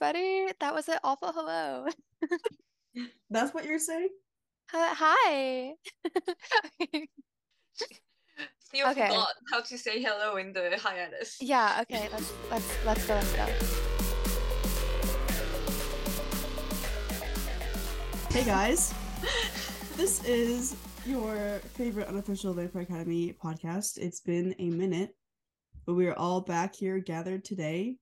[0.00, 0.52] everybody.
[0.60, 1.86] That was an awful hello.
[3.30, 4.08] That's what you're saying?
[4.72, 5.74] Uh, hi.
[6.78, 7.06] You
[8.86, 9.08] Okay.
[9.08, 11.36] forgot how to say hello in the hiatus.
[11.40, 13.46] Yeah, okay, let's let's let's go, let's go.
[18.30, 18.94] Hey guys,
[19.96, 23.98] this is your favorite unofficial Vampire Academy podcast.
[23.98, 25.14] It's been a minute,
[25.84, 27.96] but we are all back here gathered today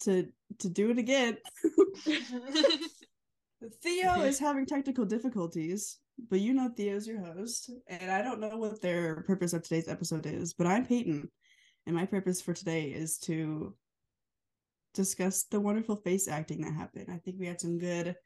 [0.00, 0.28] to
[0.58, 1.36] to do it again.
[3.82, 5.98] Theo is having technical difficulties,
[6.30, 9.88] but you know Theo's your host, and I don't know what their purpose of today's
[9.88, 11.30] episode is, but I'm Peyton,
[11.86, 13.74] and my purpose for today is to
[14.94, 17.08] discuss the wonderful face acting that happened.
[17.10, 18.16] I think we had some good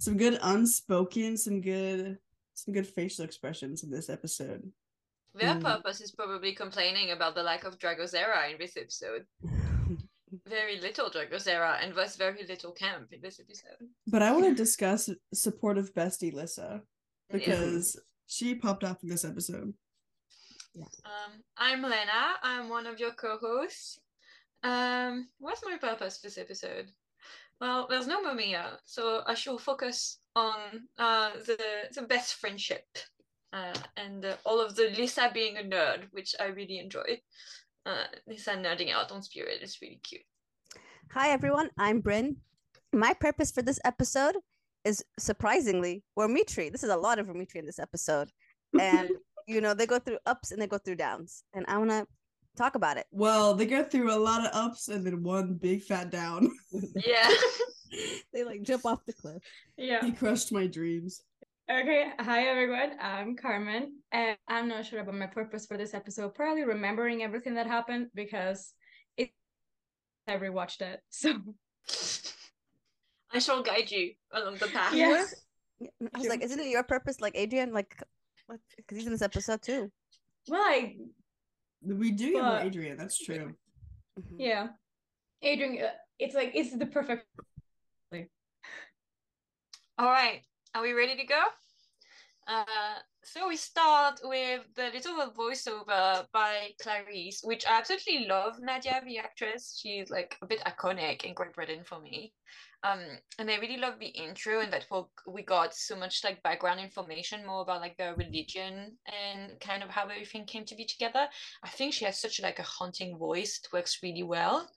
[0.00, 2.18] some good unspoken, some good
[2.54, 4.72] some good facial expressions in this episode.
[5.34, 5.62] Their Mm.
[5.62, 9.26] purpose is probably complaining about the lack of Dragozera in this episode.
[10.48, 13.88] Very little Dragozera and thus very little camp in this episode.
[14.06, 16.82] But I want to discuss supportive bestie Lissa
[17.30, 19.74] because she popped off in this episode.
[21.04, 22.36] Um, I'm Lena.
[22.42, 23.98] I'm one of your co-hosts.
[24.62, 26.86] Um, what's my purpose this episode?
[27.60, 31.58] Well, there's no Mamiya, so I shall focus on uh, the
[31.92, 32.86] the best friendship
[33.52, 37.20] uh, and uh, all of the Lisa being a nerd, which I really enjoy.
[37.86, 40.22] Uh, Lisa nerding out on Spirit is really cute.
[41.12, 42.36] Hi everyone, I'm Bryn.
[42.92, 44.36] My purpose for this episode
[44.84, 46.68] is surprisingly Romitri.
[46.68, 48.28] This is a lot of Romitri in this episode.
[48.78, 49.08] And
[49.46, 51.44] you know, they go through ups and they go through downs.
[51.54, 52.06] And I wanna
[52.58, 53.06] talk about it.
[53.10, 56.50] Well, they go through a lot of ups and then one big fat down.
[56.94, 57.30] Yeah,
[58.34, 59.42] they like jump off the cliff.
[59.78, 60.04] Yeah.
[60.04, 61.22] he crushed my dreams.
[61.70, 62.12] Okay.
[62.20, 62.92] Hi, everyone.
[63.00, 66.34] I'm Carmen, and I'm not sure about my purpose for this episode.
[66.34, 68.77] Probably remembering everything that happened because it.
[70.28, 71.34] I rewatched it, so
[73.32, 74.94] I shall guide you along the path.
[74.94, 75.24] Yeah.
[76.14, 77.72] I was like, isn't it your purpose like Adrian?
[77.72, 77.96] Like
[78.76, 79.90] because he's in this episode too.
[80.48, 80.96] well, I
[81.82, 83.54] We do get more But- Adrian, that's true.
[84.18, 84.36] Mhm.
[84.38, 84.68] yeah,
[85.42, 85.84] Adrian.
[85.84, 87.26] uh, It's like it's the perfect.
[90.00, 90.42] All right,
[90.74, 91.40] are we ready to go?
[92.46, 92.64] Uh,
[93.32, 98.60] so we start with the little voiceover by Clarice, which I absolutely love.
[98.60, 102.32] Nadia, the actress, she's like a bit iconic in Great Britain for me.
[102.84, 103.00] Um,
[103.38, 106.80] and I really love the intro and that we we got so much like background
[106.80, 111.28] information more about like their religion and kind of how everything came to be together.
[111.62, 114.68] I think she has such like a haunting voice; it works really well.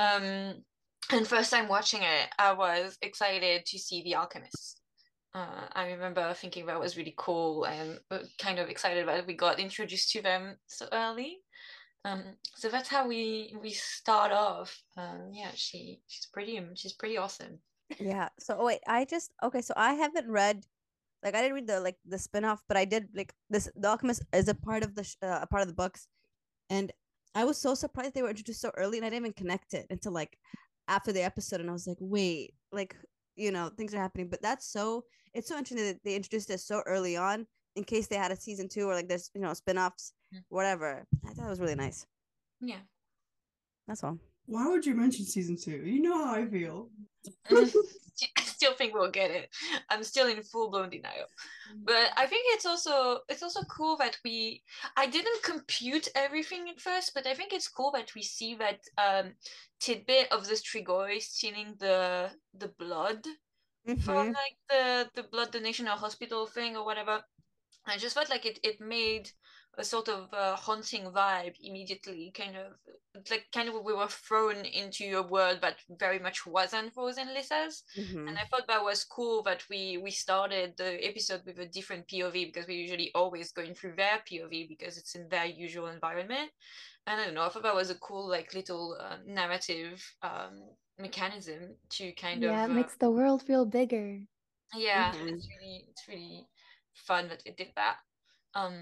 [0.00, 0.64] Um,
[1.10, 4.83] and first time watching it, I was excited to see The Alchemist.
[5.34, 9.34] Uh, I remember thinking that was really cool and uh, kind of excited that we
[9.34, 11.40] got introduced to them so early.
[12.04, 12.22] Um,
[12.54, 14.78] so that's how we we start off.
[14.96, 17.58] Um, yeah, she she's pretty she's pretty awesome.
[17.98, 18.28] Yeah.
[18.38, 19.60] So oh, wait, I just okay.
[19.60, 20.64] So I haven't read,
[21.22, 23.68] like I didn't read the like the spin-off, but I did like this.
[23.74, 26.06] The Alchemist is a part of the sh- uh, a part of the books,
[26.70, 26.92] and
[27.34, 29.86] I was so surprised they were introduced so early, and I didn't even connect it
[29.90, 30.38] until like
[30.86, 32.96] after the episode, and I was like, wait, like
[33.36, 36.60] you know things are happening, but that's so it's so interesting that they introduced it
[36.60, 37.46] so early on
[37.76, 40.12] in case they had a season two or like there's you know spin-offs,
[40.48, 41.04] whatever.
[41.26, 42.06] I thought it was really nice.
[42.60, 42.80] Yeah.
[43.86, 44.18] That's all.
[44.46, 45.82] Why would you mention season two?
[45.84, 46.88] You know how I feel.
[48.38, 49.48] I still think we'll get it.
[49.90, 51.26] I'm still in full blown denial.
[51.82, 54.62] But I think it's also it's also cool that we
[54.96, 58.80] I didn't compute everything at first, but I think it's cool that we see that
[58.98, 59.32] um
[59.80, 63.26] tidbit of the Strigoi stealing the the blood
[63.98, 64.34] from Mhm.
[64.34, 67.24] like the the blood donation or hospital thing or whatever.
[67.86, 69.30] I just felt like it it made
[69.78, 72.32] a sort of uh, haunting vibe immediately.
[72.36, 72.74] Kind of
[73.30, 77.82] like kind of we were thrown into a world that very much wasn't Frozen Lissa's,
[77.94, 78.26] Mhm.
[78.26, 82.08] and I thought that was cool that we we started the episode with a different
[82.08, 86.50] POV because we're usually always going through their POV because it's in their usual environment.
[87.06, 90.70] And I don't know, I thought that was a cool like little uh, narrative um,
[90.98, 94.26] mechanism to kind Yeah, of yeah, it uh, makes the world feel bigger.
[94.74, 95.28] yeah Mhm.
[95.28, 96.46] it's really it's really
[96.94, 97.96] fun that it did that
[98.54, 98.74] um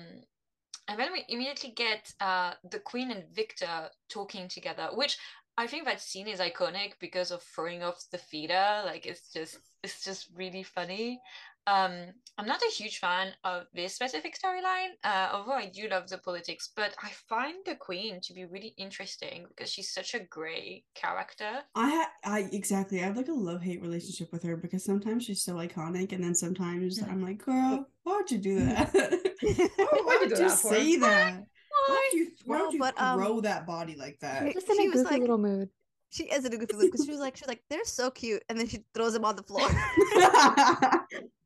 [0.88, 5.18] and then we immediately get uh the queen and victor talking together which
[5.58, 9.58] i think that scene is iconic because of throwing off the feeder like it's just
[9.82, 11.20] it's just really funny
[11.68, 11.92] um
[12.38, 16.18] i'm not a huge fan of this specific storyline uh although i do love the
[16.18, 20.82] politics but i find the queen to be really interesting because she's such a gray
[20.94, 23.00] character I ha- I exactly.
[23.00, 26.22] I have like a love hate relationship with her because sometimes she's so iconic, and
[26.22, 27.10] then sometimes Mhm.
[27.10, 28.92] I'm like, girl, why would you do that?
[28.92, 29.00] why,
[29.76, 30.74] why Why'd you would do you that for?
[30.74, 31.44] say that?
[31.88, 32.30] Why would you?
[32.44, 34.46] Why No, would you but, um, that body like that?
[34.46, 35.68] She- Just in she a goofy like- little mood.
[36.10, 38.10] She is in a goofy loop because she was like, she was like, they're so
[38.10, 39.66] cute, and then she throws them on the floor.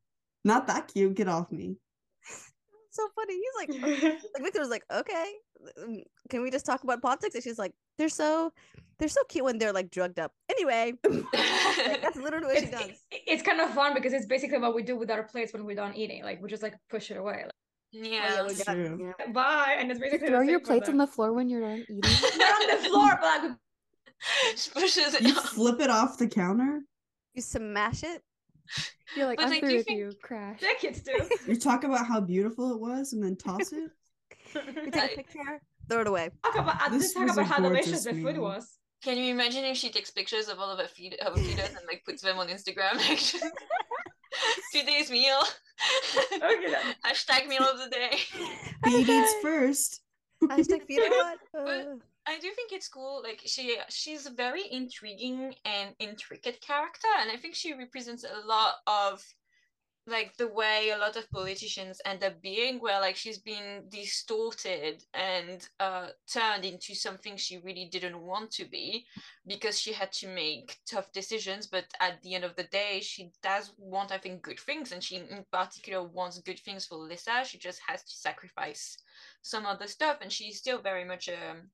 [0.46, 1.14] Not that cute.
[1.14, 1.76] Get off me.
[2.90, 3.34] so funny.
[3.34, 3.82] He's like,
[4.34, 5.32] like Victor was like, okay,
[5.82, 7.34] um, can we just talk about politics?
[7.34, 8.52] And she's like, they're so,
[8.98, 10.32] they're so cute when they're like drugged up.
[10.48, 12.88] Anyway, like, that's literally what she It's, does.
[13.10, 15.64] it- it's kind of fun because it's basically what we do with our plates when
[15.66, 16.22] we're done eating.
[16.24, 17.44] Like we just like push it away.
[17.46, 17.50] Oh,
[17.92, 18.42] yeah.
[18.46, 19.12] we got- True.
[19.18, 19.32] yeah.
[19.32, 22.00] Bye, and it's basically Throw your plates on the floor when you're done eating.
[22.38, 23.56] Not on the floor, but like
[24.56, 25.42] She pushes it You down.
[25.44, 26.82] flip it off the counter.
[27.34, 28.22] You smash it.
[29.16, 30.18] You're like, But, I'm like, do through you with you.
[30.22, 30.60] Crash.
[30.60, 31.12] the kids do.
[31.52, 33.90] You talk about how beautiful it was and then toss it.
[34.54, 36.30] You take I- a picture, throw it away.
[36.44, 38.78] talk about uh, This talk was a about how delicious gorgeous the food was.
[39.02, 41.86] Can you imagine if she takes pictures of all of her feed her feeders and
[41.86, 42.94] like puts them on Instagram?
[44.72, 45.38] Today's meal.
[46.34, 46.94] Okay, then.
[47.04, 48.18] Hashtag meal of the day.
[48.84, 50.00] Feed eats first.
[50.44, 51.38] Hashtag feed it what?
[51.52, 51.94] But- Uh,
[52.26, 53.22] I do think it's cool.
[53.22, 58.46] Like she she's a very intriguing and intricate character, and I think she represents a
[58.46, 59.24] lot of
[60.08, 65.04] like the way a lot of politicians end up being, where like she's been distorted
[65.14, 69.06] and uh, turned into something she really didn't want to be
[69.46, 71.66] because she had to make tough decisions.
[71.68, 75.02] But at the end of the day, she does want, I think, good things, and
[75.02, 77.44] she in particular wants good things for Lisa.
[77.44, 78.98] She just has to sacrifice
[79.42, 81.70] some other stuff, and she's still very much um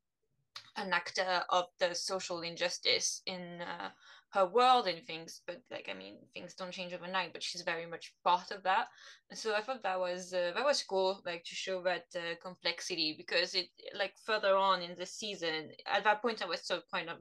[0.77, 3.91] an actor of the social injustice in uh,
[4.33, 7.85] her world and things but like i mean things don't change overnight but she's very
[7.85, 8.89] much part of that.
[9.35, 13.15] So i thought that was uh, that was cool like to show that uh, complexity
[13.17, 17.11] because it like further on in the season at that point i was so kind
[17.11, 17.19] of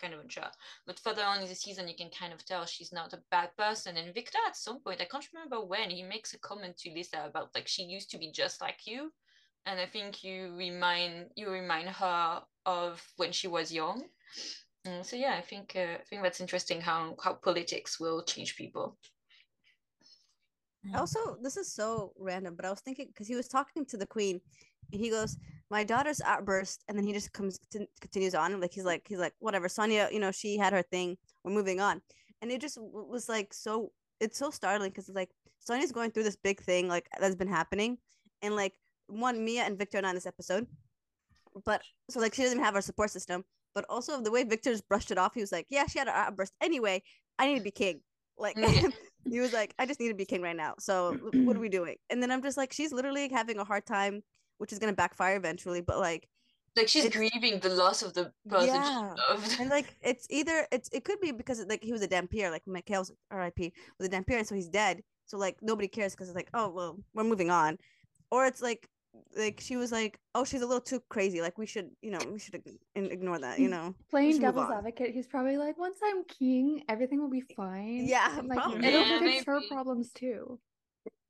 [0.00, 0.50] kind of unsure
[0.86, 3.50] but further on in the season you can kind of tell she's not a bad
[3.56, 3.96] person.
[3.96, 7.24] And victor at some point i can't remember when he makes a comment to lisa
[7.26, 9.12] about like she used to be just like you
[9.66, 14.04] and I think you remind you remind her of when she was young.
[14.86, 18.56] Mm, so yeah, I think uh, I think that's interesting how how politics will change
[18.56, 18.98] people.
[20.94, 24.06] Also, this is so random, but I was thinking because he was talking to the
[24.06, 24.40] queen,
[24.92, 25.38] and he goes,
[25.70, 29.18] "My daughter's outburst," and then he just comes to, continues on, like he's like he's
[29.18, 29.68] like whatever.
[29.68, 31.16] Sonia, you know, she had her thing.
[31.42, 32.02] We're moving on,
[32.42, 33.92] and it just was like so.
[34.20, 37.48] It's so startling because it's like Sonia's going through this big thing like that's been
[37.48, 37.96] happening,
[38.42, 38.74] and like
[39.08, 40.66] one Mia and Victor are not in this episode,
[41.64, 43.44] but so like she doesn't have her support system.
[43.74, 46.14] But also the way Victor's brushed it off, he was like, "Yeah, she had her
[46.14, 46.52] outburst.
[46.60, 47.02] Anyway,
[47.38, 48.00] I need to be king."
[48.38, 48.92] Like mm.
[49.30, 50.74] he was like, I just need to be king right now.
[50.78, 51.96] So what are we doing?
[52.10, 54.22] And then I'm just like, she's literally having a hard time,
[54.58, 55.80] which is gonna backfire eventually.
[55.80, 56.28] But like,
[56.76, 59.14] Like she's grieving the loss of the person Yeah.
[59.14, 59.60] she loved.
[59.60, 62.66] and like, it's either it's it could be because like he was a Dhampir, like
[62.66, 63.72] Mikhail's R.I.P.
[63.98, 65.02] was a Dhampir, and so he's dead.
[65.26, 67.78] So like nobody cares because it's like, oh well, we're moving on,
[68.30, 68.88] or it's like
[69.36, 71.40] like she was like, oh, she's a little too crazy.
[71.40, 72.62] Like we should, you know, we should
[72.94, 73.60] ignore that.
[73.60, 77.40] You mm, know, Playing devil's advocate, he's probably like, once I'm king, everything will be
[77.42, 78.06] fine.
[78.06, 78.84] Yeah, And, like probably.
[78.84, 80.60] it'll Yeah, fix her problems too.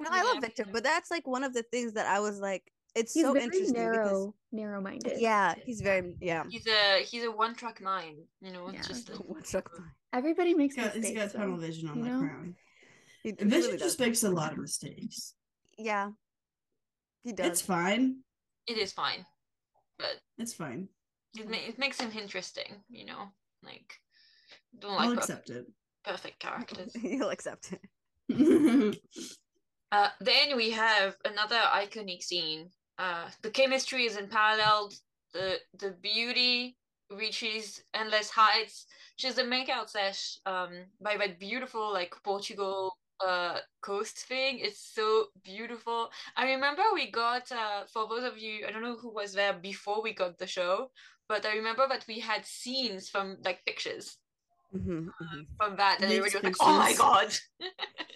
[0.01, 2.71] No, I love Victor, but that's like one of the things that I was like,
[2.95, 5.21] it's He's so very interesting because narrow, narrow-minded.
[5.21, 6.45] yeah, he's very yeah.
[6.49, 8.71] He's a he's a one track mind, you know.
[8.73, 8.83] Yeah.
[8.83, 9.93] Just like, One truck mind.
[10.13, 11.13] Everybody makes He's got, he's mistakes.
[11.13, 11.59] got tunnel though.
[11.59, 12.19] vision on you that know?
[12.19, 12.57] crown.
[13.23, 13.99] He, he Vision really just does.
[13.99, 15.35] makes a lot of mistakes.
[15.79, 16.11] Yeah,
[17.25, 17.47] he does.
[17.49, 18.21] It's fine.
[18.69, 19.27] it is fine,
[19.99, 20.89] but It's fine.
[21.37, 23.33] it ma- it makes him interesting, you know.
[23.63, 24.01] Like
[24.79, 25.67] don't like I'll per- accept it.
[26.05, 26.93] perfect characters.
[27.03, 27.83] He'll accept it.
[29.93, 32.69] Uh, then we have another iconic scene.
[32.99, 34.93] Uh, the chemistry is unparalleled.
[35.33, 36.77] The the beauty
[37.11, 38.87] reaches endless heights.
[39.17, 44.59] She's the makeout sesh um, by that beautiful like Portugal uh coast thing.
[44.59, 46.11] It's so beautiful.
[46.37, 49.53] I remember we got uh, for those of you I don't know who was there
[49.53, 50.91] before we got the show,
[51.29, 54.19] but I remember that we had scenes from like pictures
[54.73, 55.47] Mhm, Uh, mhm.
[55.59, 57.33] from that, and everybody was like, "Oh my god!"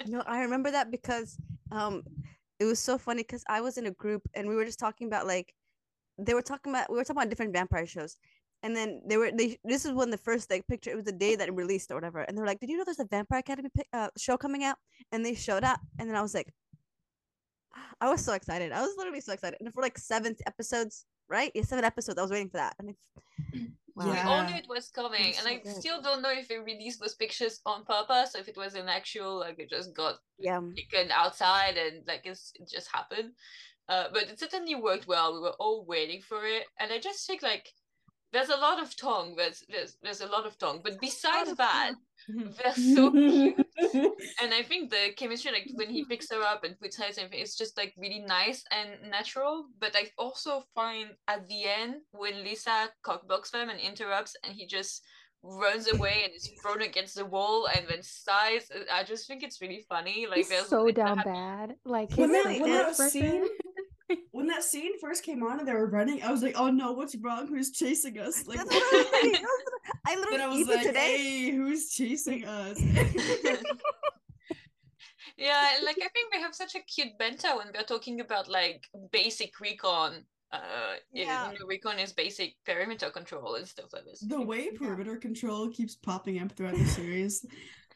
[0.04, 1.38] No, I remember that because
[1.70, 2.02] um,
[2.58, 5.06] it was so funny because I was in a group and we were just talking
[5.06, 5.54] about like,
[6.18, 8.16] they were talking about we were talking about different vampire shows,
[8.62, 11.12] and then they were they this is when the first like picture it was the
[11.12, 13.38] day that it released or whatever, and they're like, did you know there's a Vampire
[13.40, 14.76] Academy pic- uh, show coming out?
[15.12, 16.52] And they showed up, and then I was like,
[18.00, 18.72] I was so excited.
[18.72, 21.52] I was literally so excited, and for like seven episodes, right?
[21.54, 22.18] Yeah, seven episodes.
[22.18, 24.10] I was waiting for that, and it's, wow.
[24.10, 25.80] We all knew it was coming, It's and so I good.
[25.80, 28.88] still don't know if they released those pictures on purpose, or if it was an
[28.88, 30.60] actual like it just got yeah.
[30.76, 33.32] taken outside and like it's, it just happened.
[33.88, 35.32] Uh, but it certainly worked well.
[35.32, 37.72] We were all waiting for it, and I just think like
[38.32, 39.34] there's a lot of tongue.
[39.36, 41.92] There's there's there's a lot of tongue, but besides that,
[42.28, 43.56] they're so cute.
[44.42, 47.12] and I think the chemistry, like when he picks her up and puts her in
[47.14, 49.66] something, it's just like really nice and natural.
[49.80, 54.66] But I also find at the end when Lisa cockblocks them and interrupts, and he
[54.66, 55.02] just
[55.44, 58.68] runs away and is thrown against the wall and then sighs.
[58.92, 60.26] I just think it's really funny.
[60.28, 61.74] Like He's there's so like, the down happy- bad.
[61.84, 63.44] Like When his that, face when that scene,
[64.32, 66.92] when that scene first came on and they were running, I was like, "Oh no,
[66.92, 67.46] what's wrong?
[67.46, 69.32] Who's chasing us?" Like, That's what I was thinking.
[69.32, 69.74] That was what-
[70.06, 71.16] I then I literally was even like, today.
[71.18, 72.80] "Hey, who's chasing us?"
[75.36, 78.86] Yeah, like I think they have such a cute banter when they're talking about like
[79.12, 80.24] basic recon.
[80.50, 81.24] Uh, yeah.
[81.24, 81.52] Yeah.
[81.52, 84.20] you know, recon is basic perimeter control and stuff like this.
[84.20, 84.78] the way Yeah.
[84.78, 87.44] perimeter control keeps popping up throughout the series.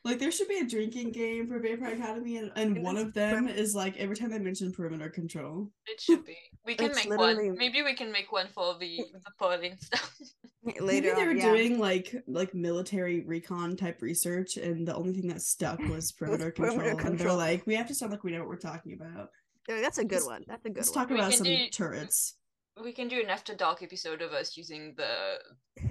[0.05, 3.45] Like there should be a drinking game for Vampire Academy, and, and one of them
[3.47, 5.71] prim- is like every time they mention perimeter control.
[5.87, 6.37] It should be.
[6.67, 7.59] We can It's make literally- one.
[7.59, 9.13] Maybe we can make one for the mm.
[9.13, 10.13] the polling stuff.
[10.81, 11.43] Later Maybe they on, were yeah.
[11.53, 16.51] doing like like military recon type research, and the only thing that stuck was perimeter,
[16.51, 16.77] control.
[16.79, 17.11] perimeter control.
[17.13, 19.31] And they're like, we have to sound like we know what we're talking about.
[19.69, 20.45] Yeah, That's a good Let's- one.
[20.49, 21.07] That's a good Let's one.
[21.09, 22.37] talk about some do- turrets.
[22.83, 25.39] we can do an after dark episode of us using the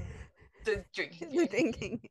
[0.65, 1.29] the drinking.
[1.29, 1.71] the game.
[1.71, 2.01] drinking.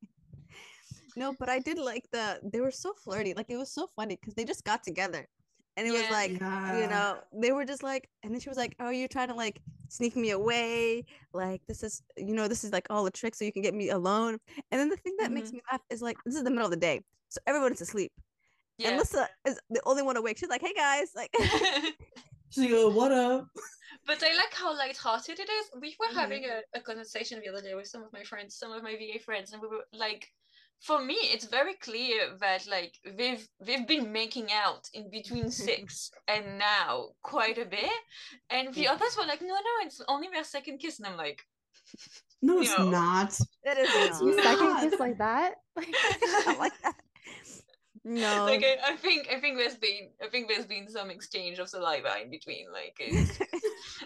[1.16, 2.40] No, but I did like the.
[2.42, 3.34] They were so flirty.
[3.34, 5.28] Like it was so funny because they just got together,
[5.76, 6.80] and it was like yeah.
[6.80, 9.34] you know they were just like, and then she was like, "Oh, you're trying to
[9.34, 11.04] like sneak me away.
[11.32, 13.74] Like this is you know this is like all a trick so you can get
[13.74, 14.38] me alone."
[14.70, 16.70] And then the thing that makes me laugh is like this is the middle of
[16.70, 18.12] the day, so everyone's asleep,
[18.84, 18.98] and Yeah.
[18.98, 20.38] Lissa is the only one awake.
[20.38, 21.34] She's like, "Hey guys, like."
[22.52, 23.46] So go, what up?
[24.06, 25.70] But I like how lighthearted it is.
[25.80, 26.14] We were Mhm.
[26.20, 28.96] having a, a conversation the other day with some of my friends, some of my
[28.96, 30.32] VA friends, and we were like,
[30.80, 36.10] for me, it's very clear that like we've we've been making out in between six
[36.26, 37.90] and now quite a bit,
[38.50, 41.42] and the others were like, no, no, it's only their second kiss, and I'm like,
[42.42, 42.88] No, it's No.
[42.88, 43.38] not.
[43.64, 44.44] It is It's You not.
[44.44, 45.54] second kiss like that?
[45.76, 46.94] Like, like that.
[48.02, 48.46] No.
[48.46, 51.68] like I, I think I think there's been I think there's been some exchange of
[51.68, 52.96] saliva in between, like.
[52.98, 53.38] It's...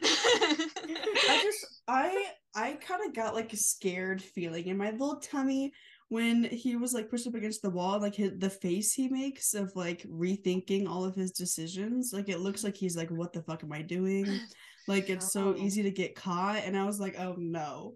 [0.02, 2.26] I just I
[2.57, 5.73] I kind of got like a scared feeling in my little tummy
[6.08, 9.54] when he was like pushed up against the wall like his, the face he makes
[9.54, 13.42] of like rethinking all of his decisions like it looks like he's like what the
[13.42, 14.26] fuck am i doing
[14.88, 17.94] like it's so easy to get caught and i was like oh no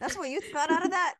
[0.00, 1.14] That's what you got out of that.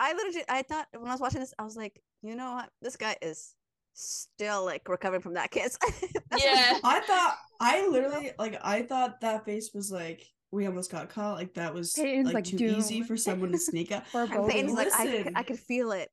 [0.00, 2.70] I literally, I thought when I was watching this, I was like, you know what?
[2.80, 3.54] This guy is
[3.92, 5.78] still like recovering from that kiss.
[6.42, 6.78] Yeah.
[6.82, 11.34] i thought i literally like i thought that face was like we almost got caught
[11.36, 14.48] like that was Peyton's, like, like, too easy for someone to sneak up or And
[14.48, 15.24] Peyton's like, I, Listen.
[15.24, 16.08] c- I could feel it.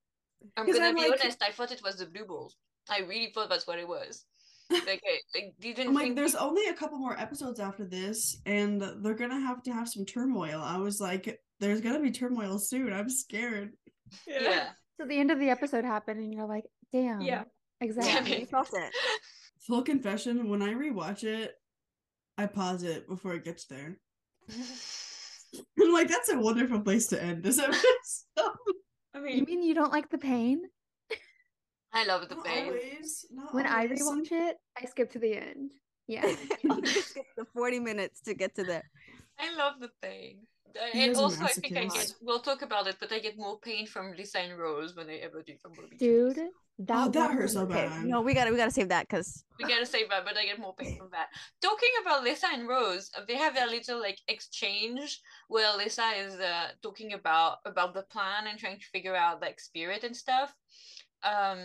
[0.58, 1.44] I'm gonna I'm be like- honest.
[1.44, 2.56] I thought it was the blue balls.
[2.90, 4.26] I really thought that's what it was.
[4.72, 6.16] Like I, I didn't I'm like, think.
[6.16, 10.06] there's only a couple more episodes after this, and they're gonna have to have some
[10.06, 10.62] turmoil.
[10.64, 12.94] I was like, there's gonna be turmoil soon.
[12.94, 13.72] I'm scared.
[14.28, 14.70] yeah.
[15.00, 17.22] So the end of the episode happened, and you're like, damn.
[17.22, 17.44] Yeah.
[17.80, 18.32] Exactly.
[18.34, 18.40] Yeah.
[18.40, 18.94] You felt it.
[19.66, 21.54] Full confession: when I rewatch it,
[22.38, 23.98] I pause it before it gets there.
[25.82, 28.54] I'm like, that's a wonderful place to end this episode.
[29.14, 30.62] I mean, You mean, mean you don't like the pain?
[31.92, 32.66] I love the Not pain.
[32.68, 33.26] always.
[33.32, 34.02] Not When I always.
[34.02, 35.72] rewatch it, I skip to the end.
[36.08, 36.26] Yeah.
[36.64, 38.90] You skip the 40 minutes to get to there.
[39.40, 40.46] I love the pain.
[40.76, 42.14] Uh, He And also, I think I get.
[42.22, 45.16] We'll talk about it, but I get more pain from Lisa and Rose when I
[45.18, 45.98] ever do from Bobby.
[45.98, 46.46] Dude, Cheese.
[46.80, 48.06] that, Oh, that hurts was- so Okay, bad.
[48.06, 50.60] no, we gotta we gotta save that because We gotta save that, but I get
[50.60, 51.28] more pain from that.
[51.62, 56.36] Talking about Lisa and Rose, uh, they have a little like exchange where Lisa is
[56.36, 60.54] uh, talking about about the plan and trying to figure out like spirit and stuff.
[61.24, 61.60] Um,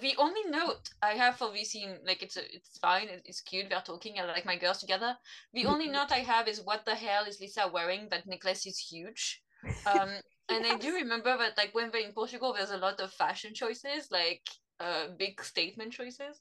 [0.00, 3.68] the only note I have for this scene, like it's a, it's fine, it's cute,
[3.68, 5.16] they're talking, I like my girls together.
[5.52, 8.08] The only note I have is what the hell is Lisa wearing?
[8.10, 9.42] That necklace is huge.
[9.86, 10.10] Um,
[10.48, 13.54] and I do remember that like when they're in Portugal, there's a lot of fashion
[13.54, 14.42] choices, like
[14.80, 16.40] uh, big statement choices.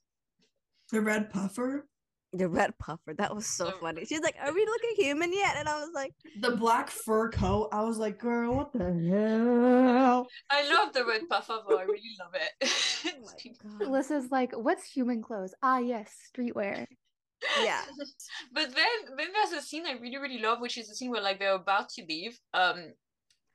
[0.91, 1.87] the red puffer,
[2.33, 4.05] the red puffer that was so funny.
[4.05, 7.69] She's like, "Are we looking human yet?" And I was like, the black fur coat.
[7.71, 10.27] I was like, girl, what the hell?
[10.49, 11.77] I love the red puffer though.
[11.77, 12.51] I really love it.
[13.05, 15.53] "Oh It's my god!" Alyssa's like, what's human clothes?
[15.61, 16.85] Ah, yes, streetwear.
[17.55, 17.81] Yeah.
[18.53, 21.21] But then then there's a scene I really really love, which is the scene where
[21.21, 22.39] like they're about to leave.
[22.53, 22.93] Um,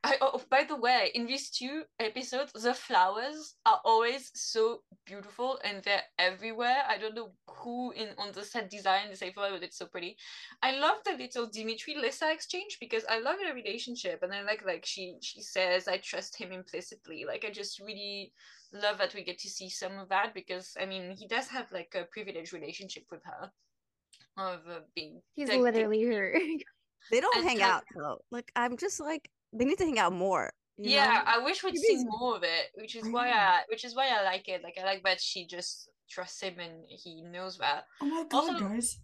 [0.03, 5.59] I oh by the way, in these two episodes, the flowers are always so beautiful
[5.63, 6.83] and they're everywhere.
[6.87, 10.15] I don't know who in on the set designed this flower, but it's so pretty.
[10.61, 14.63] I love the little Dimitri Lisa exchange because I love their relationship and I like
[14.65, 17.25] like she she says I trust him implicitly.
[17.27, 18.31] Like I just really
[18.71, 21.71] love that we get to see some of that because I mean he does have
[21.71, 23.51] like a privileged relationship with her
[24.37, 26.35] of uh, being He's like, literally her.
[27.11, 28.21] They don't And hang like- out though.
[28.31, 30.51] Like I'm just like they need to hang out more.
[30.77, 31.21] you yeah know?
[31.25, 33.33] i wish we'd see more of it which is why mm.
[33.33, 36.59] i which is why i like it like i like that she just trusts him
[36.59, 38.99] and he knows that Oh my god, Also- guys.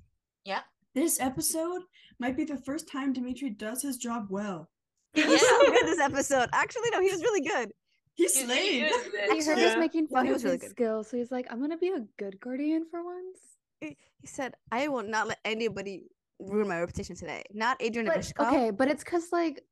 [0.45, 0.61] Yeah.
[0.95, 1.81] This episode
[2.19, 4.69] might be the first time Dimitri does his job well.
[5.13, 6.49] He was so good this episode.
[6.53, 7.71] Actually, no, he was really good.
[8.13, 8.89] He He's really slayed.
[8.91, 9.45] good at He it.
[9.45, 9.65] heard Yeah.
[9.69, 10.71] us making No, fun he of was really his good.
[10.71, 13.39] skills, so he's like, "I'm gonna be a good guardian for once."
[13.81, 16.03] He he said, "I will not let anybody
[16.39, 17.41] ruin my reputation today.
[17.53, 19.63] Not Adrian But, okay, but it's cause like,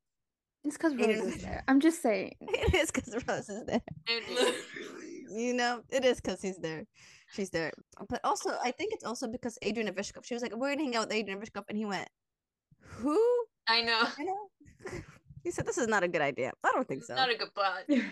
[0.63, 1.63] it's cause Rose Adrian- is there.
[1.67, 2.33] I'm just saying.
[2.41, 3.81] it is because Rose is there.
[5.29, 6.85] You know, it is because he's there.
[7.33, 7.71] She's there.
[8.09, 10.25] But also, I think it's also because Adrian Ivashkov.
[10.25, 12.09] She was like, "We're gonna hang out with Adrian Ivashkov," and he went,
[12.99, 13.17] "Who?"
[13.67, 14.01] I know.
[14.19, 14.49] I know.
[15.43, 17.15] he said, "This is not a good idea." I don't think so.
[17.15, 18.09] Not a good plan.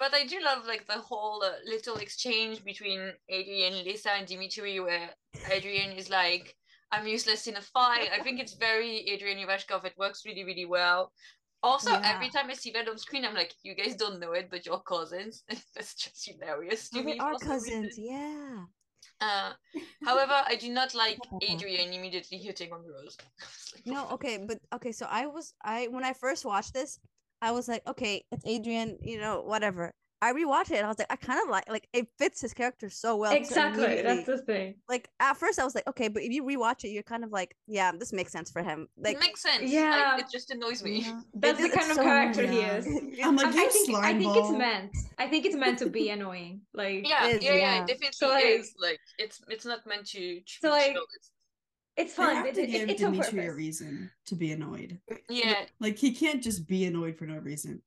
[0.00, 4.78] But I do love like the whole uh, little exchange between Adrian, Lisa, and Dimitri,
[4.78, 5.10] where
[5.50, 6.54] Adrian is like,
[6.92, 9.84] "I'm useless in a fight." I think it's very Adrian Ivashkov.
[9.84, 11.12] It works really, really well.
[11.62, 14.48] Also, every time I see that on screen, I'm like, "You guys don't know it,
[14.50, 15.42] but you're cousins."
[15.74, 17.82] That's just hilarious to they are for some reason.
[17.82, 17.98] cousins.
[17.98, 18.64] Yeah.
[19.20, 19.52] Uh,
[20.04, 23.16] however, I do not like Adrian immediately hitting on Rose.
[23.74, 27.00] Like, No, okay, but okay, so I was I when I first watched this,
[27.42, 29.92] I was like, okay, it's Adrian, you know, whatever.
[30.20, 32.52] I rewatched it and I was like, I kind of like like it fits his
[32.52, 33.32] character so well.
[33.32, 34.02] exactly.
[34.02, 34.74] That's the thing.
[34.88, 37.30] like at first I was like, okay, but if you rewatch it, you're kind of
[37.30, 38.88] like, yeah, this makes sense for him.
[38.96, 39.70] Like it makes sense.
[39.70, 40.14] yeah.
[40.16, 41.02] I, it just annoys me.
[41.02, 42.86] you know, That's it- the kind of so character he is.
[43.24, 44.90] I'm like, I you think I think it's meant.
[45.18, 46.62] I think it's meant to be annoying.
[46.74, 47.82] Like Yeah, is, yeah, yeah, yeah.
[47.82, 48.74] it definitely So, like- is.
[48.80, 50.40] Like it's it's not meant to.
[50.40, 51.30] to So, like, chill, it's-
[51.96, 52.36] it's They fun.
[52.36, 53.56] have to it, give it's Dimitri a purpose.
[53.56, 55.00] reason to be annoyed.
[55.28, 57.82] yeah, Like he can't just be annoyed for no reason.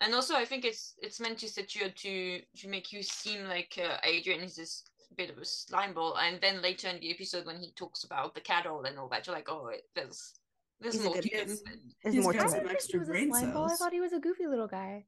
[0.00, 3.02] And also I think it's it's meant to set you up to to make you
[3.02, 4.84] seem like uh, Adrian is this
[5.16, 8.34] bit of a slime ball, and then later in the episode when he talks about
[8.34, 10.34] the cattle and all that, you're like, oh, it- there's
[10.80, 11.48] there's He's more good to him.
[11.48, 11.62] Yes.
[11.66, 12.62] and- there's He's more got to I some it.
[12.62, 13.70] didn't think extra he was a brain slime ball.
[13.70, 15.04] I thought he was a goofy little guy.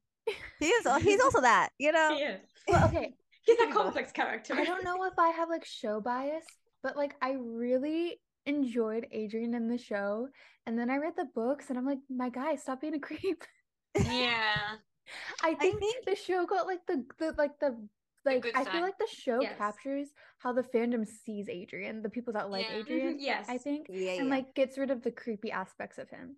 [0.59, 2.15] He is he's also that, you know.
[2.15, 2.39] He is.
[2.67, 3.13] Well, okay,
[3.45, 4.53] He's a complex character.
[4.55, 6.45] I don't know if I have like show bias,
[6.81, 10.27] but like I really enjoyed Adrian in the show.
[10.65, 13.43] And then I read the books and I'm like, my guy, stop being a creep.
[13.95, 14.75] Yeah,
[15.43, 17.77] I think, think- the show got like the, the like the
[18.25, 19.57] like good I feel like the show Yes.
[19.57, 22.75] captures how the fandom sees Adrian, the people that like Yeah.
[22.79, 23.17] Adrian.
[23.19, 23.45] yes.
[23.49, 23.87] I think.
[23.89, 24.35] Yeah, And yeah.
[24.35, 26.37] like gets rid of the creepy aspects of him.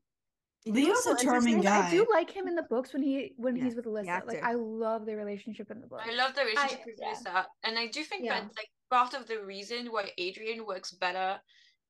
[0.67, 1.87] Leo's a charming guy.
[1.87, 4.25] I do like him in the books when he when Yeah, he's with Alyssa.
[4.25, 4.41] Like.
[4.43, 6.01] I love their relationship in the book.
[6.03, 7.09] I love the relationship with yeah.
[7.09, 8.39] Lisa, and I do think Yeah.
[8.39, 11.39] that like part of the reason why Adrian works better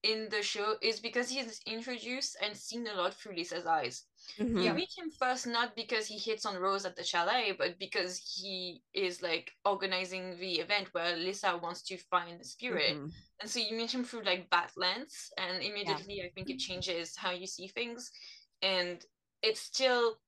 [0.06, 4.04] in the show is because he's introduced and seen a lot through Lisa's eyes.
[4.40, 4.64] Mhm.
[4.64, 8.18] You meet him first not because he hits on Rose at the chalet, but because
[8.18, 12.96] he is like organizing the event where Lisa wants to find the spirit.
[12.98, 13.12] Mhm.
[13.40, 17.16] And so you meet him through like that lens, and immediately I think it changes
[17.18, 18.12] how you see things.
[18.62, 19.06] And
[19.42, 20.22] it's still,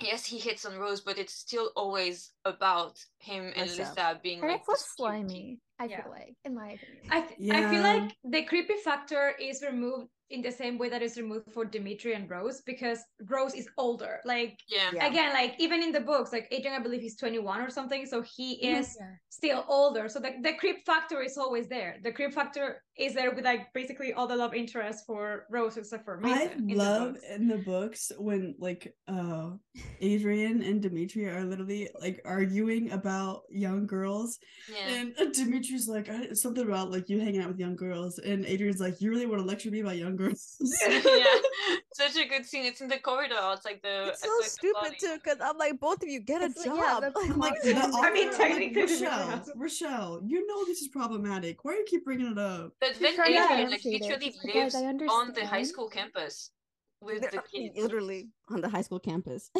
[0.00, 3.82] yes, he hits on Rose, but it's still always about him and Lisa.
[3.82, 6.02] Lisa being and like it's less this cute slimy, I Yeah.
[6.02, 7.04] feel like, in my opinion.
[7.10, 11.02] I, th- I feel like the creepy factor is removed in the same way that
[11.02, 14.20] is removed for Dimitri and Rose because Rose is older.
[14.24, 14.90] Like Yeah.
[14.92, 15.06] Yeah.
[15.06, 18.22] again, like even in the books, like Adrian, I believe he's 21 or something, so
[18.22, 19.12] he is Yeah.
[19.28, 20.08] still older.
[20.08, 21.98] So the, the creep factor is always there.
[22.02, 26.04] The creep factor is there with like basically all the love interest for Rose except
[26.04, 26.66] for Mason.
[26.68, 27.24] I in love books.
[27.30, 29.50] in the books when like uh
[30.00, 35.04] Adrian and Dimitri are literally like arguing about young girls Yeah.
[35.18, 39.00] and Dimitri's like something about like you hanging out with young girls and Adrian's like
[39.00, 40.56] you really want to lecture me about young girls
[40.88, 41.24] yeah.
[41.94, 42.64] Such a good scene.
[42.64, 43.36] It's in the corridor.
[43.52, 44.96] It's like the It's so like stupid body.
[45.00, 46.76] too, because I'm like, both of you get a like- job.
[46.76, 49.44] yeah, the I'm like, the I mean, author- like- I'm like, technically, Richelle.
[49.56, 51.64] Richelle, you know this is problematic.
[51.64, 52.72] Why do you keep bringing it up?
[52.80, 54.02] But She's then trying to Adrian like demonstrate it.
[54.02, 56.50] literally like, "Guys, lives on the high school campus
[57.00, 57.74] with They're, the kids.
[57.76, 59.50] literally on the high school campus.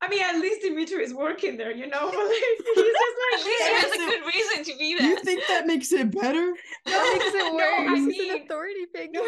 [0.00, 2.08] I mean, at least Dimitri is working there, you know.
[2.08, 3.80] But like, he's just like, least yeah.
[3.80, 5.08] there's a good reason to be there.
[5.08, 6.52] You think that makes it better?
[6.86, 7.90] That makes it No, worse.
[7.90, 9.20] I He's an authority figure.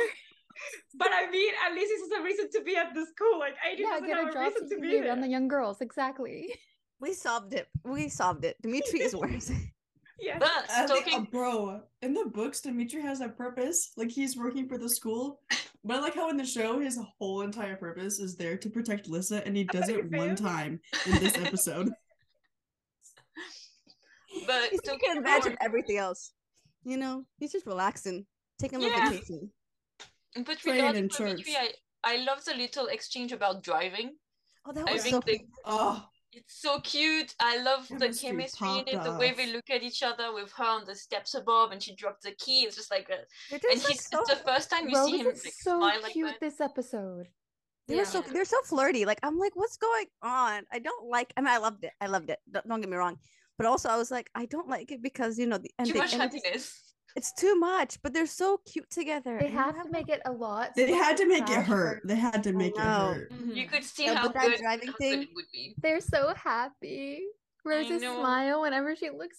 [0.95, 3.39] But I mean, at least this is a reason to be at the school.
[3.39, 5.09] Like, Adrian yeah, doesn't get a a job reason so to be be there.
[5.09, 5.81] around the young girls.
[5.81, 6.53] Exactly.
[7.01, 7.69] we solved it.
[7.85, 8.57] We solved it.
[8.63, 9.51] Dimitri is worse.
[10.23, 10.39] Yeah.
[10.39, 13.93] But I think, talking uh, bro, in the books, Dimitri has a purpose.
[13.97, 15.41] Like he's working for the school.
[15.83, 19.09] But I like how in the show his whole entire purpose is there to protect
[19.09, 21.89] Lissa, and he does you it one time in this episode.
[24.47, 26.33] but He's talking taking about advantage everything else.
[26.85, 28.27] You know, he's just relaxing,
[28.59, 29.09] taking a Yeah.
[29.09, 29.51] vacation.
[30.35, 31.11] But regarding.
[31.15, 31.73] I,
[32.05, 34.17] I love the little exchange about driving.
[34.67, 35.21] Oh, that I was think so.
[35.27, 37.35] they- Oh, It's so cute.
[37.41, 40.53] I love the Chemistry chemistry in it, the way they look at each other with
[40.53, 42.63] her on the steps above and she dropped the key.
[42.63, 43.19] It's just like a,
[43.53, 44.21] and like he's so.
[44.21, 46.41] it's the first time you Rose see him like so smile like that.
[46.41, 47.27] this episode.
[47.89, 49.05] They're so they're so flirty.
[49.05, 50.63] Like I'm like, what's going on?
[50.73, 51.33] I don't like.
[51.37, 51.91] I mean, I loved it.
[52.01, 52.39] I loved it.
[52.49, 53.17] Don't, don't get me wrong.
[53.59, 55.95] But also, I was like, I don't like it because you know the and Too
[55.95, 56.90] they, much and happiness.
[57.17, 59.39] It's too much, but they're so cute together.
[59.39, 60.75] They and you have to make it a lot.
[60.77, 62.03] They so had to make it hurt.
[62.05, 63.15] They had to make it know.
[63.15, 63.33] hurt.
[63.53, 65.75] You could see Yeah, how but that good, driving how thing- good would be.
[65.83, 67.23] They're so happy.
[67.65, 69.39] Rose's smile whenever she looks.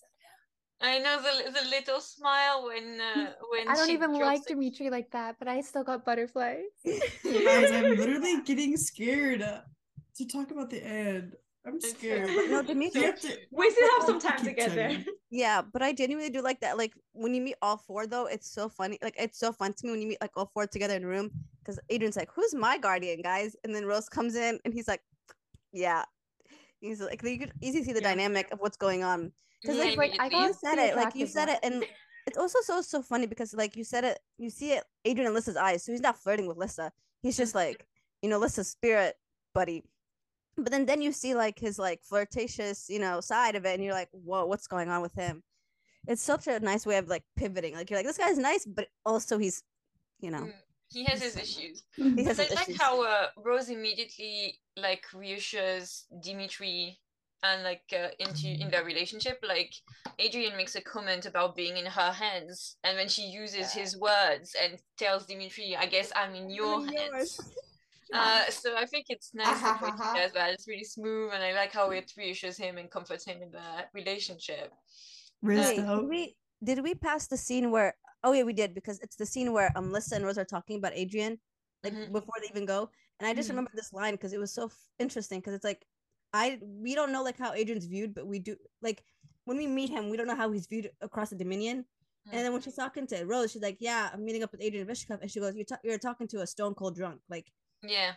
[0.84, 4.54] I know the the little smile when uh, when I don't she even like the-
[4.56, 6.66] Dimitri like that, but I still got butterflies.
[6.84, 11.36] Guys, I'm literally getting scared to talk about the end.
[11.66, 12.28] I'm scared.
[12.28, 15.06] No, It's Dimitri- so You have to- We still have some time to get there.
[15.30, 16.78] Yeah, but I genuinely do like that.
[16.78, 18.98] Like when you meet all four, though, it's so funny.
[19.02, 21.08] Like it's so fun to me when you meet like all four together in a
[21.08, 21.32] room.
[21.60, 25.02] Because Adrian's like, "Who's my guardian, guys?" And then Rose comes in and he's like,
[25.72, 26.04] "Yeah."
[26.80, 28.10] He's like, you could easily see the Yeah.
[28.10, 29.32] dynamic of what's going on.
[29.62, 30.30] Because Yeah, like, like, I immediately.
[30.30, 31.86] got you said it, like you said it, and
[32.26, 35.36] it's also so so funny because like you said it, you see it, Adrian and
[35.36, 35.84] Lissa's eyes.
[35.84, 36.92] So he's not flirting with Lissa.
[37.22, 37.70] He's just mm-hmm.
[37.70, 37.86] like,
[38.24, 39.16] you know, Lissa's spirit
[39.54, 39.84] buddy.
[40.58, 43.84] But then then you see like his like flirtatious, you know, side of it, and
[43.84, 45.44] you're like, whoa, what's going on with him?
[46.08, 47.76] It's such a nice way of like pivoting.
[47.76, 49.64] Like you're like, this guy's nice, but also he's,
[50.20, 50.54] you know, Mm.
[50.92, 51.84] He has his issues.
[51.96, 52.82] he has But I like issues.
[52.82, 57.00] how uh, Rose immediately like reassures Dimitri
[57.44, 59.40] and like uh, into in their relationship.
[59.42, 59.74] Like
[60.20, 64.54] Adrian makes a comment about being in her hands, and when she uses his words
[64.62, 67.40] and tells Dimitri, "I guess I'm in your hands."
[68.14, 70.54] Uh, so I think it's nice the way she does that.
[70.54, 73.86] It's really smooth, and I like how it reassures him and comforts him in the
[73.94, 74.74] relationship.
[75.42, 76.02] Wait, Rizzo.
[76.02, 77.96] did we did we pass the scene where?
[78.24, 80.78] Oh yeah, we did because it's the scene where um Lissa and Rose are talking
[80.78, 81.40] about Adrian,
[81.84, 82.12] like Mhm.
[82.12, 82.90] before they even go.
[83.20, 83.52] And I just Mhm.
[83.54, 85.86] remember this line because it was so f- interesting because it's like
[86.34, 89.04] I we don't know like how Adrian's viewed, but we do like
[89.46, 91.86] when we meet him, we don't know how he's viewed across the Dominion.
[92.32, 94.86] And then when she's talking to Rose, she's like, "Yeah, I'm meeting up with Adrian
[94.88, 97.52] Ivashkov," and she goes, "You're ta- you're talking to a stone cold drunk, like."
[97.84, 98.14] Yeah.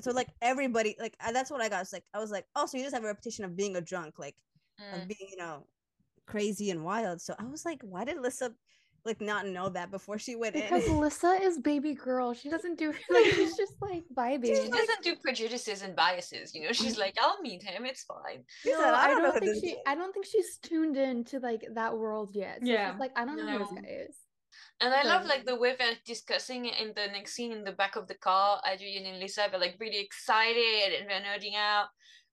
[0.00, 1.80] So like everybody, like that's what I got.
[1.82, 3.80] It's like I was like, oh, so you just have a reputation of being a
[3.80, 4.36] drunk, like
[4.80, 5.02] Mm.
[5.02, 5.66] of being, you know,
[6.26, 7.20] crazy and wild.
[7.20, 8.52] So I was like, why did Lissa
[9.04, 10.94] like not know that before she went Because in?
[10.98, 12.32] Because Lissa is baby girl.
[12.32, 14.54] She doesn't do like she's just like vibing.
[14.62, 16.72] She doesn't do prejudices and biases, you know.
[16.72, 17.84] She's like, I'll meet him.
[17.84, 18.44] It's fine.
[18.62, 19.70] She No, said, I know don't who think she.
[19.72, 22.60] is." I don't think she's tuned in to like that world yet.
[22.64, 22.92] So Yeah.
[22.92, 23.58] she's like, I don't know who No.
[23.58, 24.16] this guy is.
[24.82, 27.72] And I love like the way they're discussing it in the next scene in the
[27.72, 28.60] back of the car.
[28.70, 31.86] Adrian and Lisa they're like really excited and they're nerding out.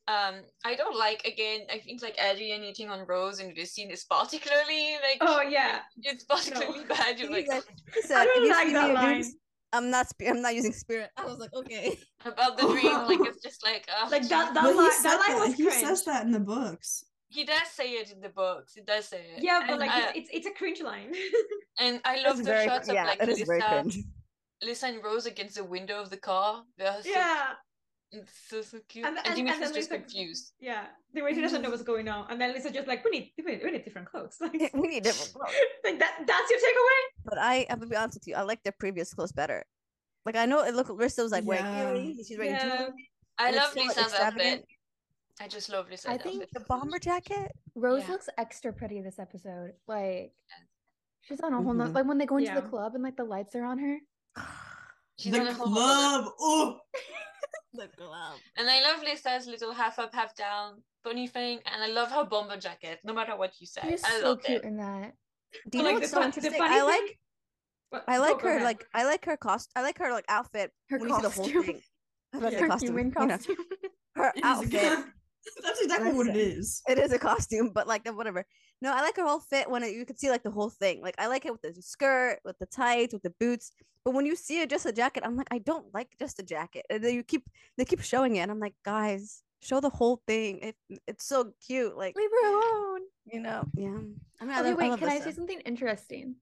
[0.07, 1.61] Um, I don't like again.
[1.71, 5.81] I think like Adrian eating on Rose in this scene is particularly like Oh yeah.
[6.01, 7.19] it's particularly bad.
[7.19, 9.17] You're He like said, he said, don't like that line.
[9.17, 9.35] use-
[9.71, 10.09] I'm not.
[10.09, 11.11] Sp- I'm not using spirit.
[11.15, 11.99] I was like, okay.
[12.25, 15.37] about the dream, like it's just like uh, Like that- that But line- that line
[15.37, 15.47] that.
[15.47, 15.81] was He cringe.
[15.85, 17.03] says that in the books.
[17.29, 18.73] He does say it in the books.
[18.73, 19.43] He does say it.
[19.43, 21.13] Yeah, but And, like uh, it's, it's it's a cringe line.
[21.79, 23.99] and I love It's the very, shots of yeah, like it is very Lisa.
[24.61, 26.63] Lisa and Rose against the window of the car.
[26.77, 27.47] They're so, yeah.
[28.11, 29.05] it's so so cute.
[29.05, 30.53] And- And, and- and Dimitri's then just Lisa- confused.
[30.59, 30.85] Yeah.
[31.13, 32.25] The way she doesn't know what's going on.
[32.29, 34.35] And then Lisa just like, we need we need, we need different clothes.
[34.41, 35.53] Like, we need different clothes.
[35.83, 37.01] like that that's your takeaway?
[37.25, 38.35] But I, I'm gonna be honest with you.
[38.35, 39.63] I like their previous clothes better.
[40.25, 40.89] Like I know it looked.
[40.89, 41.87] Rissa was like wearing Yeah.
[41.89, 42.27] earrings.
[42.27, 42.77] She's wearing Yeah.
[42.77, 43.09] jewelry.
[43.37, 44.65] I love so Lisa's outfit.
[45.39, 45.41] Extravagant.
[45.41, 46.49] I just love Lisa's I think outfit.
[46.53, 47.51] The bomber jacket.
[47.75, 48.11] Rose Yeah.
[48.11, 49.73] looks extra pretty this episode.
[49.87, 50.33] Like
[51.21, 51.95] she's on a whole nother Mhm.
[51.95, 52.59] like when they go into Yeah.
[52.61, 53.97] the club and like the lights are on her.
[55.19, 56.33] She's the on a whole club.
[56.39, 56.79] Oh,
[57.73, 58.39] the glove.
[58.57, 62.23] And I love Lisa's little half up, half down bunny thing, and I love her
[62.23, 62.99] bomber jacket.
[63.03, 64.63] No matter what you say, She's I so cute it.
[64.63, 65.13] in that.
[65.69, 66.61] Do you Like, know the what's so fun- the interesting?
[66.63, 67.19] I like.
[67.89, 68.55] What- I like go her.
[68.55, 68.63] ahead.
[68.63, 69.71] Like I like her cost.
[69.75, 70.71] I like her like outfit.
[70.89, 71.63] Her when you see the whole costume.
[71.63, 71.81] thing.
[72.33, 72.57] I like Yeah.
[72.59, 72.87] the Her costume.
[72.97, 73.37] human you know,
[74.15, 75.05] her it is a outfit.
[75.43, 76.59] Good- That's exactly what it Listen.
[76.59, 76.81] is.
[76.87, 78.45] it is a costume, but like whatever.
[78.81, 81.01] No, I like her whole fit when it, you could see like the whole thing.
[81.01, 83.71] Like I like it with the skirt, with the tights, with the boots.
[84.05, 86.43] But when you see it just a jacket, I'm like, I don't like just a
[86.43, 86.85] jacket.
[86.89, 87.43] And then you keep
[87.77, 90.59] they keep showing it, and I'm like, guys, show the whole thing.
[90.59, 90.75] It
[91.07, 91.97] it's so cute.
[91.97, 93.01] Like Leave her alone.
[93.31, 93.97] you know, yeah.
[94.41, 95.25] I mean, I love, wait, I can I Lissa.
[95.25, 96.35] say something interesting?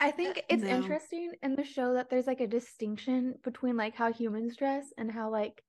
[0.00, 0.68] I think uh, it's no.
[0.70, 5.12] interesting in the show that there's like a distinction between like how humans dress and
[5.12, 5.62] how like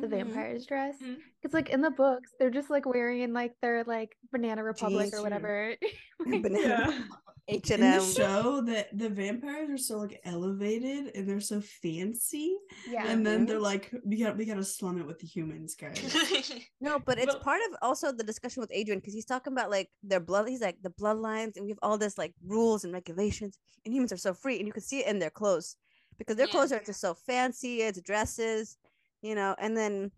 [0.00, 0.10] the Mhm.
[0.10, 0.96] vampires dress.
[1.02, 1.18] Mhm.
[1.52, 5.14] Like in the books, they're just like wearing like their like Banana Republic Jeans.
[5.14, 5.74] or whatever.
[6.26, 7.08] Like, Banana
[7.48, 8.02] H and the M.
[8.04, 12.56] show, that the vampires are so like elevated and they're so fancy,
[12.88, 13.06] yeah.
[13.08, 15.96] and then they're like, we got we gotta slum it with the humans, guys.
[16.80, 19.70] No, but it's Well- part of also the discussion with Adrian because he's talking about
[19.70, 20.48] like their blood.
[20.48, 24.12] He's like the bloodlines, and we have all this like rules and regulations, and humans
[24.12, 25.76] are so free, and you can see it in their clothes
[26.18, 26.52] because their Yeah.
[26.52, 27.80] clothes are just so fancy.
[27.80, 28.76] It's dresses,
[29.22, 30.12] you know, and then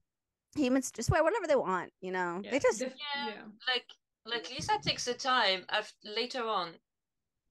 [0.56, 2.40] humans just wear whatever they want, you know.
[2.42, 3.28] Yeah, They just def- Yeah.
[3.28, 3.42] yeah.
[3.68, 3.86] like
[4.24, 6.74] like Lisa takes the time after later on,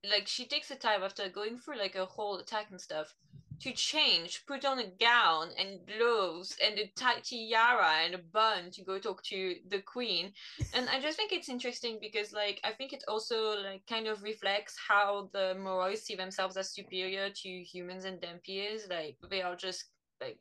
[0.10, 3.14] like she takes the time after going through like a whole attack and stuff
[3.60, 8.72] to change, put on a gown and gloves and a tight tiara and a bun
[8.72, 10.34] to go talk to the queen.
[10.74, 14.24] And I just think it's interesting because like I think it also like kind of
[14.24, 18.90] reflects how the Moroi see themselves as superior to humans and Dhampirs.
[18.90, 19.86] Like they are just
[20.20, 20.40] like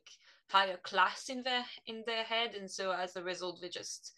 [0.51, 4.13] higher class in their in their head and so as a result they just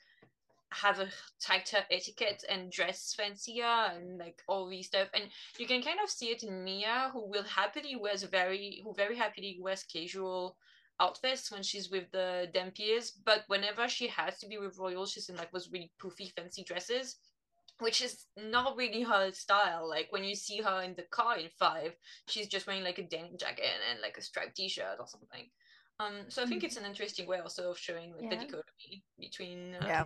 [0.73, 1.07] have a
[1.39, 5.07] tighter etiquette and dress fancier and like all these stuff.
[5.13, 5.25] And
[5.57, 9.15] you can kind of see it in mia who will happily wears very who very
[9.15, 10.57] happily wears casual
[10.99, 15.29] outfits when she's with the Dhampirs but whenever she has to be with royals she's
[15.29, 17.17] in like those really poofy fancy dresses
[17.79, 19.89] which is not really her style.
[19.89, 21.93] Like when you see her in the car in five
[22.27, 25.49] she's just wearing like a denim jacket and like a striped t-shirt or something
[25.99, 29.75] um so i think it's an interesting way also of showing like the dichotomy between
[29.75, 30.03] uh, Yeah.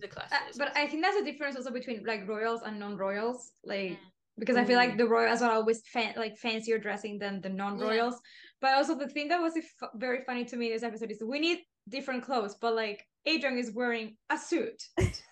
[0.00, 3.52] the classes Uh, but I think that's a difference also between like royals and non-royals,
[3.64, 3.98] like Mm.
[4.38, 8.16] because I feel like the royals are always fan- like fancier dressing than the non-royals.
[8.62, 11.22] But also the thing that was f- very funny to me in this episode is
[11.22, 11.58] we need
[11.96, 14.78] different clothes, but like Adrian is wearing a suit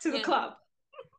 [0.02, 0.28] to the Yeah.
[0.30, 0.50] club.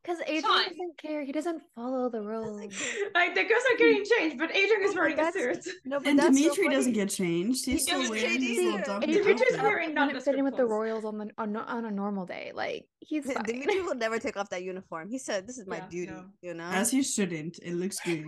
[0.09, 0.69] Because Adrian fine.
[0.69, 1.23] doesn't care.
[1.23, 2.57] He doesn't follow the rules.
[3.13, 5.75] like the girls are getting changed, but Adrian is wearing a That's- suit.
[5.85, 7.65] No, but And that's so Dimitri doesn't get changed.
[7.65, 8.83] He's He still doesn't wearing change his little either.
[8.85, 9.61] dumpy Dimitri's outfit.
[9.63, 10.65] wearing wouldn't fit in nondescript with the.
[10.65, 12.51] Royals on the on, on a normal day.
[12.55, 13.43] Like he's fine.
[13.43, 15.09] Dimitri will never take off that uniform.
[15.09, 16.25] He said, "This is my Yeah, duty." no.
[16.41, 17.59] You know, As he shouldn't.
[17.61, 18.25] It looks good.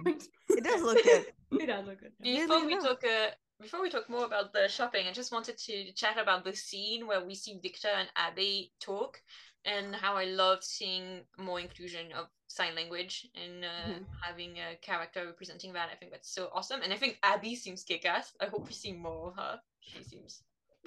[0.49, 1.25] it does look good.
[1.59, 2.11] It does look good.
[2.21, 2.81] Before they we know.
[2.81, 6.43] talk uh, before we talk more about the shopping i just wanted to chat about
[6.43, 9.21] the scene where we see victor and abby talk
[9.65, 14.05] and how i love seeing more inclusion of sign language and uh, Mhm.
[14.21, 17.83] having a character representing that i think that's so awesome and i think abby seems
[17.83, 20.43] kick-ass i hope we see more of her she seems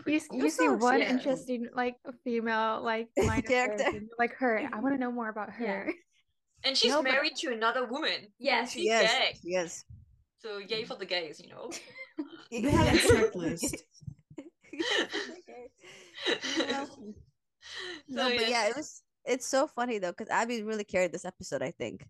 [0.07, 1.11] You, s- you see one obsessed.
[1.15, 3.49] interesting like female like Character.
[3.49, 4.69] character, like her.
[4.75, 5.67] I want to know more about Yeah.
[5.87, 5.93] her.
[6.65, 9.39] and she's No, but- married to another woman Yes, She's yes, gay.
[9.45, 9.85] yes.
[10.43, 11.71] so yay for the gays you know
[12.51, 13.77] They have a checklist.
[14.73, 16.85] Yeah.
[16.85, 17.15] so,
[18.09, 19.03] no, but yeah, it was.
[19.27, 21.63] It's so funny though, because Abby really carried this episode.
[21.63, 22.07] I think.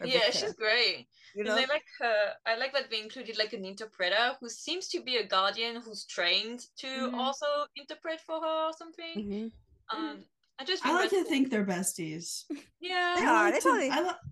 [0.00, 2.32] Yeah Victor, she's great You And know, I like her.
[2.46, 6.06] I like that they included like an interpreter who seems to be a guardian who's
[6.06, 7.12] trained to Mhm.
[7.14, 7.44] also
[7.76, 9.14] interpret for her or something.
[9.16, 9.52] Mhm.
[9.92, 10.24] Um,
[10.58, 12.44] I just I like to that's- think they're besties.
[12.80, 14.22] yeah, They I are, like they to, totally- I, li-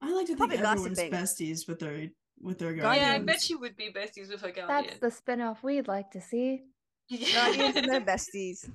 [0.00, 1.12] I like to think everyone's gossiping.
[1.12, 2.08] besties with their
[2.40, 3.06] with their guardians.
[3.06, 3.14] yeah.
[3.14, 4.84] I bet she would be besties with her guardian.
[4.86, 6.62] That's the spin-off we'd like to see.
[7.34, 8.70] guardians and their besties.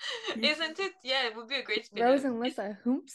[0.40, 0.92] Isn't it?
[1.02, 2.02] Yeah, it would be a great spin.
[2.04, 3.14] Rose and Lissa, whoops.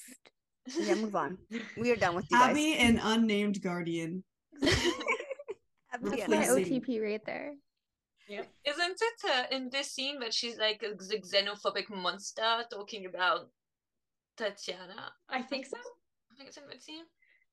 [0.80, 1.38] Yeah, move on.
[1.78, 2.52] We are done with you guys.
[2.52, 4.24] Abby and unnamed guardian.
[4.64, 4.72] Abby
[6.10, 6.80] That's and my Replacing- Abby.
[6.82, 7.54] OTP right there.
[8.30, 13.50] Isn't it uh, in this scene that she's like a xenophobic monster talking about
[14.38, 15.12] Tatiana?
[15.30, 15.78] I think so.
[16.32, 17.04] I think it's in that scene.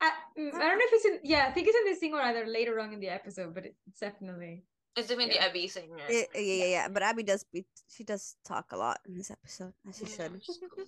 [0.01, 1.19] I, mm, I don't know if it's in.
[1.25, 3.67] Yeah, I think it's in this scene or either later on in the episode, but
[3.67, 4.65] it's definitely.
[4.97, 5.47] It's definitely Yeah.
[5.47, 6.29] Abby saying it.
[6.35, 6.89] Yeah, yeah, yeah, yeah.
[6.89, 10.29] But Abby does be she does talk a lot in this episode, as she Yeah,
[10.29, 10.43] should,
[10.75, 10.85] cool.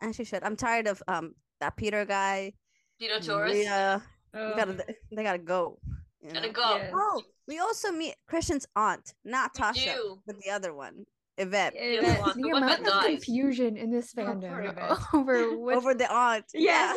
[0.00, 0.42] as she should.
[0.42, 2.54] I'm tired of um that Peter guy.
[2.98, 3.52] Peter Torres.
[3.52, 4.02] Maria.
[4.34, 5.78] Oh, We gotta, they gotta go.
[6.22, 6.76] you Gotta go.
[6.76, 6.92] Yes.
[6.94, 11.04] Oh, we also meet Christian's aunt, not Tasha, but the other one,
[11.36, 11.74] Yvette.
[11.76, 14.98] Yeah, The The the one that amount of confusion in this Oh, fandom Yvette.
[15.14, 16.46] over which Over the aunt.
[16.54, 16.96] Yes.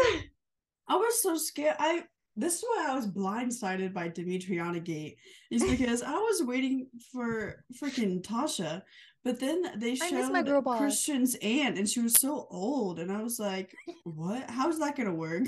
[0.88, 1.76] I was so scared.
[1.80, 5.18] I this is why I was blindsided by Dimitriana Gate
[5.52, 8.82] is because I was waiting for freaking Tasha,
[9.24, 10.80] but then they I my showed girl boss.
[10.80, 14.50] Christian's aunt, and she was so old, and I was like, "What?
[14.50, 15.44] How's that gonna work?"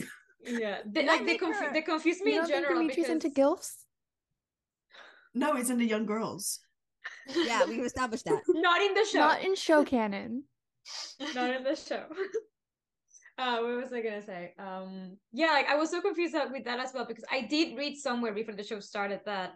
[0.46, 0.78] yeah.
[0.86, 2.82] They, like they, conf- her- they confuse you me don't in think general.
[2.88, 3.72] Dimitri's into because- gilfs?
[5.34, 6.60] No, it's into young girls.
[7.36, 8.42] Yeah, we've established that.
[8.48, 9.20] Not in the show.
[9.20, 10.44] Not in show canon.
[11.36, 12.06] not in the show.
[13.38, 14.54] uh, what was I gonna say?
[14.58, 17.96] Um, yeah, like I was so confused with that as well because I did read
[17.96, 19.54] somewhere before the show started that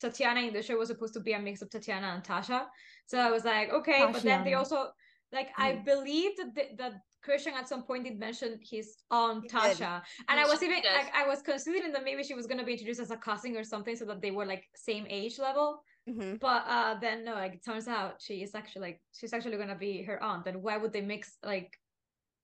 [0.00, 2.66] Tatiana in the show was supposed to be a mix of Tatiana and Tasha.
[3.06, 4.90] So I was like, okay, but then they also
[5.32, 9.48] like I believe that the, that Christian at some point did mention his aunt He
[9.48, 9.78] did.
[9.78, 10.92] Tasha, and I was even did.
[10.92, 13.64] like I was considering that maybe she was gonna be introduced as a cousin or
[13.64, 15.82] something so that they were like same age level.
[16.06, 19.56] hmm But uh then no, like it turns out she is actually like she's actually
[19.56, 20.44] gonna be her aunt.
[20.44, 21.76] Then why would they mix like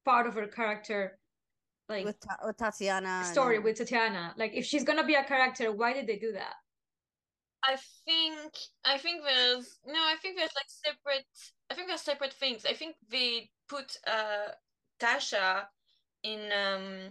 [0.04, 1.18] part of her character
[1.88, 3.24] like With, Ta- with Tatiana.
[3.24, 4.34] story um, with Tatiana?
[4.36, 6.54] Like if she's gonna be a character, why did they do that?
[7.64, 8.52] I think
[8.84, 11.26] I think there's no, I think there's like separate
[11.70, 12.64] I think there's separate things.
[12.64, 14.48] I think they put uh
[15.00, 15.66] Tasha
[16.22, 17.10] in um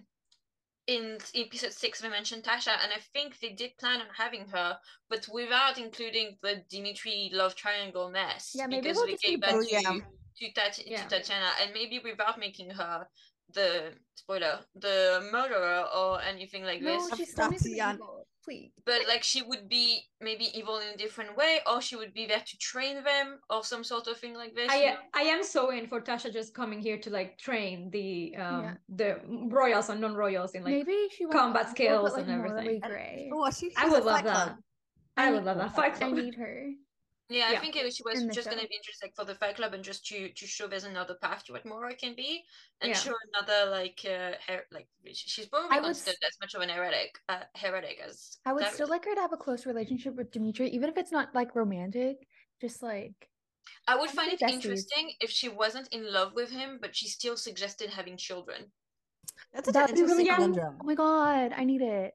[0.87, 4.77] in episode six they mentioned Tasha and I think they did plan on having her,
[5.09, 8.53] but without including the Dimitri love triangle mess.
[8.55, 9.99] Yeah, maybe because they'll they just gave that Oh, to yeah.
[10.37, 11.03] To, Tat- Yeah.
[11.03, 13.07] to Tatiana, and maybe without making her
[13.53, 17.17] the spoiler, the murderer or anything like No, this.
[17.17, 17.95] she still needs to be Tatiana.
[17.95, 18.27] evil.
[18.43, 18.71] Please.
[18.87, 22.25] But like she would be maybe evil in a different way, or she would be
[22.25, 24.71] there to train them, or some sort of thing like this.
[24.73, 24.97] you I know?
[25.13, 28.73] I am so in for Tasha just coming here to like train the um Yeah.
[28.89, 29.09] the
[29.59, 32.55] royals and non-royals in like Maybe she won't combat skills but, like, and everything.
[32.55, 33.29] morally gray.
[33.31, 34.47] Oh, she, I would love Fight Club.
[34.47, 34.57] that.
[35.17, 35.75] I would love that.
[35.75, 36.71] Fight I need her.
[37.31, 37.61] Yeah, I Yeah.
[37.61, 38.51] think it, she was just show.
[38.55, 41.15] gonna be interested like, for the Fight Club and just to to show there's another
[41.15, 42.43] path to what Moroi can be,
[42.81, 42.97] and Yeah.
[42.99, 46.69] show another like uh her like she's probably I would considered as much of an
[46.69, 48.75] heretic uh, heretic as I would Clarice.
[48.75, 51.55] still like her to have a close relationship with Dimitri, even if it's not like
[51.55, 52.27] romantic.
[52.59, 53.29] Just like
[53.87, 54.51] I would I'd find it besties.
[54.53, 58.71] interesting if she wasn't in love with him, but she still suggested having children.
[59.53, 60.77] That's a That'd an really conundrum.
[60.81, 62.13] oh my god, I need it.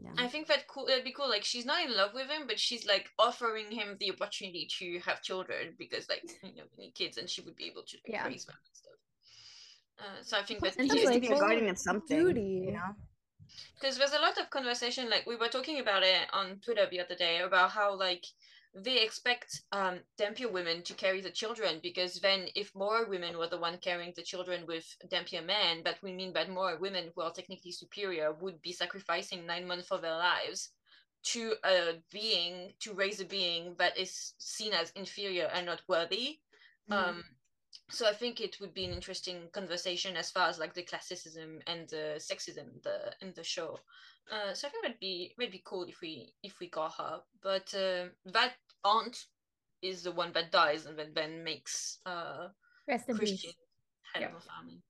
[0.00, 0.10] Yeah.
[0.16, 0.86] I think that cool.
[0.86, 1.28] That'd be cool.
[1.28, 5.00] Like she's not in love with him, but she's like offering him the opportunity to
[5.00, 7.96] have children because, like, you know, they need kids, and she would be able to
[7.96, 8.26] like, Yeah.
[8.26, 8.92] raise them and stuff.
[9.98, 11.40] Uh, so I think Plus, that And it's just, nice yeah, to like, be a
[11.48, 12.16] guardian of something.
[12.18, 12.62] duty.
[12.66, 12.94] You know?
[13.80, 15.10] because there's a lot of conversation.
[15.10, 18.24] Like we were talking about it on Twitter the other day about how like
[18.74, 23.48] they expect um Dhampir women to carry the children because then if Moroi women were
[23.48, 27.22] the one carrying the children with Dhampir men, that would mean that Moroi women who
[27.22, 30.70] are technically superior would be sacrificing nine months of their lives
[31.24, 36.40] to a being to raise a being that is seen as inferior and not worthy.
[36.88, 36.96] Mhm.
[36.96, 37.24] Um
[37.90, 41.60] so I think it would be an interesting conversation as far as like the classicism
[41.66, 43.78] and the sexism the in the show.
[44.30, 47.20] Uh, so I think that'd be would be cool if we if we got her.
[47.42, 48.52] But uh, that
[48.84, 49.16] aunt
[49.82, 52.48] is the one that dies and then then makes uh
[52.88, 53.54] Rest in Christian peace.
[54.12, 54.28] head Yeah.
[54.28, 54.82] of a family.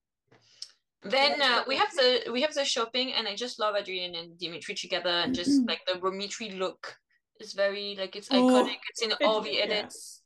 [1.03, 4.37] Then uh, we have the we have the shopping and I just love Adrian and
[4.39, 6.97] Dimitri together and just like the Dimitri look
[7.41, 8.79] is very like it's Oh, iconic.
[8.91, 9.65] It's in all the yeah.
[9.65, 10.23] edits.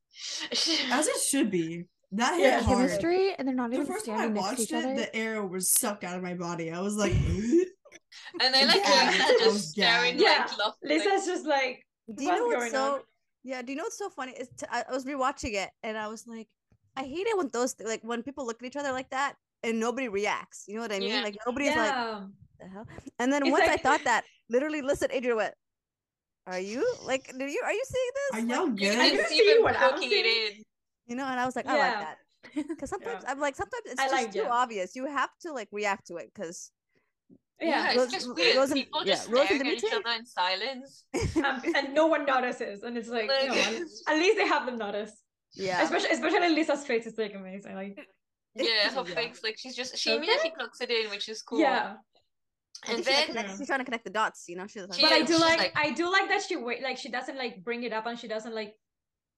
[0.90, 1.84] As it should be.
[2.12, 2.60] That hit Yeah.
[2.60, 2.88] hard.
[2.88, 4.84] Chemistry, and they're not The even first time I standing next to watched each it,
[4.84, 4.94] other.
[4.96, 6.70] the air was sucked out of my body.
[6.70, 7.12] I was like,
[8.40, 9.10] And I like Yeah.
[9.10, 10.50] Lisa just staring gagged.
[10.50, 10.74] like love.
[10.82, 12.94] Lisa's just like Do you know what's so?
[12.94, 13.00] on?
[13.44, 13.62] Yeah.
[13.62, 14.32] Do you know what's so funny?
[14.32, 16.48] Is t- I I was rewatching it and I was like,
[16.96, 19.78] I hate it when those like when people look at each other like that and
[19.80, 20.64] nobody reacts.
[20.68, 21.10] You know what I mean?
[21.10, 21.22] Yeah.
[21.22, 22.20] Like nobody's like, yeah.
[22.60, 22.86] the hell?
[23.18, 25.54] And then It's once I thought that, literally, listen, Adrian went,
[26.46, 27.32] "Are you like?
[27.38, 28.32] Do you are you seeing this?
[28.34, 28.98] Are y'all You good?
[28.98, 30.56] I can can see see what I'm poking it seeing.
[30.58, 30.62] in.
[31.06, 32.18] you know?" And I was like, "I like that."
[32.54, 34.50] Because sometimes I'm like, sometimes it's I just like too yeah.
[34.50, 34.94] obvious.
[34.96, 36.70] You have to like react to it because
[37.62, 37.88] Yeah.
[37.90, 38.56] it's Rose- just weird.
[38.56, 39.98] Rose and- People yeah, just Rose and staring at each Dimitri?
[40.04, 41.04] other in silence.
[41.44, 43.74] Um, and no one notices, and it's like, Like- no, at,
[44.08, 45.12] at least they have them notice.
[45.54, 47.74] yeah, Especially, especially Lisa's face is like amazing.
[47.74, 47.98] Like,
[48.54, 49.14] yeah, her Yeah.
[49.14, 50.16] face, like she's just she Okay.
[50.18, 51.60] immediately clocks it in, which is cool.
[51.60, 51.94] yeah.
[52.88, 54.44] And think she's, then trying to connect, she's trying to connect the dots.
[54.48, 56.82] You know, she's She But I do like, like- I do like that she wait,
[56.82, 58.74] like she doesn't like bring it up, and she doesn't like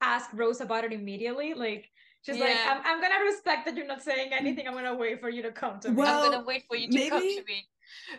[0.01, 1.53] ask Rose about it immediately.
[1.55, 1.91] Like,
[2.23, 4.67] she's like, I'm, I'm gonna respect that you're not saying anything.
[4.67, 5.95] I'm gonna wait for you to come to me.
[5.97, 7.67] Well, I'm gonna wait for you to come to me.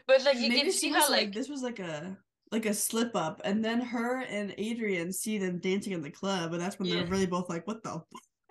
[0.08, 2.18] But like you Maybe can see how like, like this was like a
[2.52, 6.54] like a slip up, and then her and Adrian see them dancing in the club,
[6.54, 6.96] and that's when Yeah.
[6.98, 8.02] they're really both like, "What the?"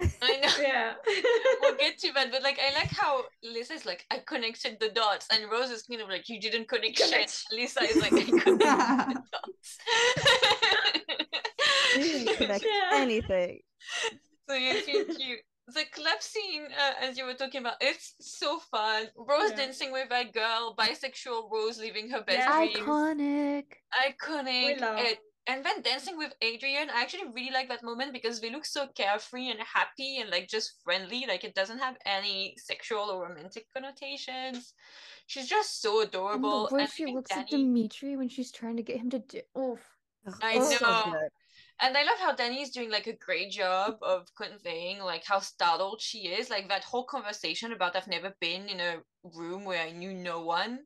[0.00, 0.48] I know.
[0.60, 0.94] yeah.
[1.62, 5.28] we'll get to that, but like I like how Lisa's like I connected the dots,
[5.30, 7.10] and Rose is kind of like you didn't connect shit.
[7.12, 7.44] Connect.
[7.52, 9.78] Lisa is like I connected the dots.
[11.94, 12.90] She didn't connect Yeah.
[12.94, 13.60] anything.
[14.48, 15.38] so yeah, cute, cute.
[15.66, 19.08] The club scene, uh, as you were talking about, it's so fun.
[19.16, 19.56] Rose Yeah.
[19.56, 22.58] dancing with that girl, bisexual Rose living her best Yeah.
[22.66, 22.76] dreams.
[22.86, 23.66] Iconic.
[23.94, 24.80] iconic.
[24.80, 24.98] love.
[24.98, 28.66] And, and then dancing with Adrian, I actually really like that moment because they look
[28.66, 31.24] so carefree and happy and like just friendly.
[31.26, 34.74] Like it doesn't have any sexual or romantic connotations.
[35.26, 36.68] She's just so And adorable.
[36.68, 39.08] the way and she think looks at Danny- Dimitri when she's trying to get him
[39.10, 39.40] to do.
[39.58, 39.80] Oof.
[40.42, 41.10] I it's so know.
[41.12, 41.30] good.
[41.80, 46.00] And I love how Danny's doing like a great job of conveying like how startled
[46.00, 46.50] she is.
[46.50, 50.40] Like that whole conversation about I've never been in a room where I knew no
[50.44, 50.80] one.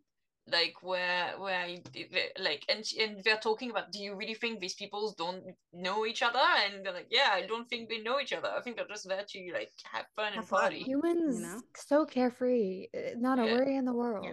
[0.50, 2.06] Like where where I did
[2.40, 6.06] like and she- and they're talking about do you really think these people don't know
[6.06, 8.76] each other and they're like yeah I don't think they know each other I think
[8.76, 10.60] they're just there to like have fun and Have fun.
[10.62, 10.78] party.
[10.84, 11.60] Humans know?
[11.76, 12.86] so carefree.
[12.96, 13.52] uh, Not a Yeah.
[13.56, 14.26] worry in the world.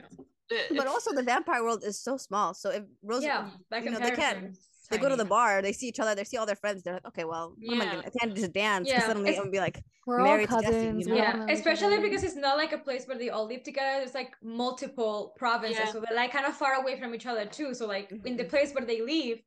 [0.49, 2.53] Uh, But also, the vampire world is so small.
[2.53, 3.49] So if Rose, yeah.
[3.69, 4.55] By you know, they can-
[4.85, 6.83] it's they go to the bar, they see each other, they see all their friends.
[6.83, 7.91] They're like, okay, well, what am I Yeah.
[7.95, 8.07] gonna?
[8.07, 8.87] I can't just dance.
[8.87, 11.07] 'cause Yeah, Suddenly, it's- I'm gonna be like, We're Married all to Jesse, you cousins.
[11.07, 11.15] know?
[11.15, 14.03] Yeah, especially because it's not like a place where they all live together.
[14.03, 15.91] It's like multiple provinces, Yeah.
[15.91, 17.73] so they're like kind of far away from each other too.
[17.73, 18.49] So like in the mm-hmm.
[18.49, 19.39] place where they live,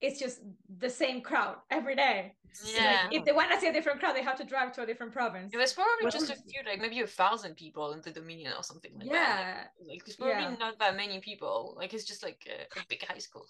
[0.00, 0.40] it's just
[0.78, 2.34] the same crowd every day.
[2.52, 3.08] So, like, yeah.
[3.12, 5.12] if they want to see a different crowd, they have to drive to a different
[5.12, 5.52] province.
[5.52, 8.54] It was probably What just a few, like maybe a thousand people in the Dominion
[8.56, 9.72] or something like that.
[9.78, 9.86] Yeah.
[9.86, 10.56] Like there's probably Yeah.
[10.58, 11.74] not that many people.
[11.76, 13.46] Like it's just like a, a big high school.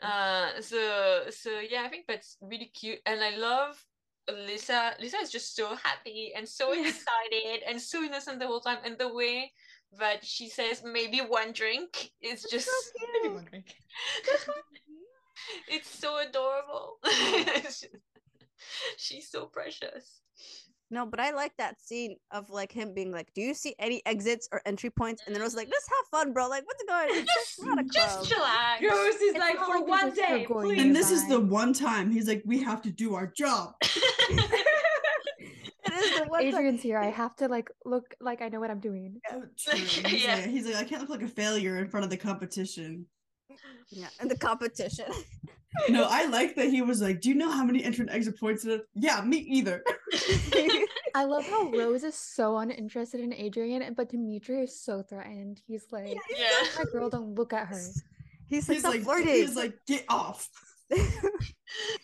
[0.00, 3.84] Uh, so so yeah, I think that's really cute, and I love
[4.30, 6.88] Lisa Lisa is just so happy and so Yeah.
[6.88, 9.52] excited and so innocent the whole time and the way
[9.98, 12.68] that she says maybe one drink is just
[13.22, 13.76] Maybe one drink.
[15.68, 16.98] it's so adorable.
[18.96, 20.23] She's so precious.
[20.94, 24.00] No, but I like that scene of like him being like, "Do you see any
[24.06, 26.48] exits or entry points?" And then I was like, "Let's have fun, bro.
[26.48, 27.26] Like, what's going on?
[27.26, 28.44] Just, not a just club."
[28.80, 28.88] chillax.
[28.90, 30.80] Rose is like for like one day, please.
[30.80, 33.74] And this is the one time he's like, we have to do our job.
[35.86, 36.98] It is the one time- Adrian's here.
[36.98, 39.20] I have to like look like I know what I'm doing.
[39.30, 39.78] Oh, true.
[39.78, 40.36] He's, Yeah.
[40.36, 43.06] like, he's like, I can't look like a failure in front of the competition.
[43.90, 45.06] Yeah, and the competition.
[45.88, 48.64] No, I like that he was like, Do you know how many entrance exit points?
[48.64, 48.80] It is?
[48.94, 49.82] Yeah, me either.
[51.14, 55.60] I love how Rose is so uninterested in Adrian, but Dimitri is so threatened.
[55.66, 56.48] He's like, Yeah.
[56.78, 57.80] my girl, don't look at her.
[58.48, 60.48] He's like, He's like, flirting." he's like, get off.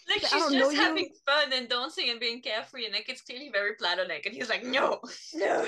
[0.09, 0.81] Like I she's don't know just you.
[0.81, 4.49] having fun and dancing and being carefree and like it's clearly very platonic and he's
[4.49, 4.99] like, no.
[5.35, 5.65] no.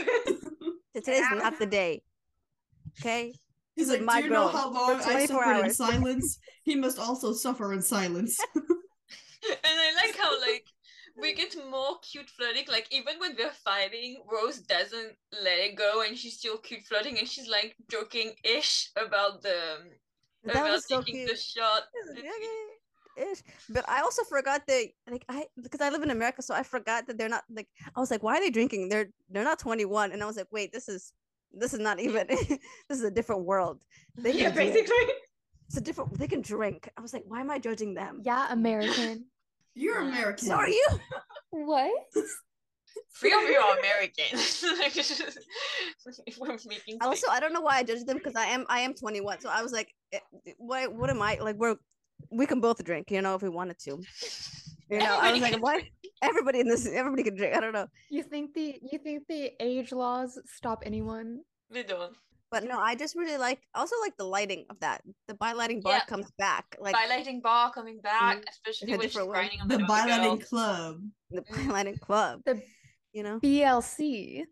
[0.96, 2.02] Today's not the day.
[3.00, 3.32] Okay.
[3.74, 6.38] He's like, my Do you know how long I 24 suffered in silence?
[6.62, 8.38] He must also suffer in silence.
[9.44, 10.64] And I like how like
[11.20, 12.64] we get more cute flirting.
[12.68, 17.18] Like even when they're fighting, Rose doesn't let it go, and she's still cute flirting,
[17.18, 19.50] and she's like joking ish about the
[19.80, 19.88] um,
[20.44, 21.30] That about was so taking cute.
[21.30, 21.82] the shot.
[23.16, 23.42] Ish.
[23.68, 27.06] But I also forgot that like I because I live in America, so I forgot
[27.06, 28.88] that they're not like I was like, why are they drinking?
[28.88, 30.12] They're they're not 21.
[30.12, 31.12] And I was like, wait, this is
[31.52, 33.80] this is not even this is a different world.
[34.16, 34.74] They yeah, can drink.
[34.74, 35.14] basically.
[35.68, 36.88] It's a different they can drink.
[36.96, 38.20] I was like, why am I judging them?
[38.24, 39.26] Yeah, American.
[39.74, 40.48] You're American.
[40.48, 40.86] So are you?
[41.50, 41.90] what?
[43.18, 44.38] Three of you are American.
[44.78, 44.96] Like,
[46.26, 46.58] if we're
[47.00, 49.40] Also, I don't know why I judged them because I am I am 21.
[49.40, 50.18] So I was like, eh,
[50.58, 51.76] why what am I like we're
[52.30, 54.02] we can both drink, you know, if we wanted to.
[54.90, 55.88] You know, I was like, can why
[56.22, 57.56] everybody in this everybody can drink.
[57.56, 57.86] I don't know.
[58.10, 61.40] You think the you think the age laws stop anyone?
[61.70, 62.14] they don't.
[62.50, 65.00] But no, I just really like also like the lighting of that.
[65.26, 66.04] The by lighting bar Yeah.
[66.04, 66.76] comes back.
[66.78, 68.50] Like Bylighting bar coming back, mm.
[68.50, 69.34] especially a when she's different way.
[69.34, 70.36] grinding on The the, other girl.
[70.36, 71.00] Bylighting Club.
[71.30, 71.66] the mm.
[71.66, 72.40] bylighting club.
[72.44, 72.62] The
[73.14, 73.40] You know?
[73.40, 74.44] BLC.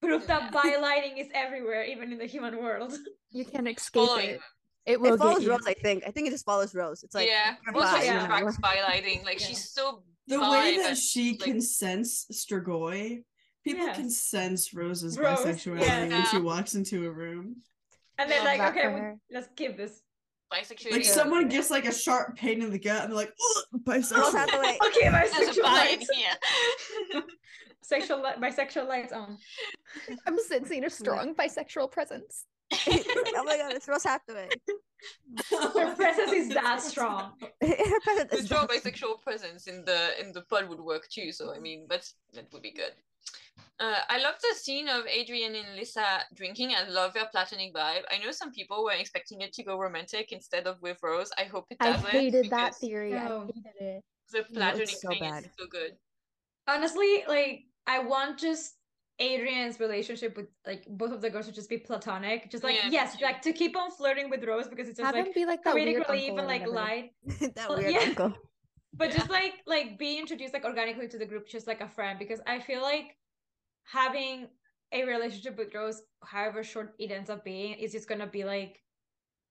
[0.00, 2.92] Proof that bylighting is everywhere, even in the human world.
[3.30, 4.40] You can't escape Following it.
[4.86, 5.50] It will It follows get you.
[5.50, 6.04] Rose, I think.
[6.06, 7.02] I think it just follows Rose.
[7.02, 8.20] It's like yeah, Rose bi, also you yeah.
[8.20, 8.58] know, tracks
[9.04, 9.46] you're- Like Yeah.
[9.46, 13.24] she's so The bi way that that she like, can sense Strigoi,
[13.64, 13.96] people Yes.
[13.96, 16.08] can sense Rose's Rose, bisexuality yeah.
[16.08, 17.56] when she walks into a room.
[18.18, 20.02] And they're like, okay, we- let's give this.
[20.52, 20.92] bisexual.
[20.92, 21.10] Like Yeah.
[21.12, 24.32] someone gets like a sharp pain in the gut and they're like, "Ugh, Rose bisexual.
[24.32, 24.78] Hathaway.
[24.86, 26.08] Okay, bisexual bi lights.
[26.14, 27.22] here.
[27.82, 29.22] Sexual li- bisexual lights on.
[30.08, 30.18] Um.
[30.26, 32.44] I'm sensing a strong bisexual presence.
[32.72, 34.48] Oh my god, it's Rose Hathaway.
[35.50, 37.32] Her presence is that strong.
[37.62, 41.32] Her presence the is strong bisexual presence in the in the pod would work too.
[41.32, 42.92] So I mean, that's that would be good.
[43.80, 46.72] Uh, I love the scene of Adrian and Lisa drinking.
[46.76, 48.02] I love their platonic vibe.
[48.10, 51.30] I know some people were expecting it to go romantic instead of with Rose.
[51.38, 52.08] I hope it doesn't.
[52.10, 53.16] hated that because theory.
[53.16, 53.46] I No.
[53.46, 54.04] hated it.
[54.32, 55.44] The platonic so thing bad.
[55.44, 55.92] is so good.
[56.66, 58.74] Honestly, like I want just
[59.20, 62.50] Adrian's relationship with like both of the girls to just be platonic.
[62.50, 63.24] Just like Yeah, yes, too.
[63.24, 65.74] like to keep on flirting with Rose because it's just Have like be like that
[65.74, 66.76] comedic weird relief uncle and like whatever.
[66.76, 67.10] light.
[67.54, 67.98] that weird yeah.
[68.00, 68.34] uncle.
[68.94, 69.16] but Yeah.
[69.18, 72.40] just like like be introduced like organically to the group just like a friend because
[72.46, 73.16] i feel like
[73.84, 74.48] having
[74.92, 78.80] a relationship with rose however short it ends up being is just gonna be like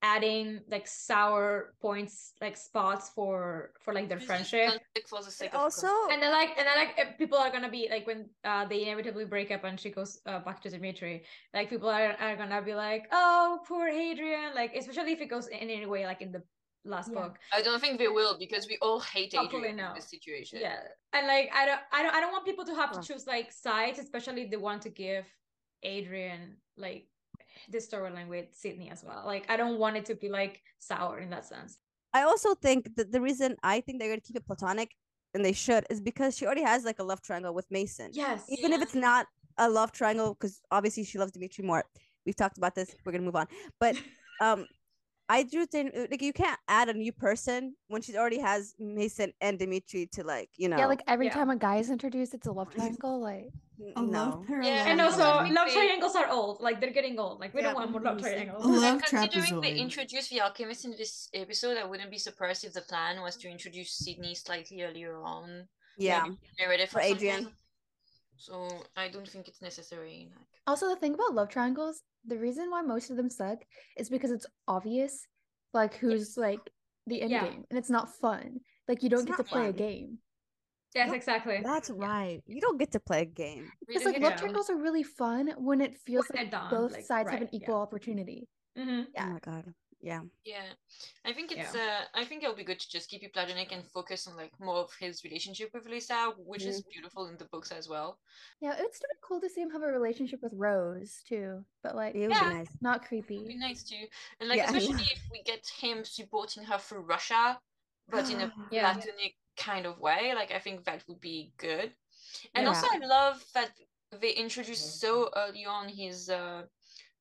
[0.03, 4.73] adding like sour points like spots for for like their friendship
[5.07, 7.69] for the sake of Also, and then like and then like eh, people are gonna
[7.69, 11.23] be like when uh they inevitably break up and she goes uh, back to dimitri
[11.53, 15.47] like people are, are gonna be like oh poor adrian like especially if it goes
[15.47, 16.43] in any way like in the
[16.85, 17.21] last Yeah.
[17.21, 19.93] book I don't think they will because we all hate Hopefully Adrian in no.
[19.95, 20.59] this situation.
[20.61, 20.79] yeah
[21.13, 23.01] and like i don't i don't i don't want people to have Huh.
[23.01, 25.25] to choose like sides especially if they want to give
[25.83, 27.07] adrian like
[27.67, 31.19] this storyline with sydney as well like i don't want it to be like sour
[31.19, 31.77] in that sense
[32.13, 34.95] I also think that the reason I think they're gonna keep it platonic,
[35.33, 38.09] and they should, is because she already has like a love triangle with Mason.
[38.13, 41.83] yes Even if it's not a love triangle, because obviously she loves Dimitri more.
[42.25, 42.95] We've talked about this.
[43.05, 43.47] We're gonna move on.
[43.79, 43.97] But
[44.41, 44.65] um,
[45.29, 48.73] I do think uh, like you can't add a new person when she already has
[48.79, 50.77] Mason and Dimitri to like you know.
[50.77, 51.33] Yeah, like every Yeah.
[51.33, 53.19] time a guy is introduced, it's a love triangle.
[53.19, 53.49] Like
[53.79, 54.07] n- A no.
[54.07, 54.69] love parallel.
[54.71, 55.23] Yeah, and also
[55.53, 57.67] love triangles are old like they're getting old like we Yeah.
[57.67, 61.27] don't want more love triangles A love And considering they introduced the alchemist in this
[61.33, 65.67] episode, I wouldn't be surprised if the plan was to introduce Sydney slightly earlier on.
[65.97, 66.23] Yeah.
[66.23, 67.01] maybe narrative For.
[67.01, 67.51] Adrian.
[68.37, 70.29] So I don't think it's necessary.
[70.37, 73.59] Like, also the thing about love triangles, the reason why most of them suck
[73.97, 75.25] is because it's obvious,
[75.73, 76.59] like who's like
[77.07, 77.43] the end Yeah.
[77.45, 78.59] game, and it's not fun.
[78.87, 80.17] Like you don't It's get to not play a game.
[80.95, 81.59] Yes, exactly.
[81.63, 82.41] That's right.
[82.47, 83.71] You don't get to play a game.
[83.87, 86.69] We It's like get love triangles are really fun when it feels When like done,
[86.69, 87.59] both like, sides have right, an yeah.
[87.59, 88.47] equal opportunity.
[88.75, 89.73] hmm Oh my god.
[90.07, 90.21] Yeah.
[90.45, 90.63] Yeah,
[91.25, 91.81] I think it's Yeah.
[91.81, 94.53] uh, I think it'll be good to just keep it platonic and focus on like
[94.57, 98.17] more of his relationship with Lisa, which is beautiful in the books as well.
[98.61, 101.65] Yeah, it would still be cool to see him have a relationship with Rose too,
[101.83, 102.49] but like It would Yeah.
[102.49, 102.77] be nice.
[102.81, 103.35] not creepy.
[103.35, 104.07] It'd be nice too,
[104.39, 104.67] and like Yeah.
[104.67, 107.59] especially if we get him supporting her through Russia,
[108.07, 108.93] but in a Yeah.
[108.93, 110.33] platonic kind of way.
[110.33, 111.91] Like I think that would be good.
[112.55, 112.69] And Yeah.
[112.69, 113.71] also I love that
[114.21, 116.63] they introduced so early on his uh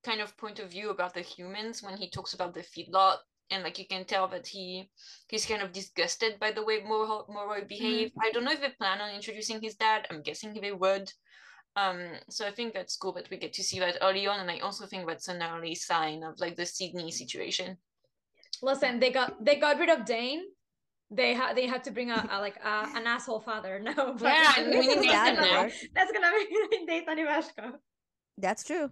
[0.08, 3.16] kind of point of view about the humans when he talks about the feedlot
[3.50, 4.64] and like you can tell that he
[5.30, 8.10] he's kind of disgusted by the way Moroi Moroi behave.
[8.26, 10.00] I don't know if they plan on introducing his dad.
[10.10, 11.06] I'm guessing they would.
[11.76, 12.00] Um,
[12.36, 14.58] so I think that's cool that we get to see that early on, and I
[14.66, 17.76] also think that's an early sign of like the Sydney situation.
[18.62, 20.42] Listen, they got they got rid of Dane.
[21.10, 23.74] They had they had to bring a, a like a, an asshole father.
[23.88, 25.68] No, but Yeah, we that's need gonna be- now.
[25.94, 27.72] That's gonna be Nathan Ivashkov.
[28.38, 28.90] That's true.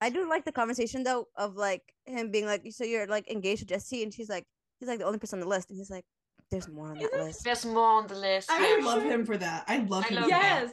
[0.00, 3.60] I do like the conversation though of like him being like, so you're like engaged
[3.60, 4.44] to Jesse, and she's like,
[4.78, 6.04] he's like the only person on the list, and he's like,
[6.50, 7.44] there's more on that Isn't- list.
[7.44, 8.50] There's more on the list.
[8.50, 8.84] I I yeah.
[8.86, 9.64] love him for that.
[9.68, 10.14] I love I him.
[10.16, 10.62] love for that.
[10.62, 10.72] Yes.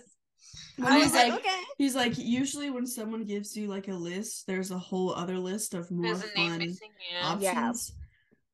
[0.78, 1.60] When I he's was like, like, okay.
[1.78, 5.74] he's like, usually when someone gives you like a list, there's a whole other list
[5.74, 7.28] of more There's a name fun missing, yeah.
[7.56, 7.94] options.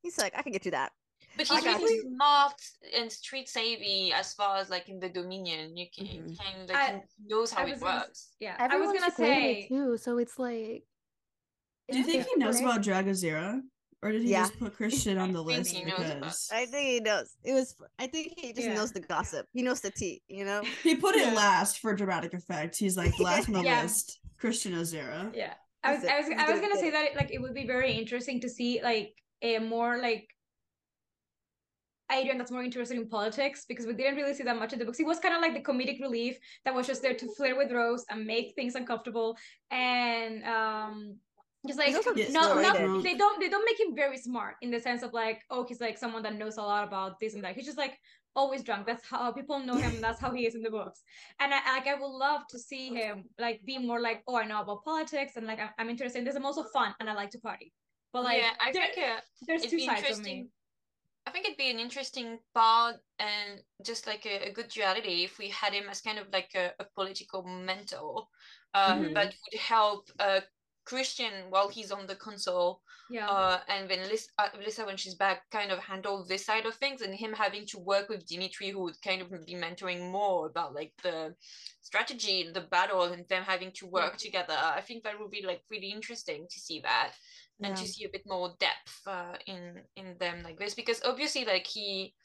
[0.02, 0.92] He's like, I can get you that.
[1.38, 2.14] But I he's really you.
[2.16, 2.54] smart
[2.98, 5.76] and street savvy as far as like in the Dominion.
[5.78, 6.30] You can, Mhm.
[6.30, 8.30] you can like I- knows how it gonna works.
[8.40, 10.84] Yeah, I Everyone's was gonna say too, so it's like.
[11.90, 12.86] Do you think he knows different.
[12.88, 13.62] about Dragozera?
[14.04, 14.44] Or did he Yeah.
[14.48, 17.36] just put Christian on the I list he because I think he knows.
[17.44, 17.76] It was.
[18.00, 18.74] I think he just Yeah.
[18.74, 19.48] knows the gossip.
[19.54, 20.24] He knows the tea.
[20.28, 20.62] You know.
[20.84, 22.78] he put it last for dramatic effect.
[22.78, 23.84] He's like last on the Yeah.
[23.84, 24.20] list.
[24.38, 25.32] Christian Ozera.
[25.36, 25.54] Yeah.
[25.84, 27.54] I was, He's a- I was, I was good gonna say that like it would
[27.54, 29.14] be very interesting to see like
[29.44, 30.28] a more like
[32.12, 34.86] Adrian that's more interested in politics because we didn't really see that much in the
[34.86, 34.98] books.
[34.98, 37.72] He was kind of like the comedic relief that was just there to flirt with
[37.72, 39.38] Rose and make things uncomfortable
[39.72, 41.16] and um
[41.68, 44.56] just like also Yes, no, no, no, they don't they don't make him very smart
[44.62, 47.36] in the sense of like oh he's like someone that knows a lot about this
[47.36, 47.56] and that.
[47.56, 47.98] He's just like
[48.36, 48.88] always drunk.
[48.88, 50.02] That's how people know him.
[50.02, 51.02] That's how he is in the books.
[51.40, 54.46] And I like I would love to see him like be more like oh I
[54.46, 56.36] know about politics and like I'm, I'm interested in this.
[56.36, 57.72] I'm also fun and I like to party.
[58.14, 60.48] But like yeah, I there- think uh, there's it'd two be sides of me.
[61.26, 65.38] I think it'd be an interesting part and just like a, a good duality if
[65.38, 68.28] we had him as kind of like a, a political mentor
[68.74, 69.14] uh, Mhm.
[69.14, 70.42] that would help uh,
[70.86, 73.28] Christian while he's on the console Yeah.
[73.28, 76.74] uh, and then Lisa, uh, Lisa, when she's back, kind of handle this side of
[76.76, 80.48] things, and him having to work with Dimitri, who would kind of be mentoring more
[80.48, 81.36] about like the
[81.82, 84.56] strategy and the battle, and them having to work together.
[84.58, 87.14] I think that would be like really interesting to see that,
[87.64, 91.46] and to see a bit more depth uh, in in them like this, because obviously,
[91.46, 92.16] like he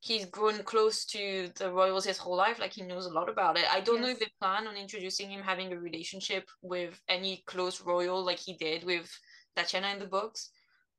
[0.00, 3.58] he's grown close to the royals his whole life like he knows a lot about
[3.58, 3.66] it.
[3.70, 7.82] I don't know if they plan on introducing him having a relationship with any close
[7.82, 9.10] royal like he did with
[9.54, 10.50] tatiana in the books.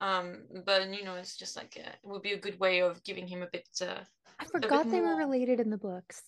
[0.02, 3.04] Um but you know it's just like uh it would be a good way of
[3.04, 4.04] giving him a bit uh
[4.39, 6.22] I bit forgot they were related in the books.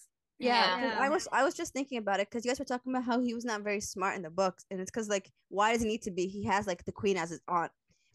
[0.44, 1.10] Yeah, 'cause I Yeah.
[1.10, 3.34] was I was just thinking about it because you guys were talking about how he
[3.34, 6.02] was not very smart in the books, and it's because like why does he need
[6.04, 6.28] to be?
[6.28, 7.72] He has like the queen as his aunt,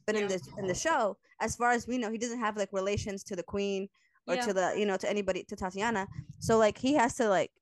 [0.06, 2.72] but in the in the show, as far as we know, he doesn't have like
[2.72, 3.88] relations to the queen
[4.26, 4.46] or Yeah.
[4.46, 6.06] to the you know to anybody to Tatiana.
[6.38, 7.52] So like he has to like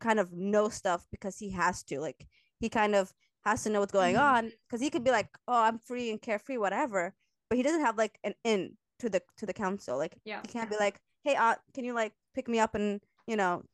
[0.00, 2.26] kind of know stuff because he has to like
[2.58, 3.12] he kind of
[3.44, 4.22] has to know what's going Mhm.
[4.22, 7.14] on because he could be like oh I'm free and carefree whatever,
[7.48, 10.42] but he doesn't have like an in to the to the council like Yeah.
[10.42, 13.64] he can't be like hey aunt can you like pick me up and you know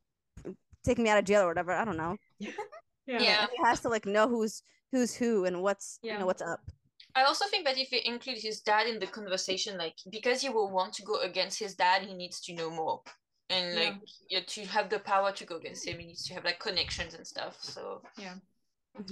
[0.86, 1.72] take me out of jail or whatever.
[1.72, 2.16] I don't know.
[3.08, 3.22] Yeah.
[3.22, 3.46] Yeah.
[3.56, 6.60] He has to like know who's who's who and what's you know what's up.
[7.14, 10.48] I also think that if he include his dad in the conversation, like because he
[10.48, 13.02] will want to go against his dad, he needs to know more.
[13.48, 13.94] And like
[14.28, 17.14] yeah, to have the power to go against him, he needs to have like connections
[17.14, 17.56] and stuff.
[17.60, 18.40] So Mhm.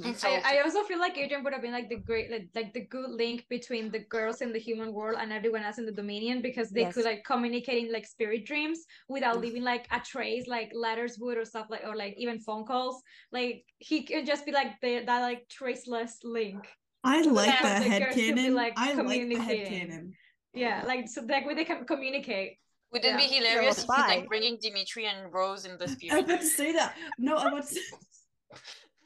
[0.04, 2.48] It's I, also- I also feel like Adrian would have been like the great like,
[2.54, 5.86] like the good link between the girls in the human world and everyone else in
[5.86, 9.40] the Dominion because they could like communicate in like spirit dreams without Mm.
[9.42, 13.02] leaving like a trace like letters would or stuff like or like even phone calls.
[13.32, 16.66] Like he could just be like the that like traceless link.
[17.02, 18.54] I like that that the head girls could be, canon.
[18.54, 20.14] like, I like the head communicating.
[20.54, 22.58] Yeah, like so that way they can communicate.
[22.92, 23.28] Wouldn't it Yeah.
[23.28, 26.14] be hilarious if he's like bringing Dimitri and Rose in the future.
[26.14, 26.94] I was about to say that.
[27.18, 27.76] No, I was.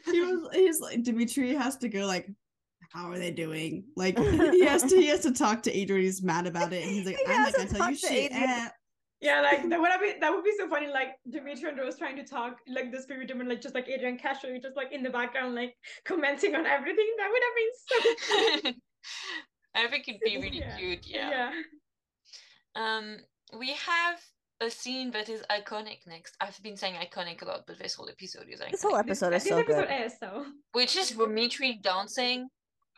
[0.10, 0.48] he was.
[0.52, 2.28] He's like Dimitri has to go like,
[2.92, 3.84] how are they doing?
[3.96, 4.18] Like
[4.52, 4.96] he has to.
[4.96, 6.04] He has to talk to Adrian.
[6.04, 8.32] He's mad about it, and he's like, He I'm not gonna tell you to shit.
[8.32, 8.68] Eh."
[9.20, 10.86] Yeah, like that would be that would be so funny.
[10.86, 14.16] Like Dimitri and Rose trying to talk, like this spirit demon, like just like Adrian
[14.16, 15.74] casually, just like in the background, like
[16.04, 17.06] commenting on everything.
[17.18, 18.62] That would have been so.
[18.62, 18.76] funny.
[19.74, 20.76] I think it'd be really Yeah.
[20.76, 21.06] cute.
[21.06, 21.30] Yeah.
[21.30, 21.52] yeah.
[22.76, 23.16] Um,
[23.58, 24.20] we have
[24.60, 26.36] a scene that is iconic next.
[26.40, 28.70] I've been saying iconic a lot, but this whole episode is iconic.
[28.72, 30.04] This whole episode is this so episode good.
[30.06, 30.46] is so.
[30.72, 32.48] Which is Dimitri dancing.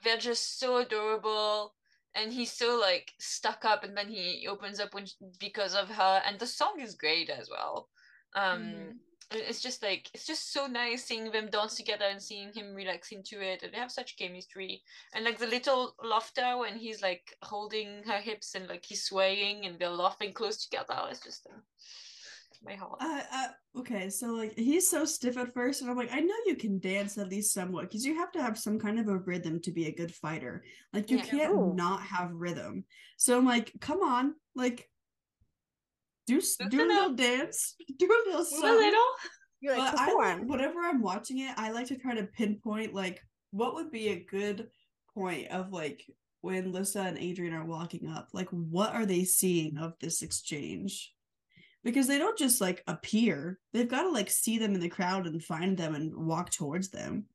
[0.03, 1.75] They're just so adorable.
[2.15, 5.07] And he's so like stuck up and then he opens up when
[5.39, 7.89] because of her and the song is great as well.
[8.35, 8.93] Um Mhm.
[9.31, 12.75] It- it's just like it's just so nice seeing them dance together and seeing him
[12.75, 14.83] relax into it and they have such chemistry
[15.15, 19.67] and like the little laughter when he's like holding her hips and like he's swaying
[19.67, 21.59] and they're laughing close together it's just uh,
[22.63, 26.13] my heart Uh, uh, okay, so like he's so stiff at first, and I'm like,
[26.13, 28.99] I know you can dance at least somewhat because you have to have some kind
[29.01, 30.63] of a rhythm to be a good fighter.
[30.93, 31.25] Like you Yeah.
[31.25, 31.73] can't Ooh.
[31.75, 32.85] not have rhythm.
[33.17, 34.90] So I'm like, come on, like
[36.31, 37.17] do s- Move do a little up.
[37.17, 39.07] dance, do a little Move a little.
[39.61, 40.49] You're like, But I like, perform.
[40.49, 43.21] whenever I'm watching it, I like to try to pinpoint like
[43.51, 44.69] what would be a good
[45.15, 46.03] point of like
[46.41, 48.29] when Lissa and Adrian are walking up.
[48.33, 51.13] Like, what are they seeing of this exchange?
[51.85, 55.27] Because they don't just like appear; they've got to like see them in the crowd
[55.27, 57.27] and find them and walk towards them.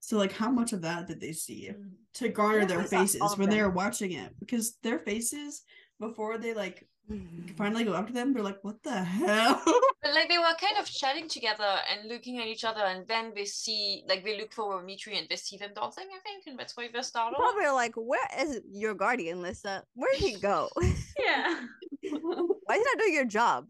[0.00, 1.90] So, like, how much of that did they see mm.
[2.14, 3.64] to garner Yeah, their I saw all faces when they them.
[3.66, 4.34] were watching it?
[4.38, 5.62] Because their faces
[6.00, 7.54] before they like mm-hmm.
[7.54, 9.62] finally go up to them, they're like, "What the hell?"
[10.02, 13.32] But like they were kind of chatting together and looking at each other, and then
[13.34, 16.06] they see like they look for Dimitri and they see them dancing.
[16.14, 17.36] I think, and that's why they're startled.
[17.36, 19.82] Probably are like, where is your guardian, Lisa?
[19.94, 20.68] Where did he go?
[21.18, 21.60] Yeah.
[22.02, 23.66] Why is he not doing your job?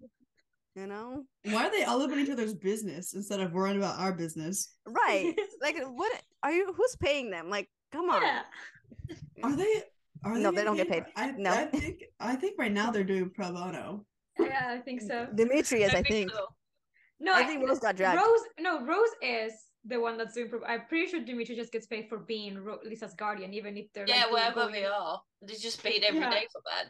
[0.74, 1.24] You know?
[1.44, 4.74] Why are they all about each other's business instead of worrying about our business?
[4.84, 5.34] Right.
[5.62, 6.12] like what
[6.42, 7.48] are you who's paying them?
[7.48, 8.20] Like, come on.
[8.20, 8.42] Yeah.
[9.42, 9.84] Are they?
[10.26, 11.04] Are No, they getting don't get paid.
[11.16, 11.50] I, No.
[11.52, 14.04] I think I think right now they're doing pro bono.
[14.38, 15.28] Yeah, I think so.
[15.34, 16.30] Demetrius, I think.
[16.30, 16.46] so.
[17.20, 18.20] No, I think Rose got dragged.
[18.20, 19.52] Rose, no, Rose is
[19.86, 20.50] the one that's doing.
[20.50, 23.86] Pro- I'm pretty sure Dimitri just gets paid for being Ro- Lisa's guardian, even if
[23.94, 26.52] they're Yeah, like, wherever going- they are, they just paid every day Yeah.
[26.52, 26.86] for that.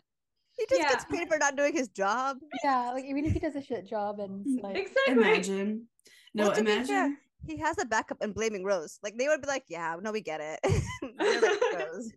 [0.59, 0.89] He just Yeah.
[0.89, 2.39] gets paid for not doing his job.
[2.65, 5.13] Yeah, like even if he does a shit job and like Exactly.
[5.13, 5.87] Imagine.
[6.35, 7.19] No, Well, to be fair, imagine.
[7.47, 8.99] He has a backup and blaming Rose.
[9.05, 10.59] Like they would be like, Yeah, no, we get it.
[11.19, 11.61] They're like,
[11.93, 12.11] Rose.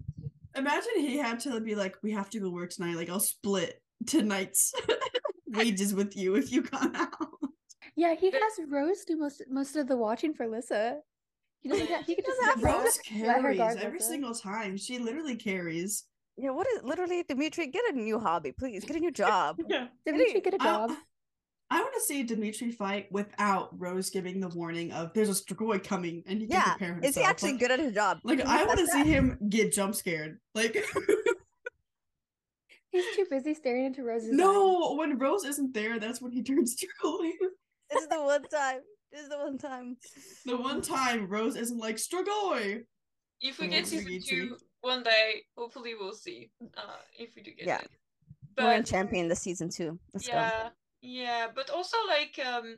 [0.59, 2.95] Imagine he had to be like, we have to go work tonight.
[2.95, 4.71] Like I'll split tonight's
[5.47, 7.09] wages with you if you come out.
[7.95, 10.99] yeah, he But- has Rose do most most of the watching for Lissa.
[11.61, 11.87] He doesn't.
[11.87, 14.09] Have, he could just doesn't have Rose carries every Lissa.
[14.11, 14.77] single time.
[14.77, 16.05] She literally carries.
[16.37, 17.67] Yeah, what is literally Dimitri?
[17.67, 18.85] Get a new hobby, please.
[18.85, 19.57] Get a new job.
[19.67, 19.87] Yeah.
[20.05, 20.91] Dimitri get a job.
[21.71, 25.83] I want to see Dimitri fight without Rose giving the warning of there's a Strigoi
[25.83, 27.09] coming and he can Yeah, prepare himself.
[27.09, 28.19] Is he actually like, good at his job?
[28.23, 30.39] Like I want to see him get jump scared.
[30.55, 30.83] Like
[32.91, 34.35] He's too busy staring into Rose's eyes.
[34.37, 37.31] no, when Rose isn't there, that's when he turns Strigoi.
[37.91, 38.79] This is the one time.
[39.11, 39.97] This is the one time.
[40.45, 42.81] the one time Rose isn't like Strigoi.
[43.41, 44.37] If we Oh, get season Dimitri.
[44.49, 46.49] two one day, hopefully we'll see.
[46.75, 46.81] Uh,
[47.17, 47.77] if we do get Yeah.
[47.79, 47.89] it.
[48.57, 49.99] We're in But champion this season too.
[50.13, 50.69] Let's go.
[51.01, 52.77] Yeah, yeah, but also like um,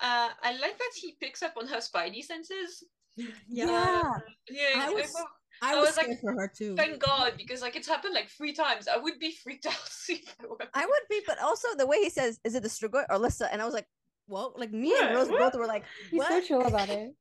[0.00, 2.84] uh, I like that he picks up on her spidey senses.
[3.16, 3.30] Yeah.
[3.48, 4.02] Yeah.
[4.50, 5.14] Yeah, I I was-
[5.62, 6.74] I I was, was like, for her too.
[6.74, 8.88] thank God because like it's happened like three times.
[8.88, 9.78] I would be freaked out.
[10.08, 12.68] if I were- I would be, but also the way he says, "Is it the
[12.68, 13.86] Strigoi or Lissa?" And I was like,
[14.26, 15.38] "Well, like me and Rose What?
[15.38, 16.28] both were like, He's what?
[16.28, 17.12] so chill about it.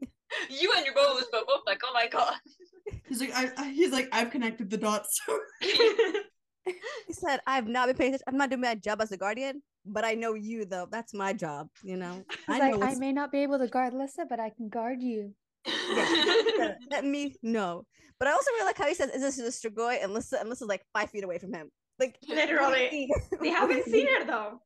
[0.50, 2.34] you and your bro was both like, oh my God.
[3.08, 5.18] He's like, I, I- he's like, I've connected the dots.
[6.66, 8.24] He said, "I've not been paying attention.
[8.28, 10.86] I'm not doing my job as a guardian, but I know you though.
[10.90, 11.68] That's my job.
[11.82, 12.24] You know.
[12.46, 14.68] He's I like, know I may not be able to guard Lissa, but I can
[14.68, 15.34] guard you.
[15.66, 17.84] let, let me know."
[18.18, 20.48] But I also really like how he says, "Is this the Strigoi?" And Lissa, and
[20.48, 21.70] Lissa's like five feet away from him.
[21.98, 23.10] Like Literally.
[23.40, 24.60] they haven't seen her though.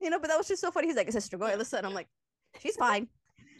[0.00, 0.88] You know, but that was just so funny.
[0.88, 2.08] He's like, "Is this Strigoi Lissa?" And I'm like,
[2.60, 3.08] "She's fine."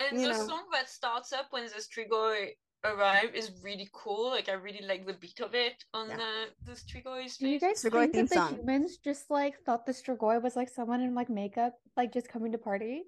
[0.00, 0.46] And you the know.
[0.46, 2.50] song that starts up when the Strigoi
[2.94, 4.30] arrive is really cool.
[4.30, 6.16] Like I really like the beat of it on Yeah.
[6.16, 7.82] uh, the Strigoi's Do you face.
[7.82, 8.56] guys Strigoi think theme that the song.
[8.58, 12.52] humans just like thought the Strigoi was like someone in like makeup, like just coming
[12.52, 13.02] to party?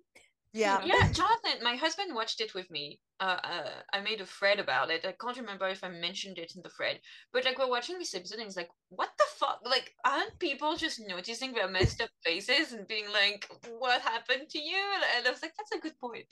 [0.55, 0.81] Yeah.
[0.83, 3.01] Yeah, Jonathan, my husband watched it with me.
[3.21, 5.05] Uh, uh, I made a thread about it.
[5.05, 7.01] I can't remember if I mentioned it in the thread,
[7.33, 9.61] but like we're watching this episode, and he's like, "What the fuck?
[9.65, 14.59] Like, aren't people just noticing their messed up faces and being like, what happened to
[14.59, 16.25] you?" And, and I was like, "That's a good point."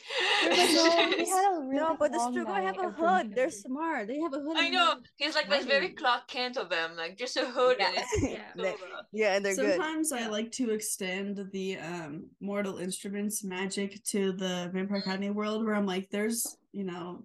[0.42, 0.84] Like, no,
[1.18, 2.96] we had a really No, but the long Strigoi have a hood.
[2.96, 3.30] drinking.
[3.34, 4.08] They're smart.
[4.08, 4.56] They have a hood.
[4.56, 4.94] I know.
[5.16, 5.96] He's like, "There's very Right.
[5.96, 7.88] Clark Kent of them, like just a hood Yeah.
[7.88, 8.52] and it's Yeah.
[8.56, 8.74] They-
[9.12, 9.76] yeah, and they're good.
[9.76, 10.28] Sometimes I Yeah.
[10.28, 15.86] like to extend the um Mortal Instruments magic to the Vampire Academy world where I'm
[15.86, 17.22] like, there's you know,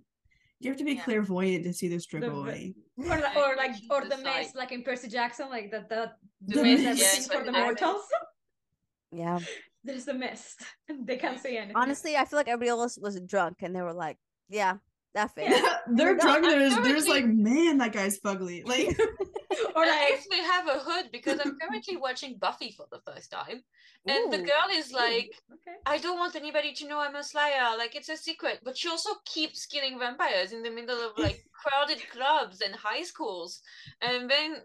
[0.62, 1.04] you have to be Yeah.
[1.04, 2.74] clairvoyant to see the The Strigoi.
[2.98, 4.24] Or, or like or the the side.
[4.24, 6.84] mess like in Percy Jackson, like that the The the mist.
[6.84, 7.02] mist
[7.32, 8.04] Yeah, for the the mortals.
[9.14, 9.40] Yeah.
[9.84, 10.62] There's the mist.
[11.08, 11.76] They can't see anything.
[11.76, 14.18] Honestly, I feel like everybody else was drunk and they were like,
[14.50, 14.78] yeah,
[15.14, 15.54] that face.
[15.88, 16.46] They're drunk.
[16.46, 18.64] I'm There's, there's like, man, that guy's fugly.
[18.72, 18.98] Like,
[19.76, 23.32] or I like actually have a hood because I'm currently watching Buffy for the first
[23.32, 23.62] time,
[24.08, 25.78] and the girl is like, okay.
[25.86, 27.76] I don't want anybody to know I'm a Slayer.
[27.78, 28.60] Like it's a secret.
[28.64, 33.04] But she also keeps killing vampires in the middle of like crowded clubs and high
[33.04, 33.62] schools.
[34.02, 34.62] And then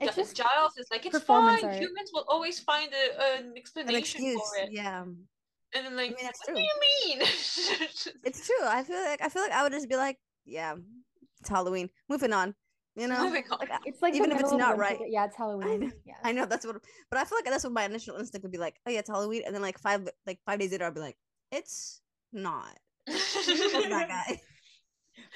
[0.00, 1.64] It's just Giles is like, it's fine.
[1.64, 1.74] art.
[1.76, 4.40] Humans will always find a, an An explanation excuse.
[4.40, 4.72] for it.
[4.72, 5.04] Yeah.
[5.76, 6.56] And I'm like, mean, that's what true.
[6.56, 7.18] do you mean?
[8.24, 8.66] It's true.
[8.66, 10.74] I feel like I feel like I would just be like, yeah,
[11.40, 11.90] it's Halloween.
[12.08, 12.54] Moving on.
[12.94, 13.24] You know?
[13.24, 13.58] Moving on.
[13.58, 14.98] Like, It's like Even if it's not winter, right.
[15.08, 15.92] Yeah, it's Halloween.
[16.06, 16.14] Yeah.
[16.24, 16.76] I know that's what
[17.10, 19.10] but I feel like that's what my initial instinct would be like, oh yeah, it's
[19.10, 21.18] Halloween, and then like five like five days later I'll be like,
[21.52, 22.00] it's
[22.32, 22.78] not.
[23.06, 24.40] That's that guy.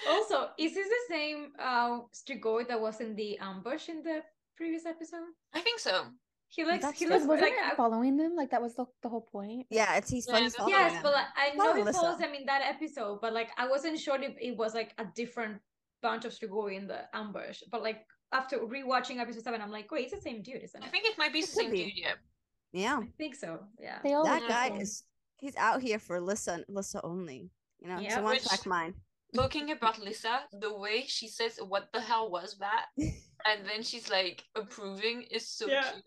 [0.08, 4.22] Also, is this the same uh Strigoi that was in the ambush in the
[4.56, 5.28] previous episode?
[5.52, 6.04] I think so.
[6.52, 7.10] He looks That's he it.
[7.10, 8.34] looks wasn't like it I- following them?
[8.34, 9.66] Like that was the, the whole point.
[9.70, 10.46] Yeah, it's he's Yeah, funny.
[10.46, 11.02] that's- following yes, them.
[11.04, 13.68] but uh, like, I know Follow he follows them in that episode, but like I
[13.68, 15.60] wasn't sure if it was like a different
[16.02, 17.62] bunch of Strigoi in the ambush.
[17.70, 20.86] But like after rewatching episode seven, I'm like, wait, it's the same dude, isn't it?
[20.86, 21.84] I think it might be the It could same be.
[21.84, 22.14] dude, yeah.
[22.72, 22.98] yeah.
[23.00, 23.60] I think so.
[23.80, 23.98] Yeah.
[24.02, 24.80] They all That guy same.
[24.80, 25.04] is
[25.38, 27.50] he's out here for Lissa and Lissa only.
[27.80, 28.94] You know, Yeah, so one which- track mind.
[29.32, 32.86] Talking about Lisa, the way she says, What the hell was that?
[32.98, 35.82] and then she's like approving is so Yeah.
[35.92, 36.04] cute.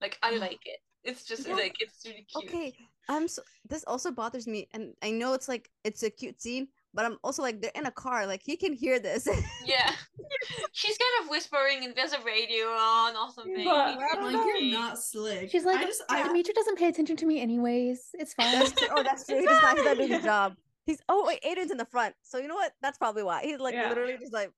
[0.00, 0.78] Like, I like it.
[1.04, 1.54] It's just Yeah.
[1.54, 2.50] like, it's really cute.
[2.52, 2.74] Okay,
[3.08, 6.66] I'm so this also bothers me, and I know it's like it's a cute scene,
[6.92, 9.28] but I'm also like they're in a car, like he can hear this.
[9.64, 9.92] Yeah.
[10.72, 13.64] She's kind of whispering, and there's a radio on or something.
[13.64, 15.50] But- It's I don't like you're not slick.
[15.50, 18.00] She's like, I just, I, Demetria doesn't pay attention to me anyways.
[18.14, 18.52] It's fine.
[18.58, 18.88] that's true.
[18.90, 19.36] Oh, that's true.
[19.40, 20.54] He's just not, he's not doing his job.
[20.86, 22.72] He's oh wait, Aiden's in the front, so you know what?
[22.82, 23.88] That's probably why he's like Yeah.
[23.88, 24.52] literally just like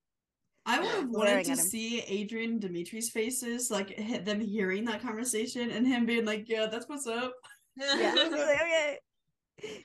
[0.69, 5.01] I would have wanted to see Adrian and Dimitri's faces, like hit them hearing that
[5.03, 7.33] conversation and him being like, "Yeah, that's what's up."
[7.77, 8.15] yeah.
[8.15, 8.99] Like, okay,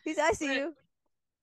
[0.04, 0.58] he's I see Right.
[0.58, 0.76] you.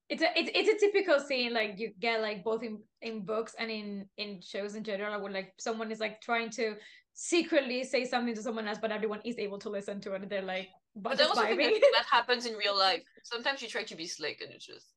[0.09, 3.55] it's a it's, it's a typical scene like you get like both in in books
[3.59, 6.75] and in in shows in general where like someone is like trying to
[7.15, 10.31] secretly say something to someone else but everyone is able to listen to it and
[10.31, 13.03] they're like But I just also think that, that happens in real life.
[13.23, 14.89] Sometimes you try to be slick, and it's just.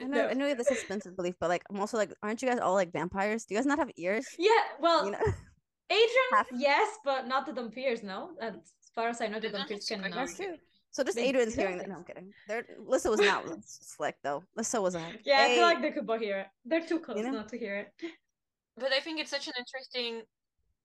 [0.00, 2.12] I know, I know you have the suspense of belief, but like I'm also like,
[2.22, 3.44] aren't you guys all like vampires?
[3.44, 4.26] Do you guys not have ears?
[4.38, 5.18] yeah well You know,
[5.90, 8.54] adrian Half- yes but not the vampires no as
[8.94, 10.56] far as i know the They're vampires can super not that's true.
[10.92, 11.88] So just They- Adrian's hearing that.
[11.88, 12.32] No, I'm think kidding.
[12.48, 14.42] There, Lissa was not slick though.
[14.56, 17.16] Lissa was a yeah i feel like they could both hear it they're too close
[17.22, 17.30] know?
[17.30, 17.88] not to hear it
[18.76, 20.22] But I think it's such an interesting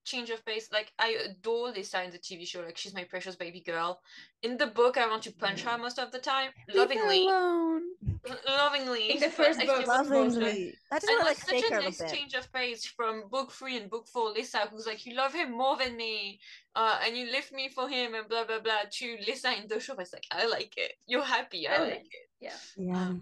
[0.06, 0.70] change of pace.
[0.72, 2.62] Like I adore Lisa in the TV show.
[2.62, 4.02] Like she's my precious baby girl.
[4.44, 7.26] In the book, I want to punch her most of the time, Leave her lovingly,
[7.28, 7.84] alone.
[8.28, 9.12] L- lovingly.
[9.12, 10.40] In the but first book, still want to punch her.
[10.42, 10.80] lovingly.
[10.92, 12.16] I just And want to it's like such shake her a a nice little bit.
[12.16, 14.32] change of pace from book three and book four.
[14.32, 16.40] Lisa, who's like, you love him more than me,
[16.76, 18.84] uh, and you lift me for him, and blah blah blah.
[18.90, 20.94] To Lisa in the show, it's like, I like it.
[21.08, 21.68] You're happy.
[21.68, 22.30] I Oh, like it.
[22.40, 23.14] yeah Yeah.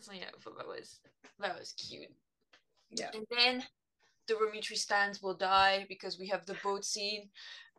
[0.00, 1.00] So yeah, I thought that was
[1.40, 2.10] that was cute.
[2.90, 3.64] yeah And then
[4.28, 7.30] the Romitri stands will die because we have the boat scene.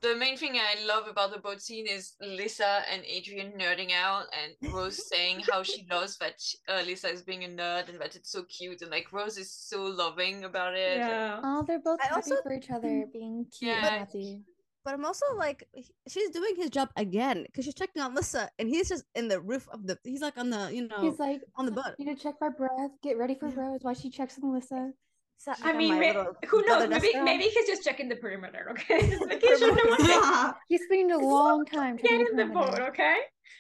[0.02, 4.26] The main thing I love about the boat scene is Lisa and Adrian nerding out
[4.40, 8.00] and Rose saying how she loves that sh- uh, Lisa is being a nerd and
[8.00, 10.98] that it's so cute and like Rose is so loving about it.
[10.98, 13.78] Yeah Oh, they're both I happy also- for each other, being cute Yeah.
[13.88, 14.42] and happy.
[14.86, 15.68] But I'm also like,
[16.08, 19.42] she's doing his job again because she's checking on Lisa, and he's just in the
[19.42, 20.00] roof of the.
[20.06, 22.00] He's like on the, you know, He's like, on the boat.
[22.00, 23.56] need to check my breath, get ready for Yeah.
[23.60, 24.94] Rose while she checks on Melissa.
[25.42, 26.90] So I mean, my may- little who knows?
[26.90, 27.24] Maybe Dustin.
[27.24, 28.68] maybe he's just checking the perimeter.
[28.72, 32.46] Okay, Just making sure no one can He's spending a long time get in the
[32.46, 32.78] boat.
[32.80, 33.16] Okay,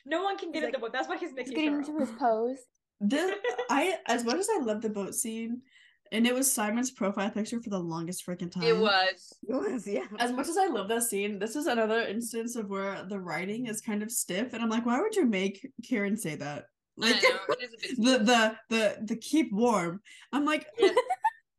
[0.06, 0.92] no one can He's get in like- the boat.
[0.94, 1.80] That's what he's He's making getting sure.
[1.80, 2.10] into of.
[2.10, 2.58] his pose.
[3.00, 3.34] This,
[3.70, 5.62] I as much as I love the boat scene,
[6.12, 8.64] and it was Simon's profile picture for the longest freaking time.
[8.64, 9.34] It was.
[9.48, 10.04] It was, yeah.
[10.20, 13.68] As much as I love that scene, this is another instance of where the writing
[13.68, 16.66] is kind of stiff, and I'm like, why would you make Kieron say that?
[16.98, 20.02] Like know, it is a bit the the the the keep warm.
[20.34, 20.90] I'm like, Yeah.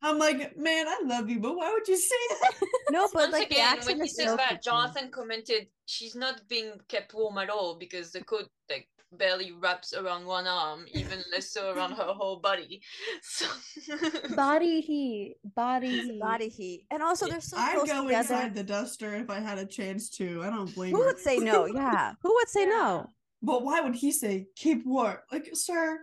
[0.03, 2.53] I'm like, man, I love you, but why would you say that?
[2.91, 4.65] No, but Once like the again, accent when he says so that, kitschy.
[4.65, 9.93] Jonathan commented, "She's not being kept warm at all because the coat like barely wraps
[9.95, 12.83] around one arm, even less so around her whole body."
[13.23, 13.47] So
[14.35, 15.37] Body heat.
[15.55, 16.21] Body It's heat.
[16.21, 17.33] body heat, and also Yeah.
[17.35, 18.19] they're so I'd close go together.
[18.35, 20.43] inside the duster if I had a chance to.
[20.43, 20.97] I don't blame you.
[20.97, 21.09] Who her.
[21.11, 21.67] would say no?
[21.67, 23.07] Yeah, who would say no?
[23.43, 25.19] But why would he say keep warm?
[25.31, 26.01] Like, sir,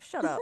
[0.00, 0.40] Shut up.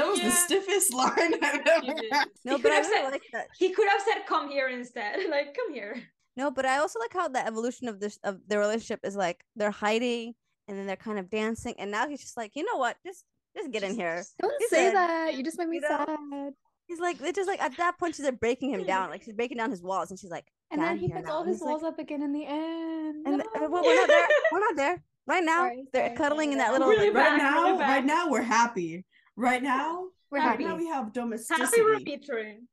[0.00, 2.12] That was the stiffest line I've ever did.
[2.44, 3.46] no, He but could I have really said- like that.
[3.58, 5.18] He could have said, "Come here" instead.
[5.30, 6.02] Like, come here.
[6.36, 9.42] No, but I also like how the evolution of this of their relationship is like
[9.56, 10.34] they're hiding
[10.68, 13.24] and then they're kind of dancing, and now he's just like, you know what, just
[13.56, 14.22] just get in here.
[14.40, 15.34] Don't He say said, that.
[15.34, 16.52] You just made me you know, sad.
[16.86, 19.34] He's like, they just like at that point she's like breaking him down, like she's
[19.34, 21.62] breaking down his walls, and she's like, And then he here puts all his he's
[21.62, 23.26] like- walls up again in the end.
[23.26, 23.44] and uh, No.
[23.58, 24.28] th- well, we're not there.
[24.52, 25.02] We're not there.
[25.26, 26.88] Right now, Sorry, they're sorry, cuddling sorry, in that little.
[26.88, 29.04] Really like, Right back, now, really right now we're happy.
[29.40, 30.64] Right now, We're Happy.
[30.64, 30.64] happy.
[30.64, 31.80] Now we have Happy domesticity.
[31.80, 32.68] repeating.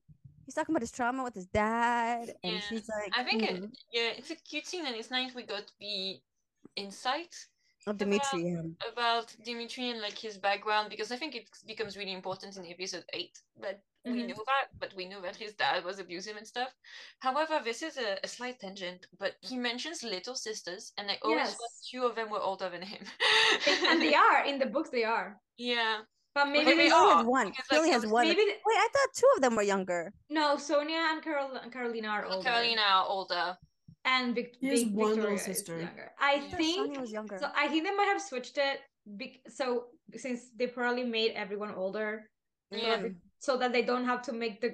[0.45, 3.47] He's talking about his trauma with his dad, and Yeah, she's like, I think you
[3.47, 3.63] it,
[3.93, 6.20] yeah, it's a cute scene and it's nice we got the
[6.76, 7.34] insight
[7.88, 8.41] of Dimitri.
[8.51, 8.61] yeah.
[8.91, 13.05] about Dimitri and like his background because I think it becomes really important in episode
[13.13, 14.28] eight that we Mhm.
[14.30, 16.72] know that, but we know that his dad was abusive and stuff.
[17.20, 21.38] However, this is a, a slight tangent, but he mentions little sisters, and I always
[21.47, 21.55] Yes.
[21.57, 23.03] thought two of them were older than him.
[23.89, 24.89] and they are in the books.
[24.89, 26.01] They are, yeah,
[26.38, 27.48] but maybe Well, he they they only are, has one.
[27.50, 28.26] because, He only has I one.
[28.28, 30.02] maybe they- Wait, I thought two of them were younger.
[30.40, 30.46] no.
[30.70, 33.46] Sonia and Carol Carolina are older, Carolina are older.
[34.06, 35.76] and Vic- He has Vic- one little Victoria is sister.
[35.88, 36.08] younger.
[36.32, 36.58] I Yeah.
[36.60, 37.38] think Sonia was younger.
[37.44, 37.48] so.
[37.64, 38.78] I think they might have switched it.
[39.20, 39.66] Bec- so
[40.24, 42.10] since they probably made everyone older,
[42.72, 43.08] Yeah.
[43.40, 44.72] So that they don't have to make the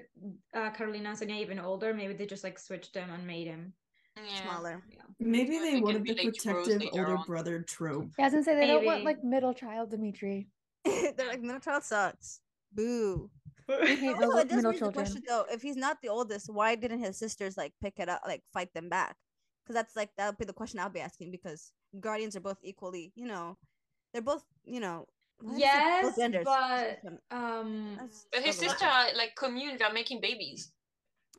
[0.60, 1.94] uh, Carolina and Sonia even older.
[1.94, 3.74] Maybe they just like switched them and made him.
[4.16, 4.42] Yeah.
[4.44, 4.76] Smaller.
[5.20, 7.26] Maybe Yeah, they they wanted the relate to Rose protective later older on.
[7.32, 8.10] brother trope.
[8.18, 10.48] Yeah, I was gonna say they don't want like middle child Dimitri.
[11.18, 12.42] They're like middle child sucks.
[12.72, 13.30] Boo.
[13.86, 14.92] We hate Also, middle, it does middle raise the children.
[14.92, 15.46] question though.
[15.52, 18.74] If he's not the oldest, why didn't his sisters like pick it up, like fight
[18.74, 19.16] them back?
[19.64, 21.32] Because that's like that would be the question I'll be asking.
[21.32, 23.58] Because guardians are both equally, you know,
[24.14, 25.08] they're both, you know,
[25.40, 26.46] why did I say Yes, both genders.
[26.46, 27.00] but
[27.32, 27.98] um,
[28.32, 28.70] But his struggle.
[28.70, 30.72] sister, like commune, they're making babies.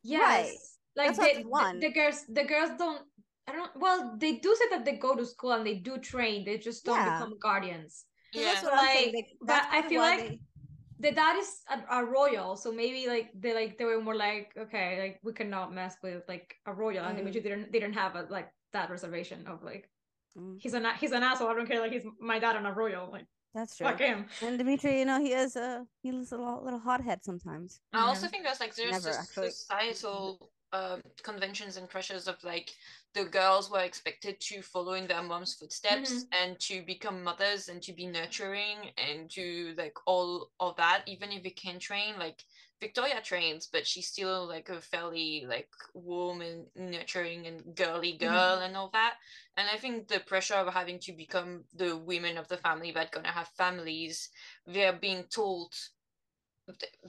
[0.03, 1.81] yes, like they, one.
[1.81, 3.03] the, the girls, the girls don't.
[3.47, 3.71] I don't.
[3.77, 6.45] Well, they do say that they go to school and they do train.
[6.45, 7.05] They just don't Yeah.
[7.05, 8.07] become guardians.
[8.35, 8.47] So Yeah.
[8.53, 9.15] that's what I'm saying.
[9.15, 10.41] Like, Like, but that's I feel like- they-
[11.01, 14.55] The dad is a, a royal, so maybe like they like they were more like
[14.57, 17.19] okay, like we cannot mess with like a royal, and Mm.
[17.19, 19.91] Dimitri didn't they didn't have a like that reservation of like
[20.39, 21.49] Mm, he's an he's an asshole.
[21.51, 21.81] I don't care.
[21.81, 23.11] Like he's my dad and a royal.
[23.17, 23.87] Like that's true.
[23.87, 24.27] fuck him.
[24.41, 27.81] And Dimitri, you know, he is a he is a little, little hothead sometimes.
[27.93, 28.31] I also Yeah.
[28.31, 29.51] think there's like there's Never, this actually.
[29.51, 32.73] societal um, conventions and pressures of like
[33.15, 36.45] the girls were expected to follow in their mom's footsteps Mm-hmm.
[36.45, 41.33] and to become mothers and to be nurturing and to like all of that even
[41.33, 42.45] if they can train like
[42.81, 48.25] victoria trains but she's still like a fairly like warm and nurturing and girly Mm-hmm.
[48.25, 49.15] girl and all that
[49.57, 53.13] and i think the pressure of having to become the women of the family that
[53.13, 54.31] gonna have families
[54.67, 55.73] they're being told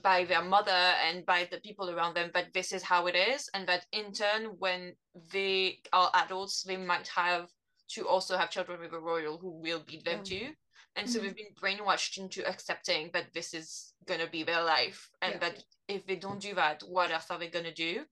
[0.02, 3.48] by their mother and by the people around them that this is how it is
[3.54, 4.94] and that in turn when
[5.32, 7.48] they are adults they might have
[7.88, 10.22] to also have children with a royal who will beat them Yeah.
[10.24, 10.54] too
[10.96, 11.22] and so Mhm.
[11.22, 15.38] they've been brainwashed into accepting that this is going to be their life and Yeah.
[15.38, 18.06] that if they don't do that what else are they going to do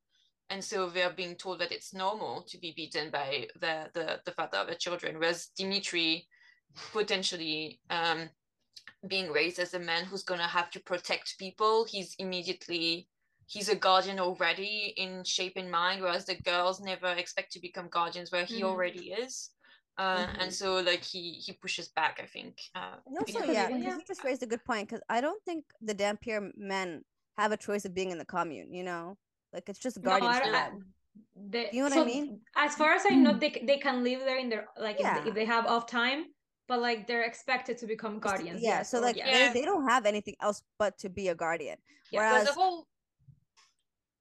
[0.51, 4.33] and so they're being told that it's normal to be beaten by the the, the
[4.33, 6.27] father of the children whereas dimitri
[6.93, 8.31] potentially um
[9.09, 13.09] being raised as a man who's going to have to protect people he's immediately
[13.47, 17.89] he's a guardian already in shape and mind whereas the girls never expect to become
[17.89, 18.67] guardians where he Mhm.
[18.67, 19.51] already is
[19.99, 20.43] uh, Mhm.
[20.43, 23.97] and so like he he pushes back i think uh, also, yeah, Yeah.
[23.97, 24.89] you just raised a good point.
[24.89, 27.05] Because I don't think the Dhampir men
[27.37, 28.73] have a choice of being in the commune.
[28.73, 29.19] You know,
[29.53, 31.69] like it's just No, guardians I for don't- I- them.
[31.73, 32.41] You know what I mean?
[32.57, 35.29] As far as I know, they they can live there in their like if, they,
[35.31, 36.34] if they have off time,
[36.69, 38.63] but like they're expected to become guardians.
[38.63, 39.17] yeah, yes, so like.
[39.17, 39.53] Yeah.
[39.53, 41.77] they, they don't have anything else but to be a guardian.
[42.11, 42.87] Yeah, Whereas there's a whole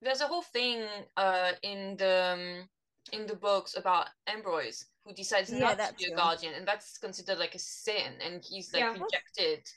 [0.02, 0.86] there's a whole thing
[1.18, 2.70] uh in the um,
[3.12, 6.98] in the books about Ambrose who decides Yeah, not to be a guardian and that's
[6.98, 8.94] considered like a sin and he's like Yeah.
[8.94, 9.68] rejected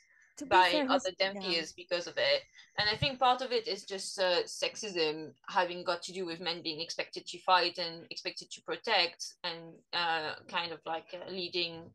[0.49, 1.33] by fair, other yeah.
[1.33, 2.43] Dhampirs because of it.
[2.77, 6.39] And I think part of it is just uh, sexism having got to do with
[6.39, 11.29] men being expected to fight and expected to protect and uh, kind of like uh,
[11.31, 11.89] leading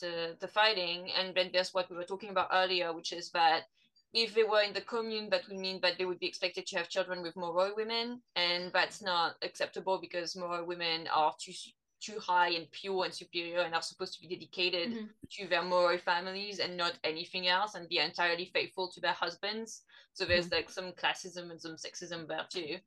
[0.00, 1.10] the, the fighting.
[1.12, 3.64] And then there's what we were talking about earlier, which is that
[4.12, 6.78] if they were in the commune, that would mean that they would be expected to
[6.78, 8.22] have children with Moroi women.
[8.36, 11.52] And that's not acceptable because Moroi women are too
[12.00, 15.08] too high and pure and superior and are supposed to be dedicated Mhm.
[15.30, 19.82] to their Moroi families and not anything else and be entirely faithful to their husbands.
[20.12, 22.78] So there's like some classism and some sexism there too.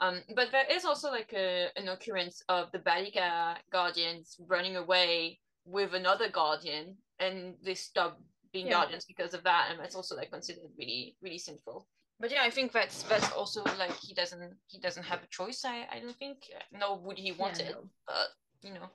[0.00, 5.40] Um, but there is also like a, an occurrence of the Balika guardians running away
[5.68, 8.18] with another guardian and they stop
[8.52, 8.80] being Yeah.
[8.80, 11.86] guardians because of that and that's also like considered really really sinful
[12.18, 15.64] but yeah i think that's that's also like he doesn't he doesn't have a choice
[15.64, 16.38] i i don't think
[16.72, 17.90] nor would he want Yeah, it no.
[18.06, 18.28] but
[18.62, 18.88] you know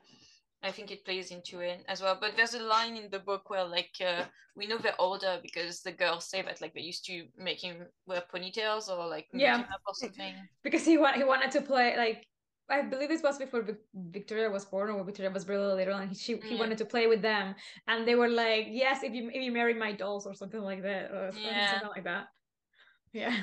[0.64, 3.50] i think it plays into it as well but there's a line in the book
[3.52, 4.24] where like uh,
[4.56, 7.86] we know they're older because the girls say that like they used to make him
[8.08, 9.64] wear ponytails or like Yeah.
[9.88, 12.26] or something because he want he wanted to play like
[12.70, 16.16] I believe this was before Victoria was born or Victoria was really little and he
[16.16, 17.56] she, he wanted to play with them
[17.88, 20.82] and they were like yes if you if you marry my dolls or something like
[20.82, 21.72] that or something- Yeah.
[21.72, 22.28] something like that
[23.12, 23.36] yeah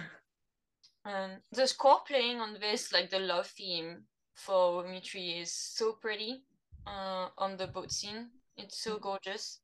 [1.04, 4.04] Um, the score playing on this, like the love theme
[4.34, 6.44] for Mitri, is so pretty
[6.86, 8.28] uh, on the boat scene.
[8.58, 9.60] It's so gorgeous.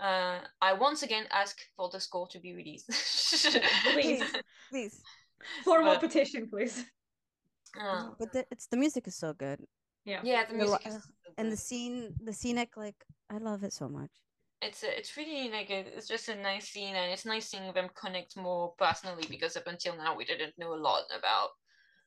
[0.00, 2.90] Uh, I once again ask for the score to be released.
[3.92, 4.24] Please.
[4.70, 5.00] Please.
[5.64, 6.84] Formal But- petition, please.
[7.80, 9.66] Uh, But the, it's the music is so good,
[10.04, 10.22] Yeah.
[10.24, 13.64] yeah, the The music li- is so and the scene, the scenic, like I love
[13.64, 14.10] it so much.
[14.62, 17.72] it's a, it's really like a, it's just a nice scene and it's nice seeing
[17.74, 21.50] them connect more personally because up until now we didn't know a lot about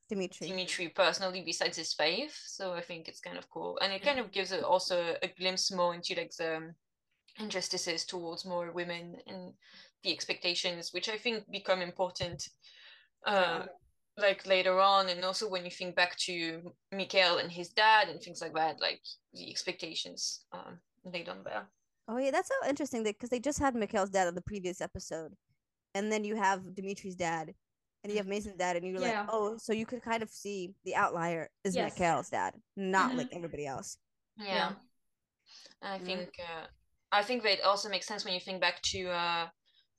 [0.09, 0.47] Dimitri.
[0.47, 4.19] Dimitri personally besides his faith so I think it's kind of cool and it kind
[4.19, 6.75] of gives it also a glimpse more into like the um,
[7.39, 9.53] injustices towards more women and
[10.03, 12.49] the expectations which I think become important
[13.25, 13.65] uh,
[14.17, 18.21] like later on and also when you think back to Mikhail and his dad and
[18.21, 19.01] things like that like
[19.33, 21.67] the expectations um, laid on there
[22.09, 25.33] Oh yeah, that's so interesting because they just had Mikhail's dad on the previous episode,
[25.93, 27.53] and then you have Dimitri's dad,
[28.03, 29.19] and you have Mason's dad, and you're Yeah.
[29.19, 31.93] like, oh, so you could kind of see the outlier is Yes.
[31.93, 33.17] Mikhail's dad, not Mhm.
[33.17, 33.97] like everybody else.
[34.37, 34.45] Yeah.
[34.45, 34.71] Yeah.
[35.81, 36.05] And I Yeah.
[36.05, 36.67] think uh,
[37.11, 39.47] I think that also makes sense when you think back to uh,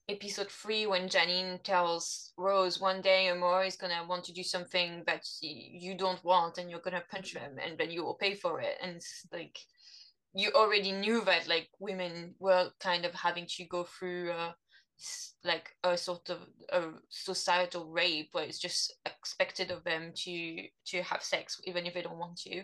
[0.09, 4.43] episode three when Janine tells Rose one day a Moroi is gonna want to do
[4.43, 8.35] something that you don't want and you're gonna punch him and then you will pay
[8.35, 8.79] for it.
[8.83, 9.59] And it's like
[10.35, 14.53] you already knew that like women were kind of having to go through uh,
[15.45, 16.39] like a sort of
[16.71, 21.95] a societal rape where it's just expected of them to to have sex even if
[21.95, 22.63] they don't want to.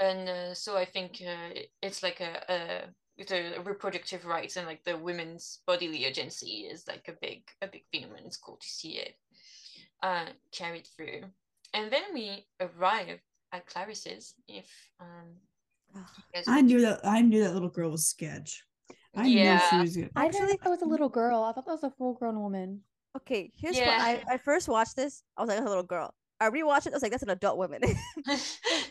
[0.00, 2.80] And uh, so I think uh, it's like a, a
[3.18, 7.84] the reproductive rights and like the women's bodily agency is like a big a big
[7.90, 9.16] theme and it's cool to see it
[10.02, 11.22] uh, carried through.
[11.74, 13.20] And then we arrive
[13.52, 14.34] at Clarice's.
[14.48, 15.36] If um,
[15.96, 16.42] Ugh.
[16.46, 17.00] I knew that.
[17.04, 18.64] I knew that little girl was sketch.
[19.14, 19.60] I knew Yeah.
[19.70, 20.10] she was good.
[20.14, 21.42] I didn't Actually- think that was a little girl.
[21.42, 22.82] I thought that was a full grown woman.
[23.16, 23.96] Okay, here's Yeah.
[23.96, 25.22] what I, I first watched this.
[25.36, 26.14] I was like a little girl.
[26.40, 26.92] I rewatched it.
[26.92, 27.80] I was like, that's an adult woman.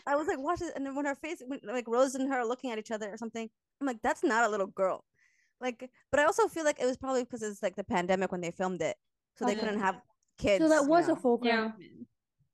[0.06, 2.40] I was like, watch it, and then when her face, when, like Rose and her
[2.40, 3.48] are looking at each other or something,
[3.80, 5.04] I'm like, that's not a little girl.
[5.60, 8.40] Like, but I also feel like it was probably because it's like the pandemic when
[8.40, 8.96] they filmed it,
[9.36, 9.60] so they Okay.
[9.60, 9.96] couldn't have
[10.38, 10.62] kids.
[10.64, 11.62] so that you was a full grown Yeah.
[11.72, 12.06] woman.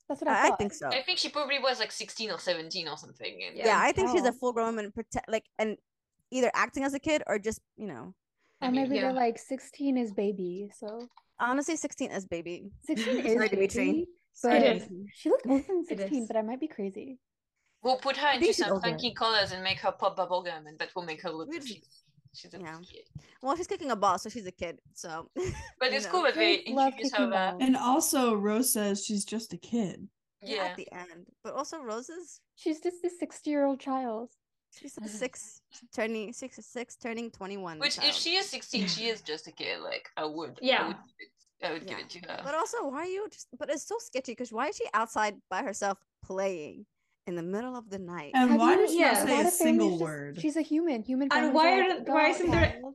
[0.09, 0.88] That's what I, I, I think so.
[0.88, 3.43] I think she probably was like 16 or 17 or something.
[3.49, 4.32] And Yeah, I think she's a Oh.
[4.32, 5.78] full grown woman, protect like and
[6.30, 8.14] either acting as a kid or just you know,
[8.61, 9.03] I Or maybe yeah.
[9.03, 10.70] they're like 16 is baby.
[10.78, 11.09] So
[11.40, 12.70] honestly, sixteen is baby.
[12.84, 14.07] 16 is baby.
[14.33, 14.83] Sorry, But It is.
[14.89, 15.12] Dimitri.
[15.14, 17.18] she looked older than 16, but I might be crazy.
[17.83, 18.89] We'll put her into some older.
[18.89, 21.66] funky colors and make her pop bubblegum, and that will make her look We like
[21.66, 22.03] she's,
[22.35, 22.78] she's a yeah.
[22.89, 23.03] kid.
[23.43, 24.78] Well, she's kicking a ball, so she's a kid.
[24.95, 25.28] So,
[25.80, 26.12] But it's know.
[26.12, 27.51] cool that they love introduce her kicking that.
[27.53, 27.62] balls.
[27.64, 30.07] And also, Rose says she's just a kid.
[30.43, 30.62] yeah, Yeah.
[30.64, 32.41] at the end, but also Rose's.
[32.55, 34.30] She's just a 60 year old child.
[34.78, 35.61] She's a six
[35.95, 37.78] turning six six turning twenty one.
[37.78, 39.80] Which, if she is 16, she is just a kid.
[39.80, 40.53] Like, I would.
[40.53, 40.87] I Yeah.
[40.87, 41.32] would, give it-
[41.62, 42.40] I would give it to her.
[42.44, 43.48] But also, why are you just?
[43.58, 46.86] But it's so sketchy because why is she outside by herself playing
[47.26, 48.32] in the middle of the night?
[48.34, 50.40] And Have why you- does she yeah, not a say a single just- word?
[50.40, 51.02] She's a human.
[51.02, 52.94] Human And why are are- like, why isn't there- child."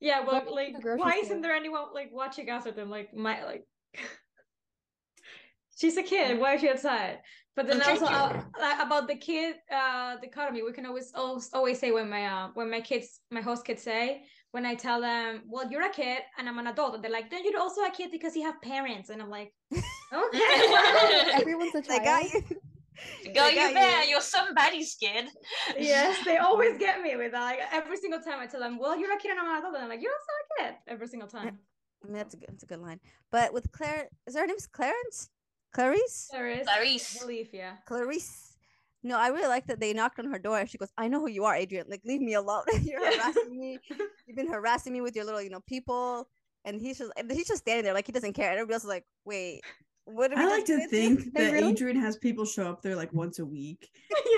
[0.00, 1.24] Yeah, well, to like, the why store.
[1.24, 2.90] isn't there anyone like watching after them?
[2.90, 3.66] Like, my like,
[5.78, 6.38] she's a kid.
[6.38, 7.20] Why is she outside?
[7.54, 7.92] But then Okay.
[7.92, 12.08] also uh, like, about the kid uh dichotomy, we can always always, always say when
[12.10, 14.24] my uh, when my kids my host kids say
[14.56, 17.28] when I tell them, well, you're a kid and I'm an adult, and they're like,
[17.30, 20.40] then you're also a kid because you have parents, and I'm like, okay,
[21.34, 22.04] Everyone's a They child.
[22.10, 22.40] got you.
[23.34, 24.02] Girl, They you got there.
[24.04, 24.08] you.
[24.12, 25.26] You're somebody's kid.
[25.78, 27.42] yes, they always get me with that.
[27.50, 29.74] Like every single time I tell them, well, you're a kid and I'm an adult,
[29.74, 31.58] and I'm like, you're also a kid every single time.
[32.02, 32.48] I mean, that's a good.
[32.48, 33.00] That's a good line.
[33.30, 35.28] But with Claire, is her name's Clarence?
[35.74, 36.28] Clarice?
[36.30, 36.66] Clarice.
[36.66, 37.18] Clarice.
[37.18, 37.74] belief, yeah.
[37.84, 38.45] Clarice.
[39.02, 41.20] No, I really like that they knocked on her door and she goes, I know
[41.20, 41.86] who you are, Adrian.
[41.88, 42.64] Like, leave me alone.
[42.82, 43.78] You're harassing me.
[44.26, 46.28] You've been harassing me with your little, you know, people.
[46.64, 48.50] And he's just and he's just standing there like he doesn't care.
[48.50, 49.60] And everybody else is like, wait,
[50.06, 52.96] what did we I like to think that really- Adrian has people show up there
[52.96, 53.88] like once a week.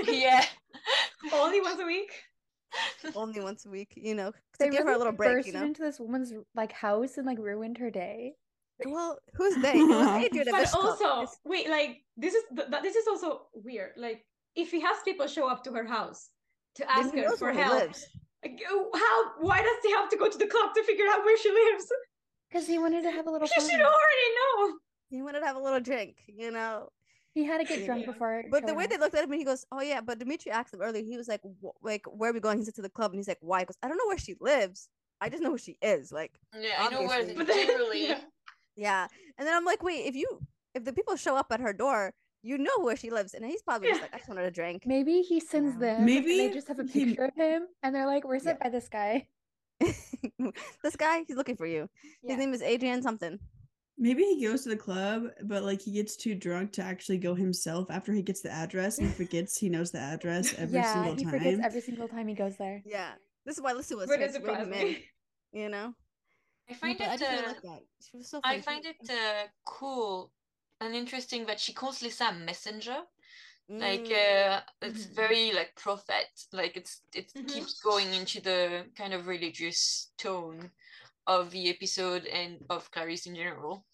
[0.06, 0.44] yeah.
[1.32, 2.12] Only once a week.
[3.14, 5.64] only once a week, you know, to They give her a little break, you know.
[5.64, 8.34] into this woman's like house and like ruined her day.
[8.84, 9.72] Well, who's they?
[9.78, 13.92] It was Adrian But also, wait, like this is th- th- this is also weird.
[13.96, 14.24] Like
[14.62, 16.30] if he has people show up to her house
[16.76, 17.92] to ask he her for where he help,
[18.44, 19.16] like, oh, how?
[19.46, 21.86] Why does he have to go to the club to figure out where she lives?
[22.50, 23.68] Because he wanted to have a little He fun.
[23.70, 24.76] should already know.
[25.10, 26.88] He wanted to have a little drink, you know.
[27.34, 28.12] He had to get drunk Yeah.
[28.12, 28.44] before.
[28.50, 28.90] But the way up.
[28.90, 31.04] they looked at him, and he goes, "Oh yeah." But Dimitri asked him earlier.
[31.04, 31.40] He was like,
[31.82, 33.66] "Like, where are we going?" He said to the club, and he's like, "Why?" He
[33.66, 34.88] goes, "I don't know where she lives.
[35.20, 38.06] I just know who she is." Like, Yeah, I know where But then- generally.
[38.08, 38.20] yeah.
[38.76, 39.06] yeah.
[39.36, 40.40] And then I'm like, "Wait, if you,
[40.74, 43.62] if the people show up at her door, you know where she lives." And he's
[43.62, 45.80] probably just like, "I just wanted a drink." Maybe he sends Yeah.
[45.80, 45.96] them.
[45.96, 48.60] and Maybe they just have a he- picture of him, and they're like, "We're sent
[48.60, 49.28] by this guy."
[50.82, 51.88] this guy, he's looking for you.
[52.22, 52.30] Yeah.
[52.34, 53.38] His name is Adrian something.
[54.00, 57.34] Maybe he goes to the club, but like he gets too drunk to actually go
[57.34, 61.14] himself after he gets the address and forgets he knows the address every yeah, single
[61.16, 61.32] he time.
[61.32, 62.82] forgets every single time he goes there.
[62.86, 63.10] Yeah.
[63.44, 64.84] This is why Lissa was Wouldn't here to bring him in.
[64.88, 65.04] me.
[65.52, 65.94] You know.
[66.70, 67.18] I find but it.
[67.20, 67.86] just really uh, like.
[68.10, 68.40] She was so.
[68.44, 70.30] I find it uh, cool
[70.80, 73.04] and interesting that she calls Lisa messenger.
[73.78, 75.14] Like Mm, uh, it's Mhm.
[75.14, 76.28] very like prophet.
[76.52, 77.48] Like it's it Mhm.
[77.48, 80.72] keeps going into the kind of religious tone
[81.26, 83.86] of the episode and of Clarice in general.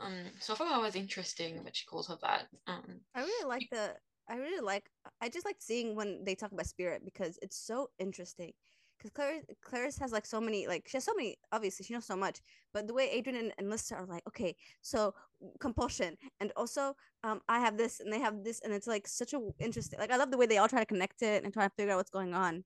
[0.00, 2.48] Um, so I thought that was interesting that she calls her that.
[2.66, 3.96] Um, I really like the.
[4.28, 4.90] I really like.
[5.20, 8.52] I just like seeing when they talk about spirit because it's so interesting.
[9.00, 11.38] Because Clarice, Clarice has like so many, like she has so many.
[11.52, 12.40] Obviously, she knows so much.
[12.74, 15.14] But the way Adrian and, and Lissa are like, okay, so
[15.58, 16.94] compulsion, and also,
[17.24, 19.98] um, I have this, and they have this, and it's like such a interesting.
[19.98, 21.92] Like I love the way they all try to connect it and try to figure
[21.92, 22.64] out what's going on.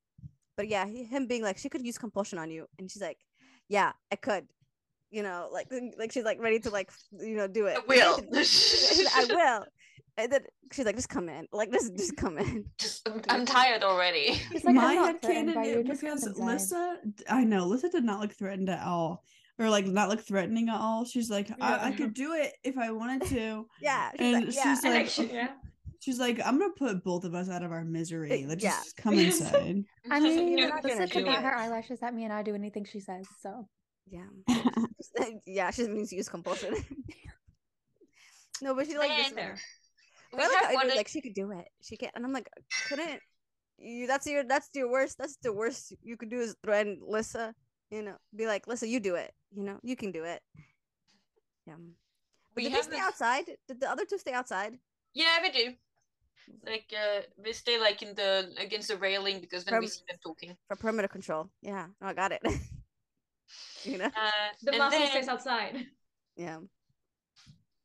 [0.57, 3.19] But yeah, he, him being like, she could use compulsion on you, and she's like,
[3.69, 4.47] yeah, I could.
[5.11, 7.79] You know, like like she's like ready to like you know do it.
[7.79, 8.21] I will.
[8.35, 9.65] I will.
[10.17, 10.43] And then
[10.73, 11.49] she's like, just come in.
[11.53, 12.67] Like, just just come in.
[12.79, 14.35] just I'm, I'm tired already.
[14.53, 15.79] She's like, My I'm head threatened canon by you.
[15.81, 16.45] it Just come because inside.
[16.45, 16.97] Lissa,
[17.29, 19.25] I know Lissa did not look threatened at all,
[19.59, 21.05] or like not look threatening at all.
[21.05, 23.67] She's like, I, I could do it if I wanted to.
[23.81, 24.11] Yeah.
[24.13, 24.63] She's And like, yeah.
[24.63, 25.49] she's like, actually, yeah.
[25.99, 28.45] She's like, I'm gonna put both of us out of our misery.
[28.47, 28.71] Let's yeah.
[28.71, 29.85] just come inside.
[30.11, 32.43] I mean, You're not gonna Lissa do could bat her eyelashes at me and I
[32.43, 33.27] do anything she says.
[33.41, 33.67] So
[34.09, 34.27] yeah.
[35.47, 36.75] yeah, she just means use compulsion.
[38.63, 39.11] no, but she like
[40.37, 40.49] this.
[40.49, 40.69] Then There.
[40.71, 41.69] we like have how Adrian's like she could do it.
[41.83, 42.49] She can't, and I'm like,
[42.89, 43.21] couldn't
[43.79, 47.55] you that's your that's your worst that's the worst you could do is threaten Lissa,
[47.91, 49.33] you know, be like, Lissa, you do it.
[49.53, 50.41] You know, you can do it.
[51.67, 51.75] Yeah.
[52.55, 53.45] But we did they stay outside?
[53.69, 54.75] Did the other two stay outside?
[55.13, 55.75] Yeah, they do.
[56.67, 60.03] Like uh, they stay like in the against the railing because then we From- see
[60.09, 60.57] them talking.
[60.69, 61.51] For perimeter control.
[61.63, 61.87] Yeah.
[62.01, 62.43] No, I got it.
[63.85, 64.07] you know?
[64.07, 65.87] Uh, The and muscle then, stays outside.
[66.37, 66.59] Yeah.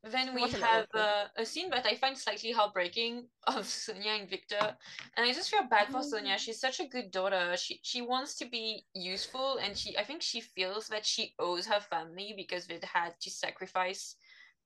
[0.04, 4.78] Then we have uh, a scene that I find slightly heartbreaking of Sonia and Victor,
[5.16, 6.38] and I just feel bad for Sonia.
[6.38, 7.56] She's such a good daughter.
[7.58, 11.68] She she wants to be useful, and she I think she feels that she owes
[11.68, 14.16] her family because they'd had to sacrifice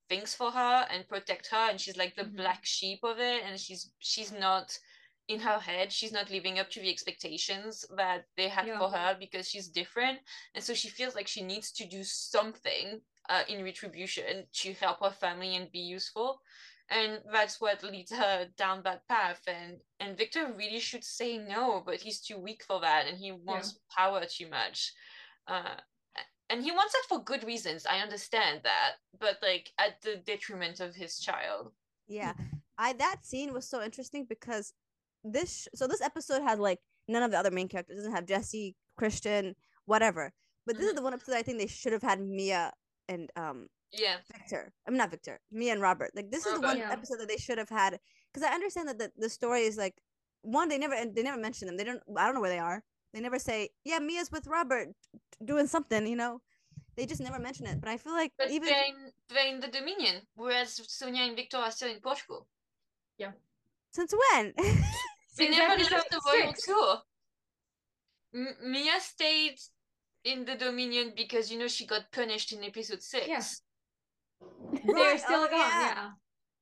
[0.08, 2.36] things for her and protect her, and she's like the Mhm.
[2.36, 4.78] black sheep of it, and she's she's not
[5.26, 8.78] in her head she's not living up to the expectations that they had Yeah.
[8.78, 10.18] for her because she's different
[10.54, 15.00] and so she feels like she needs to do something uh, in retribution to help
[15.02, 16.40] her family and be useful.
[16.90, 19.40] And that's what leads her down that path.
[19.46, 23.32] And and victor really should say no but he's too weak for that and he
[23.32, 24.92] wants power too much.
[25.46, 25.76] Uh
[26.50, 30.80] and he wants that for good reasons i understand that but like at the detriment
[30.80, 31.72] of his child.
[32.06, 32.34] Yeah,
[32.78, 34.72] I that scene was so interesting because
[35.22, 37.96] this sh- so this episode has like none of the other main characters.
[37.96, 39.54] It doesn't have Jesse, Christian,
[39.86, 40.32] whatever.
[40.66, 42.72] But this is the one episode I think they should have had Mia
[43.08, 44.72] and um yeah Victor.
[44.88, 45.40] I'm not Victor.
[45.52, 46.10] Mia and Robert.
[46.14, 46.90] Like this is the one Yeah.
[46.92, 47.98] episode that they should have had
[48.32, 49.94] because I understand that the, the story is like
[50.42, 51.76] one they never they never mention them.
[51.76, 52.82] They don't I don't know where they are.
[53.12, 54.88] They never say yeah Mia's with Robert
[55.44, 56.06] doing something.
[56.06, 56.40] You know,
[56.96, 57.80] they just never mention it.
[57.80, 61.36] But I feel like but even they're in, they're in the dominion whereas sonia and
[61.36, 62.46] victor are still in portugal
[63.18, 63.32] yeah
[63.90, 64.52] since when?
[65.36, 67.02] They never episode left the royal tour.
[68.34, 69.58] M- Mia stayed
[70.24, 73.28] in the Dominion because you know she got punished in episode six.
[73.28, 73.42] Yeah.
[74.70, 75.94] Right, They're still oh, gone, yeah.
[75.94, 76.08] yeah.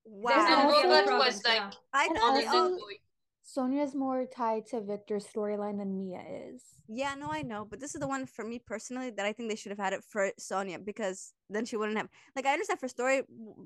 [0.04, 0.28] wow.
[0.30, 1.70] There's And no also- real Robert province, was like yeah.
[1.92, 2.98] I And thought on the also- all boy.
[3.44, 6.62] Sonia's more tied to Victor's storyline than Mia is.
[6.88, 9.48] Yeah, no, I know, but this is the one for me personally that I think
[9.50, 12.78] they should have had it for Sonia because then she wouldn't have like I understand
[12.80, 13.22] for story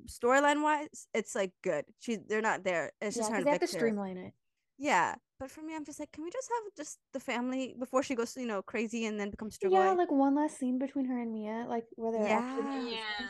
[0.07, 1.85] storyline wise, it's like good.
[2.01, 2.93] She they're not there.
[3.01, 4.33] It's Yeah, just her because and they have to streamline it.
[4.79, 8.03] Yeah, but for me, I'm just like, can we just have just the family before
[8.03, 9.73] she goes, you know, crazy and then becomes Strigoi?
[9.73, 12.79] Yeah, like one last scene between her and Mia, like where they're actually Yeah.
[12.81, 13.27] being Yeah.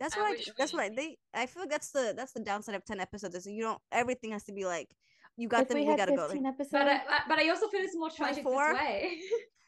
[0.00, 2.32] that's I what I, wish that's what I they I feel like that's the that's
[2.32, 4.88] the downside of ten episodes is you don't everything has to be like
[5.36, 6.22] you got If them, we we, had gotta go.
[6.26, 8.72] 15 Like, episodes, But I, I- but I also feel it's more tragic 24?
[8.72, 9.20] this way.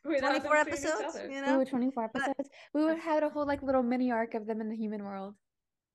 [0.19, 1.29] 24 episodes, other.
[1.29, 1.59] you we know?
[1.59, 2.49] were 24 But- episodes.
[2.75, 5.05] We would have had a whole like little mini arc of them in the human
[5.05, 5.35] world.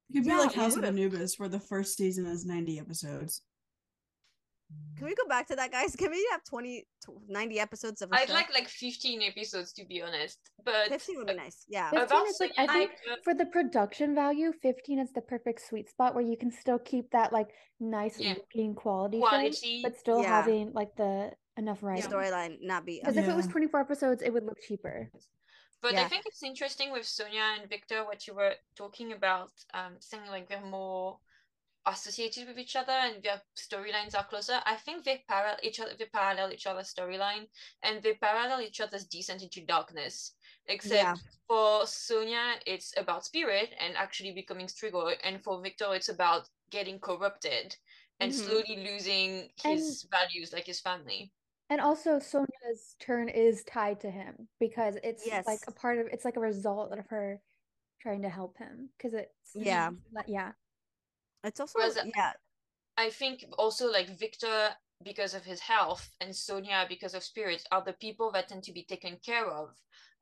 [0.10, 0.86] It could be Yeah, like House of.
[0.86, 3.42] Anubis, where the first season is 90 episodes.
[4.98, 5.94] Can we go back to that, guys?
[5.98, 6.88] Can we have 20,
[7.28, 8.34] 90 episodes of a I'd show?
[8.34, 10.40] like like 15 episodes to be honest.
[10.64, 11.66] But 15 would be nice.
[11.68, 11.90] Yeah.
[11.90, 15.90] 15 is like I think Victor- for the production value, 15 is the perfect sweet
[15.90, 17.50] spot where you can still keep that like
[17.80, 18.36] nice Yeah.
[18.36, 19.82] looking quality, show, quality.
[19.84, 20.30] but still Yeah.
[20.30, 22.10] having like the enough The writing.
[22.12, 25.12] storyline not be Because if it was 24 episodes, it would look cheaper.
[25.82, 29.98] But I think it's interesting with Sonia and Victor what you were talking about, um,
[30.00, 31.20] saying like they're more
[31.86, 34.60] associated with each other and their storylines are closer.
[34.66, 35.92] I think they parallel each other.
[35.98, 37.48] They parallel each other's storyline
[37.84, 40.36] and they parallel each other's descent into darkness.
[40.68, 41.16] Except Yeah.
[41.48, 47.00] for Sonia, it's about spirit and actually becoming Strigoi, and for Victor, it's about getting
[47.00, 47.78] corrupted
[48.20, 48.36] and Mhm.
[48.36, 51.32] slowly losing his values, like his family.
[51.70, 56.26] And also Sonia's turn is tied to him because it's like a part of it's
[56.26, 57.42] like a result of her
[58.00, 59.92] trying to help him because it's Yeah.
[60.28, 60.54] yeah.
[61.46, 62.34] It's also yeah.
[62.98, 64.70] I think also like Victor
[65.04, 68.74] because of his health and Sonia because of spirits are the people that tend to
[68.74, 69.70] be taken care of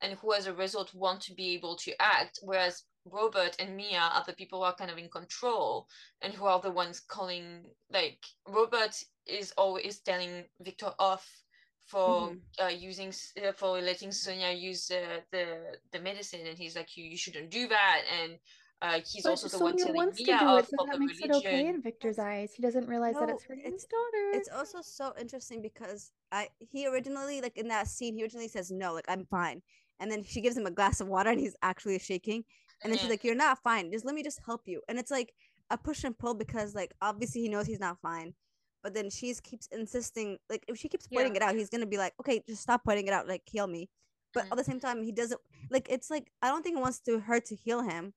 [0.02, 4.00] and who as a result want to be able to act whereas Robert and Mia
[4.00, 5.88] are the people who are kind of in control
[6.22, 8.95] and who are the ones calling like Robert
[9.28, 11.44] is always telling Victor off
[11.86, 12.41] for Mhm.
[12.64, 13.14] uh, using
[13.45, 17.52] uh, for letting Sonia use uh, the the medicine and he's like you, you shouldn't
[17.52, 18.40] do that and
[18.84, 20.93] uh, he's But also the one Sonia telling wants to Mia do it, so that
[20.93, 21.81] the makes it okay in.
[21.81, 22.53] Victor's eyes.
[22.53, 24.31] He doesn't realize that it's hurting it's- his daughter.
[24.38, 28.72] It's also so interesting because I he originally like in that scene he originally says
[28.72, 29.61] no like I'm fine
[29.99, 32.43] and then she gives him a glass of water and he's actually shaking
[32.84, 35.11] and then she's like you're not fine just let me just help you and it's
[35.11, 35.31] like
[35.69, 38.34] a push and pull because like obviously he knows he's not fine
[38.81, 41.43] but then she's keeps insisting like if she keeps pointing Yeah.
[41.43, 43.89] it out he's gonna be like okay just stop pointing it out like heal me
[44.34, 44.51] but Mhm.
[44.51, 45.39] at the same time he doesn't
[45.69, 48.14] like it's like I don't think he wants to her to heal him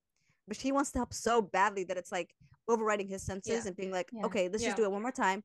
[0.48, 2.34] but she wants to help so badly that it's like
[2.68, 3.68] overriding his senses Yeah.
[3.68, 4.24] and being like Yeah.
[4.26, 5.42] okay let's just do it one more time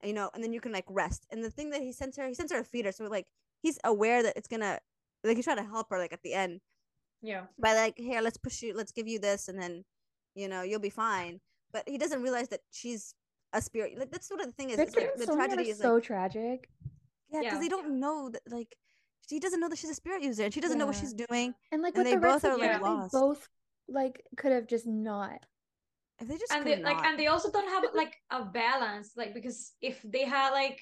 [0.00, 2.16] and, you know and then you can like rest and the thing that he sends
[2.16, 3.26] her he sends her a feeder so like
[3.62, 4.78] he's aware that it's gonna
[5.24, 6.60] like he's trying to help her like at the end
[7.20, 7.44] Yeah.
[7.58, 9.84] by like here let's push you let's give you this and then
[10.34, 11.40] you know you'll be fine
[11.72, 13.14] but he doesn't realize that she's
[13.52, 16.02] a spirit like that's what the thing is it's like the tragedy is so like
[16.04, 16.68] tragic.
[17.30, 17.60] yeah because Yeah.
[17.60, 18.74] they don't know that like
[19.28, 21.54] she doesn't know that she's a spirit user and she doesn't know what she's doing
[21.70, 23.12] And like And with they the both are, like, Six, they lost.
[23.12, 23.48] both
[23.88, 25.40] like could have just not.
[26.20, 29.12] if they just and could they like and they also don't have like a balance
[29.16, 30.80] like because if they had like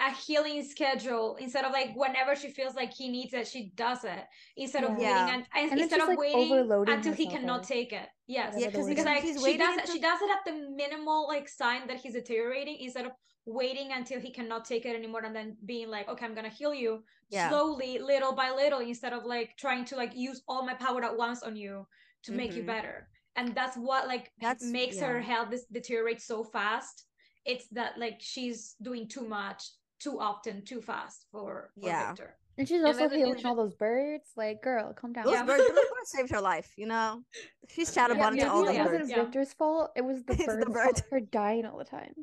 [0.00, 4.02] a healing schedule instead of like whenever she feels like he needs it she does
[4.04, 4.24] it
[4.56, 4.98] instead of Yeah.
[4.98, 7.92] waiting and, and And instead she's, of like, waiting overloading until he cannot like, take
[7.92, 10.42] it yes Yeah, the 'cause because like she does it until- she does it at
[10.44, 13.12] the minimal like sign that he's deteriorating instead of
[13.44, 16.74] waiting until he cannot take it anymore and then being like okay i'm gonna heal
[16.74, 17.48] you Yeah.
[17.48, 21.16] slowly little by little instead of like trying to like use all my power at
[21.16, 21.86] once on you
[22.24, 22.66] to make you Mhm.
[22.74, 27.06] better and that's what like That's- makes her health deteriorate so fast
[27.44, 29.62] it's that like she's doing too much
[29.98, 32.08] too often too fast for, for Yeah.
[32.08, 34.28] victor And she's also then the healing all those birds.
[34.36, 35.24] Like, girl, calm down.
[35.24, 35.44] those Yeah.
[35.44, 37.24] birds, those birds saved her life you know
[37.68, 39.22] she's Yeah, chatterboxing to all it those yeah, wasn't birds yeah.
[39.22, 39.90] Victor's fault.
[39.96, 40.82] It was the It's the birds' bird.
[40.84, 42.14] fault for dying all the time.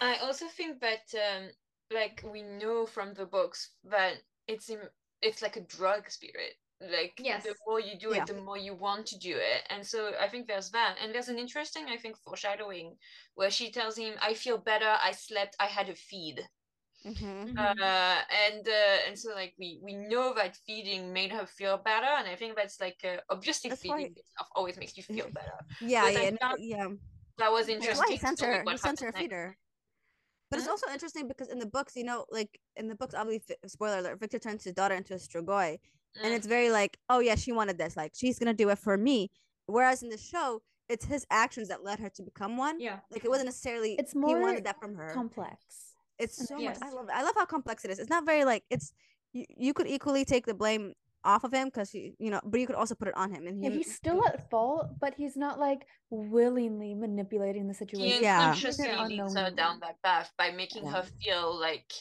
[0.00, 1.50] I also think that um
[1.90, 4.14] like we know from the books that
[4.46, 4.80] it's in,
[5.22, 6.54] it's like a drug spirit.
[6.80, 7.44] Like Yes.
[7.44, 8.22] the more you do Yeah.
[8.22, 9.64] it, the more you want to do it.
[9.68, 10.96] And so I think there's that.
[11.00, 12.98] And there's an interesting, I think, foreshadowing
[13.34, 16.48] where she tells him, I feel better, I slept, I had a feed.
[17.04, 17.58] Mhm.
[17.58, 17.94] Mhm.
[17.96, 22.06] Uh and uh and so like we we know that feeding made her feel better
[22.06, 25.58] and I think that's like uh, obviously That's feeding itself always makes you feel better.
[25.80, 26.88] yeah But yeah no, yeah
[27.38, 28.04] That was interesting.
[28.06, 28.64] why he sends so like her.
[28.64, 29.28] what He sends her a happens next.
[29.28, 29.56] feeder.
[30.50, 30.72] But it's Mhm.
[30.72, 34.20] also interesting because in the books, you know, like in the books, obviously, spoiler alert,
[34.20, 35.18] Victor turns his daughter into a
[36.16, 36.36] Strigoi, and Mm.
[36.36, 39.30] it's very like, oh yeah, she wanted this, like she's gonna do it for me.
[39.66, 42.80] Whereas in the show, it's his actions that led her to become one.
[42.80, 45.10] yeah Like it wasn't necessarily It's more he more wanted that from her.
[45.12, 45.94] Complex.
[46.18, 46.78] it's and so much.
[46.82, 47.14] I love it.
[47.14, 47.98] I love how complex it is.
[47.98, 48.92] It's not very like it's.
[49.34, 52.58] You, you could equally take the blame off of him because you you know, but
[52.60, 53.46] you could also put it on him.
[53.46, 57.78] And Yeah, him, he's still at fault, but he's not like willingly manipulating the he
[57.78, 58.22] situation.
[58.22, 58.40] Yeah.
[58.40, 59.04] unconsciously Yeah.
[59.04, 60.92] leads her down that path by making Yeah.
[60.92, 61.92] her feel like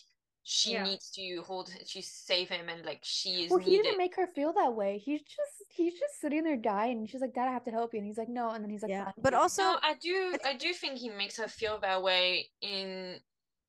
[0.49, 0.84] she Yeah.
[0.84, 3.84] needs to hold to save him and like she is Well, he needed.
[3.84, 4.98] didn't make her feel that way.
[4.98, 6.99] He's just he's just sitting there dying.
[6.99, 8.72] And she's like, "Dad, I have to help you," and he's like, "No," and then
[8.72, 9.11] he's like, yeah.
[9.22, 13.19] But also, no, I do I do think he makes her feel that way in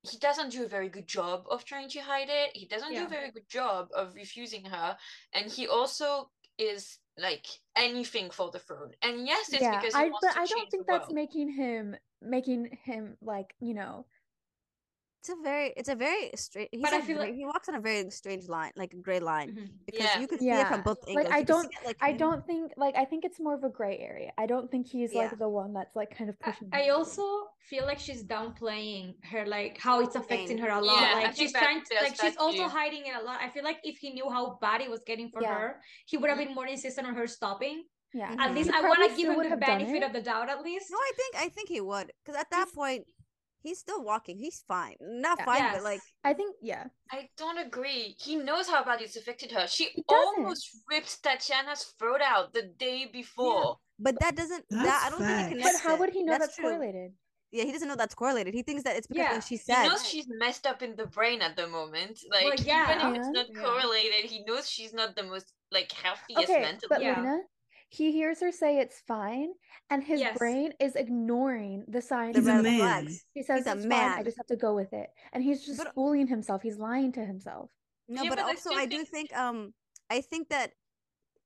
[0.09, 2.55] he doesn't do a very good job of trying to hide it.
[2.55, 4.97] He doesn't do a very good job of refusing her.
[5.33, 7.45] And he also is like
[7.75, 8.93] anything for the throne.
[9.01, 11.09] And yes, it's yeah, because he I wants but to I change don't think that's
[11.09, 11.15] world.
[11.15, 14.05] making him making him like you know
[15.19, 17.45] it's a very it's a very strange he's But I a feel very- like- he
[17.45, 19.69] walks on a very strange line like a gray line Mhm.
[19.85, 20.19] because Yeah.
[20.21, 20.89] you could see it from Yeah.
[20.89, 23.05] both Like, I You could see don't- it, like I him- don't think like I
[23.05, 24.31] think it's more of a gray area.
[24.37, 25.23] I don't think he's Yeah.
[25.23, 26.69] like the one that's like kind of pushing.
[26.71, 26.95] I him.
[26.95, 27.23] also
[27.69, 31.01] feel like she's downplaying her like how it's affecting her a lot.
[31.01, 32.69] Yeah, like she's that trying to, like she's also too.
[32.69, 33.37] hiding it a lot.
[33.41, 35.53] I feel like if he knew how bad it was getting for Yeah.
[35.57, 37.83] her, he would have been more insistent on her stopping.
[38.13, 38.35] yeah.
[38.39, 40.87] At least He I want to give him the benefit of the doubt at least.
[40.89, 43.03] no i think i think he would because at that He's- point
[43.61, 45.45] he's still walking he's fine not Yeah.
[45.45, 45.75] fine Yes.
[45.75, 46.85] but like I think yeah.
[47.11, 48.15] I don't agree.
[48.19, 49.65] He knows how bad it's affected her.
[49.67, 53.77] She He almost ripped Tatiana's throat out the day before.
[53.99, 55.49] but that doesn't that i don't think it facts.
[55.53, 56.69] connects But how would he know that's, true.
[56.69, 57.11] correlated?
[57.51, 59.33] yeah he doesn't know that's correlated he thinks that it's because Yeah.
[59.37, 62.15] like she He knows she's messed up in the brain at the moment.
[62.35, 62.83] Like Well, yeah.
[62.85, 63.61] even if it's And- not Yeah.
[63.65, 66.89] correlated, he knows she's not the most like healthiest Okay, mentally.
[66.93, 67.17] but Yeah.
[67.19, 67.37] Lena,
[67.89, 69.53] he hears her say it's fine,
[69.89, 70.37] and his Yes.
[70.37, 72.37] brain is ignoring the signs.
[72.37, 72.79] He's a of- red man.
[72.79, 73.25] flags.
[73.33, 74.19] He says He's a it's fine.
[74.19, 76.61] I just have to go with it, and he's just But- fooling himself.
[76.61, 77.71] He's lying to himself.
[78.07, 79.73] No, Yeah, but but also I do think- think um
[80.09, 80.73] I think that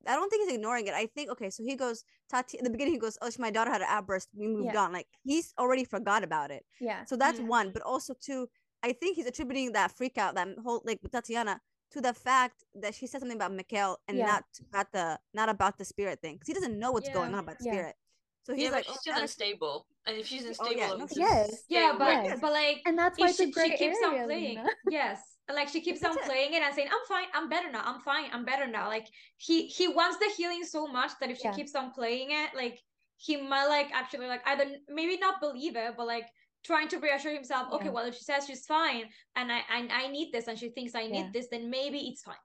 [0.05, 0.93] I don't think he's ignoring it.
[0.93, 3.71] I think okay, so he goes Tati in the beginning he goes, Oh, my daughter
[3.71, 4.29] had an outburst.
[4.35, 4.81] We moved Yeah.
[4.83, 4.91] on.
[4.91, 6.65] Like he's already forgot about it.
[6.81, 7.47] Yeah, So that's Mm.
[7.47, 7.71] one.
[7.71, 8.49] But also two,
[8.81, 11.61] I think he's attributing that freak out, that whole like with Tatiana
[11.93, 14.25] to the fact that she said something about Mikhail and Yeah.
[14.25, 16.35] not about the not about the spirit thing.
[16.35, 17.73] Because he doesn't know what's going on about the Yeah.
[17.73, 17.95] spirit.
[18.43, 21.07] So he's yeah, like, she's "Oh, still unstable, and if she's Oh, unstable, yeah, no,
[21.15, 21.63] Yes.
[21.69, 22.25] Yeah, but.
[22.25, 22.39] Yes.
[22.41, 24.69] but like and that's why if it's a she, she keeps on area, playing Lena.
[24.89, 25.19] yes
[25.53, 26.27] like she keeps That's on it.
[26.27, 29.07] playing it and saying i'm fine i'm better now i'm fine i'm better now like
[29.37, 31.51] he he wants the healing so much that if she Yeah.
[31.51, 32.79] keeps on playing it like
[33.17, 36.25] he might like actually like either maybe not believe it but like
[36.63, 37.91] trying to reassure himself okay Yeah.
[37.91, 40.95] well if she says she's fine and i and i need this and she thinks
[40.95, 41.29] i need Yeah.
[41.33, 42.35] this then maybe it's fine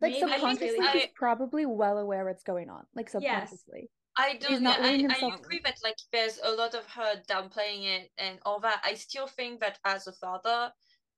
[0.00, 2.82] Like Maybe subconsciously, really- he's probably well aware what's going on.
[2.98, 3.90] Like subconsciously.
[4.16, 4.62] I don't.
[4.62, 8.04] not yeah, I, letting I agree that like there's a lot of her downplaying it
[8.18, 8.80] and all that.
[8.90, 10.72] I still think that as a father,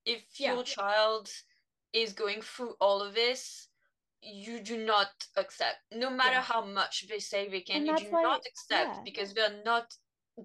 [0.05, 0.53] if Yeah.
[0.55, 1.25] your child
[2.03, 3.69] is going through all of this,
[4.21, 5.11] you do not
[5.43, 6.53] accept, no matter Yeah.
[6.53, 7.77] how much they say they can.
[7.77, 9.03] And You that's do why- not accept yeah.
[9.09, 9.87] because they're not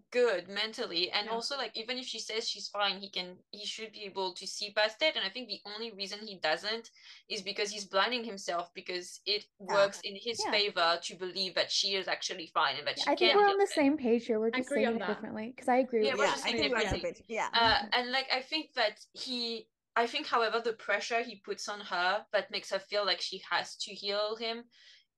[0.09, 1.33] good mentally and Yeah.
[1.33, 4.47] also like even if she says she's fine he can he should be able to
[4.47, 6.89] see past it and i think the only reason he doesn't
[7.27, 9.73] is because he's blinding himself because it Yeah.
[9.75, 10.51] works in his Yeah.
[10.51, 13.57] favor to believe that she is actually fine and that she I think we're on
[13.57, 13.69] the it.
[13.69, 14.39] same page here.
[14.39, 15.07] We're just agree saying it that.
[15.07, 15.47] differently.
[15.53, 17.25] Because I agree Yeah, with we're yeah, just I saying think we're on the differently.
[17.27, 17.49] Yeah.
[17.53, 21.81] Uh, and like I think that he, I think, however, the pressure he puts on
[21.81, 24.63] her that makes her feel like she has to heal him,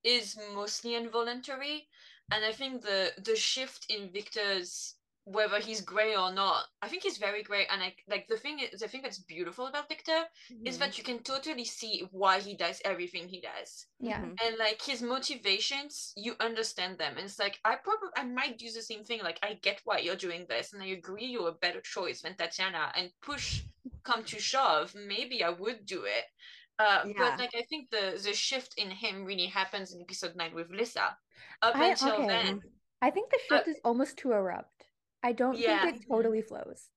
[0.04, 1.88] is mostly involuntary.
[2.32, 4.95] And I think the the shift in Victor's
[5.26, 7.66] whether he's gray or not, I think he's very gray.
[7.68, 10.26] And I like the thing is, the thing that's beautiful about Victor
[10.66, 10.80] is Mhm.
[10.80, 14.20] that you can totally see why he does everything he does Yeah.
[14.22, 14.38] Mhm.
[14.44, 18.70] and like his motivations you understand them and it's like i probably i might do
[18.72, 21.54] the same thing like i get why you're doing this and i agree you're a
[21.66, 23.62] better choice than tatiana and push
[24.04, 26.26] come to shove maybe i would do it
[26.80, 27.14] uh Yeah.
[27.18, 30.70] but like i think the the shift in him really happens in episode 9 with
[30.72, 31.18] lisa
[31.62, 32.28] up I- until okay.
[32.28, 32.62] then
[33.02, 34.86] I think the Uh, shift is almost too abrupt.
[35.22, 35.84] I don't Yeah.
[35.84, 36.88] think it totally flows.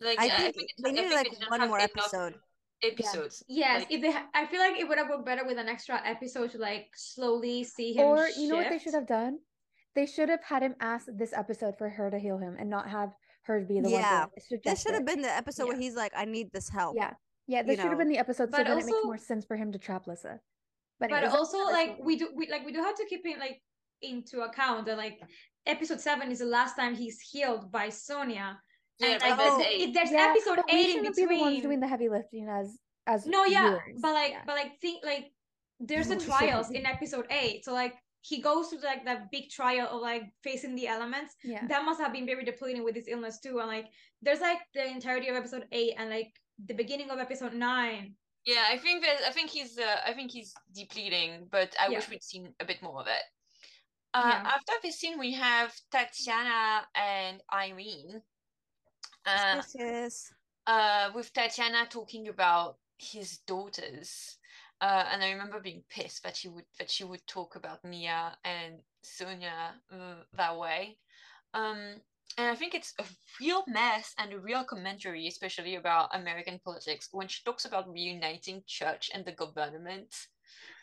[0.00, 2.34] like I yeah, think it's- they I needed think like didn't one more episode.
[2.82, 5.58] episodes yes Like- if they ha- i feel like it would have worked better with
[5.58, 9.06] an extra episode to like slowly see him Or you know what they should have
[9.06, 9.38] done?
[9.94, 12.88] They should have had him ask this episode for her to heal him and not
[12.88, 13.10] have
[13.42, 14.26] her be the Yeah.
[14.26, 16.70] one Yeah, suggest This should have been the episode where he's like, I need this
[16.70, 16.96] help.
[16.96, 17.12] Yeah.
[17.52, 19.44] Yeah, this you should have been the episode so But then it makes more sense
[19.44, 20.40] for him to trap Lissa.
[20.98, 23.38] But, but anyways, also like we do we like we do have to keep in
[23.46, 23.60] like
[24.02, 25.20] into account that like
[25.66, 28.58] episode seven is the last time he's healed by sonia
[28.98, 29.60] yeah and like there's Oh.
[29.60, 29.94] it- eight.
[29.94, 32.48] there's yeah, episode but eight in shouldn't between be the ones doing the heavy lifting
[32.48, 34.00] as as no yeah viewers.
[34.00, 34.42] but like Yeah.
[34.46, 35.26] but like think like
[35.80, 39.88] there's the trials in episode eight so like he goes to like that big trial
[39.90, 41.66] of like facing the elements yeah.
[41.66, 43.86] that must have been very depleting with his illness too and like
[44.20, 48.66] there's like the entirety of episode eight and like the beginning of episode nine Yeah,
[48.68, 51.98] I think that I think he's uh, I think he's depleting, but I Yeah.
[51.98, 53.22] wish we'd seen a bit more of it.
[54.14, 54.42] Uh, Yeah.
[54.44, 58.22] After this scene, we have Tatiana and Irene.
[59.24, 60.32] Uh, Suspicious.
[60.66, 64.38] uh, with Tatiana talking about his daughters.
[64.80, 68.36] Uh, and I remember being pissed that she would that she would talk about Mia
[68.44, 70.98] and Sonia uh, that way.
[71.54, 72.02] Um,
[72.38, 73.04] and I think it's a
[73.40, 78.62] real mess and a real commentary, especially about American politics, when she talks about reuniting
[78.66, 80.14] church and the government.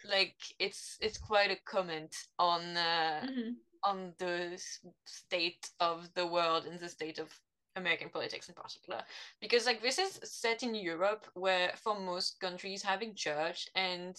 [0.04, 3.56] Like it's it's quite a comment on uh, Mhm.
[3.84, 4.58] on the
[5.06, 7.30] state of the world and the state of
[7.76, 9.04] American politics in particular.
[9.42, 14.18] Because like this is set in Europe where for most countries having church and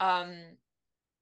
[0.00, 0.58] um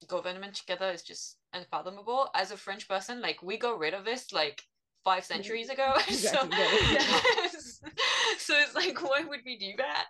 [0.08, 2.30] government together is just unfathomable.
[2.34, 4.62] As a French person, like we got rid of this like
[5.06, 5.88] five centuries ago.
[6.08, 6.98] so, Exactly,
[8.46, 10.06] so it's like why would we do that?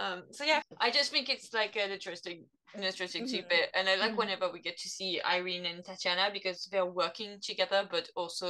[0.00, 2.38] Um so yeah, I just think it's like an interesting
[2.74, 3.30] an interesting Mhm.
[3.30, 3.68] tidbit.
[3.74, 4.20] And I like Mhm.
[4.22, 8.48] whenever we get to see Irene and Tatiana because they're working together, but also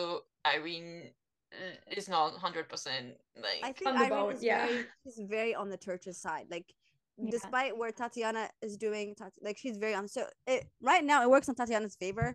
[0.54, 1.12] Irene
[1.52, 3.06] uh, is not hundred percent
[3.46, 4.66] like I think Irene boat, is yeah.
[4.66, 6.46] very she's very on the church's side.
[6.56, 6.68] Like
[7.18, 7.30] Yeah.
[7.36, 9.06] despite where Tatiana is doing
[9.46, 10.20] like she's very on so
[10.54, 12.28] it right now it works on Tatiana's favor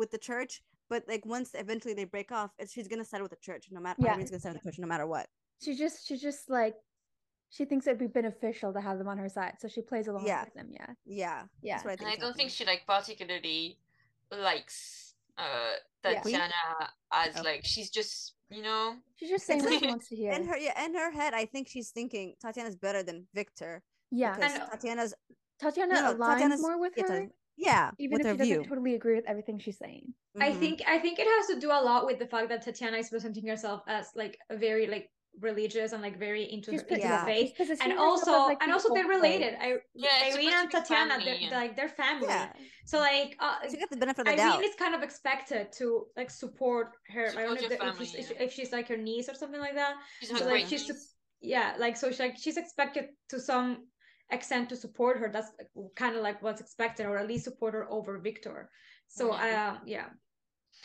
[0.00, 0.52] with the church,
[0.90, 4.00] but like once eventually they break off, she's gonna side with the church no matter
[4.02, 4.14] Yeah.
[4.14, 5.26] Irene's gonna side with the church no matter what.
[5.62, 6.74] She just she just like
[7.50, 9.54] she thinks it'd be beneficial to have them on her side.
[9.60, 10.44] So she plays along Yeah.
[10.44, 10.86] with them, yeah.
[11.04, 11.42] Yeah.
[11.62, 11.74] Yeah.
[11.74, 12.06] That's what I and.
[12.06, 12.50] I don't think happening.
[12.50, 13.78] she like particularly
[14.30, 15.74] likes uh
[16.04, 16.20] Yeah.
[16.22, 16.52] Tatiana
[17.12, 17.42] as Oh.
[17.42, 20.32] like she's just you know She's just saying what she wants to hear.
[20.32, 23.82] in her yeah, in her head, I think she's thinking Tatiana's better than Victor.
[24.10, 24.34] yeah.
[24.34, 25.14] Because And- Tatiana's
[25.60, 27.28] Tatiana no, no, aligns Tatiana's- more with yeah, her.
[27.56, 28.64] Tati- Yeah, even if her she doesn't view.
[28.68, 30.12] totally agree with everything she's saying.
[30.40, 30.58] I Mhm.
[30.58, 33.08] think I think it has to do a lot with the fact that Tatiana is
[33.10, 35.10] presenting herself as like a very like
[35.40, 37.20] religious and like very into She's her into Yeah.
[37.20, 37.54] the faith.
[37.58, 39.54] And herself as, also like, and also they're related.
[39.58, 39.74] way.
[39.74, 41.50] I Yeah, Irene and supposed to be Tatiana, family, they're, yeah.
[41.50, 42.28] they're like they're family.
[42.28, 42.52] Yeah.
[42.84, 44.64] So like uh, She got the benefit of the Irene doubt.
[44.64, 47.26] is kind of expected to like support her.
[47.30, 48.42] I don't know if, your the- if, she's, yeah.
[48.46, 49.94] if she's like her niece or something like that.
[50.20, 50.98] She's So, her So great like she's niece.
[51.02, 51.10] sup-
[51.40, 53.88] yeah, like so she, like she's expected to some
[54.30, 55.28] extent to support her.
[55.32, 55.50] That's
[55.96, 58.70] kind of like what's expected, or at least support her over Victor.
[59.08, 59.74] So Yeah.
[59.76, 60.06] uh, yeah,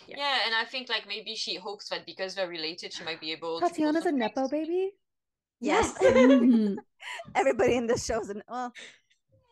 [0.08, 0.16] yeah.
[0.18, 3.32] Yeah, and I think like maybe she hopes that because they're related, she might be
[3.32, 3.60] able.
[3.60, 4.68] to pull Tatiana's a some nepo strings.
[4.68, 4.92] baby.
[5.62, 5.94] Yes.
[6.02, 6.78] Mhm.
[7.36, 8.72] Everybody in this show's an well,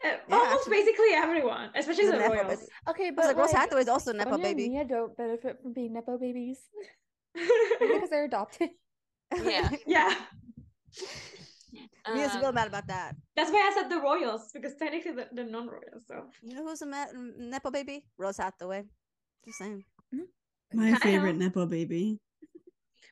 [0.04, 2.60] Uh, Yeah, almost actually- basically everyone, especially is a the nepo royals.
[2.60, 2.72] baby.
[2.92, 4.70] Okay, but like, Rose like, Hathaway's also a nepo Sonia and baby.
[4.70, 6.60] Mia don't benefit from being nepo babies
[7.34, 8.70] because they're adopted.
[9.36, 9.70] Yeah.
[9.88, 10.14] yeah,
[12.14, 13.16] Mia's Um, real mad about that.
[13.36, 16.04] that's why I said the royals because technically the, the non-royals.
[16.08, 18.06] So You know who's a ma- nepo baby?
[18.18, 18.84] Rose Hathaway.
[19.46, 19.84] Just saying.
[20.74, 21.00] My Kinda.
[21.00, 22.20] favorite nepo baby.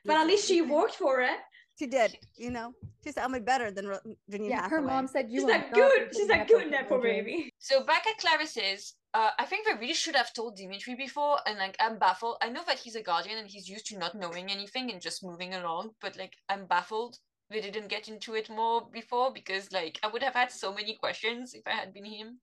[0.04, 1.38] but at least she worked for it.
[1.78, 2.16] She did.
[2.36, 2.72] You know,
[3.04, 4.00] she said, "I'm better than Ro-
[4.30, 6.08] Janine Yeah, her mom said you She's will a not good.
[6.14, 7.52] She's putting a good nepo nepo baby.
[7.58, 11.58] So back at Clarice's, uh, I think they really should have told Dimitri before, and
[11.58, 12.36] like I'm baffled.
[12.40, 15.22] I know that he's a guardian and he's used to not knowing anything and just
[15.22, 17.18] moving along, but like I'm baffled
[17.50, 20.94] they didn't get into it more before because like I would have had so many
[20.96, 22.38] questions if I had been him.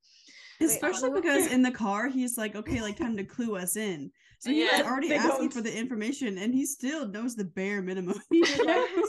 [0.60, 4.10] Especially who- because in the car he's like, okay, like time to clue us in.
[4.38, 5.52] So he was Yeah, already asking don't.
[5.52, 8.20] for the information, and he still knows the bare minimum.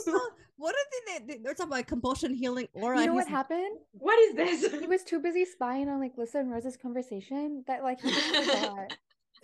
[0.05, 0.19] So,
[0.55, 1.39] what did they, they?
[1.43, 3.01] They're talking about compulsion healing aura.
[3.01, 3.77] You know what happened?
[3.91, 4.80] What is this?
[4.80, 8.35] He was too busy spying on like Lissa and Rose's conversation that like he just
[8.35, 8.93] forgot.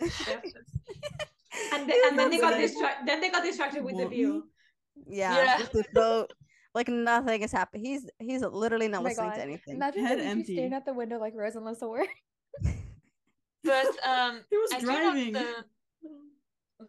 [0.00, 3.06] and, the, and then they got distracted.
[3.06, 4.48] Then they got distracted with the view.
[5.06, 5.58] Yeah, Yeah.
[5.58, 6.32] with the boat.
[6.74, 7.84] Like nothing has happened.
[7.86, 9.36] He's he's literally not Oh listening god!
[9.36, 9.76] to anything.
[9.76, 10.54] Imagine Head Dimitri empty.
[10.54, 12.06] staring at the window like Rose and Lissa were.
[13.64, 15.32] But um, he was I driving.
[15.32, 15.64] the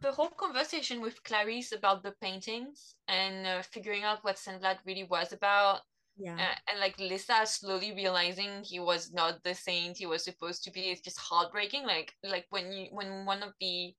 [0.01, 4.77] the whole conversation with Clarice about the paintings and uh, figuring out what Saint Vlad
[4.85, 5.81] really was about.
[6.17, 6.35] Yeah.
[6.35, 10.71] Uh, and like Lisa slowly realizing he was not the saint he was supposed to
[10.71, 11.83] be is just heartbreaking.
[11.85, 13.93] Like like when you when one of the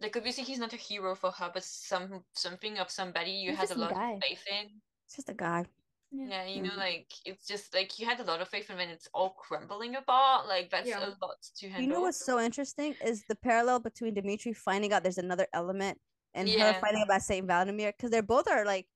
[0.00, 3.58] like obviously he's not a hero for her, but some something of somebody you He's
[3.58, 4.12] had a lot guy.
[4.12, 4.66] of faith in.
[5.06, 5.64] It's just a guy.
[6.12, 8.88] Yeah, you know, like it's just like you had a lot of faith and then
[8.88, 10.46] it's all crumbling apart.
[10.46, 11.00] Like that's Yeah.
[11.04, 11.82] a lot to handle.
[11.82, 15.98] You know what's so interesting is the parallel between Dimitri finding out there's another element
[16.34, 16.80] and her Yeah.
[16.80, 18.86] finding about Saint Vladimir because they're both are like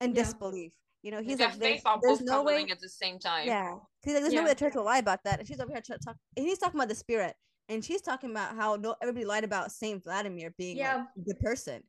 [0.00, 0.22] in Yeah.
[0.22, 0.72] disbelief.
[1.02, 2.66] You know, he's Their like, there's, there's no way.
[2.68, 3.46] at the same time.
[3.46, 4.54] Yeah, he's like, there's no way Yeah.
[4.54, 6.16] the church will lie about that, and she's over here trying to talk.
[6.36, 7.36] And he's talking about the spirit,
[7.68, 11.04] and she's talking about how no everybody lied about Saint Vladimir being like, Yeah.
[11.16, 11.84] a good person,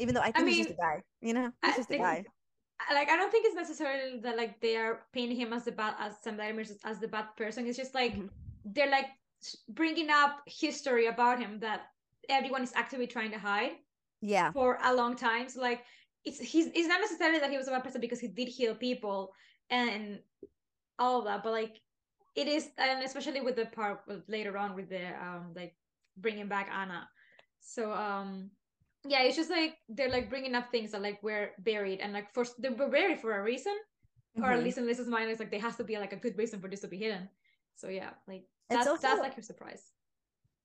[0.00, 1.02] even though I think he's just a guy.
[1.20, 2.24] You know, he's I just a guy.
[2.92, 5.94] Like I don't think it's necessarily that like they are painting him as the bad
[5.98, 7.66] as Saint Vladimir as- the bad person.
[7.66, 8.30] It's just like Mhm.
[8.64, 9.06] they're like
[9.68, 11.82] bringing up history about him that
[12.28, 13.72] everyone is actively trying to hide
[14.20, 15.48] Yeah, for a long time.
[15.48, 15.84] So like
[16.24, 18.74] it's he's it's not necessarily that he was a bad person because he did heal
[18.74, 19.32] people
[19.70, 20.20] and
[20.98, 21.80] all of that, but like
[22.36, 25.76] it is and especially with the part later on with the um like
[26.16, 27.08] bringing back Anna.
[27.60, 28.50] So um
[29.06, 32.32] yeah, it's just like they're like bringing up things that like were buried and like
[32.32, 33.74] for they were buried for a reason,
[34.36, 34.64] or at Mhm.
[34.64, 36.68] least in Lisa's mind, it's like there has to be like a good reason for
[36.68, 37.28] this to be hidden.
[37.76, 39.92] So yeah, like that's also- that's like her surprise.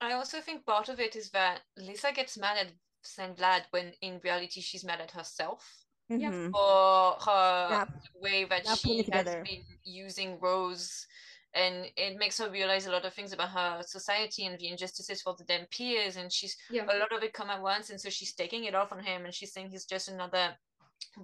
[0.01, 3.93] I also think part of it is that Lisa gets mad at Saint Vlad when
[4.01, 6.31] in reality she's mad at herself Yeah.
[6.31, 6.51] Mhm.
[6.51, 7.85] for her Yeah.
[8.15, 11.07] way that Not she has been using Rose
[11.55, 15.21] and it makes her realize a lot of things about her society and the injustices
[15.21, 16.83] for the Dhampirs and she's Yeah.
[16.93, 19.25] a lot of it come at once and so she's taking it off on him
[19.25, 20.55] and she's saying he's just another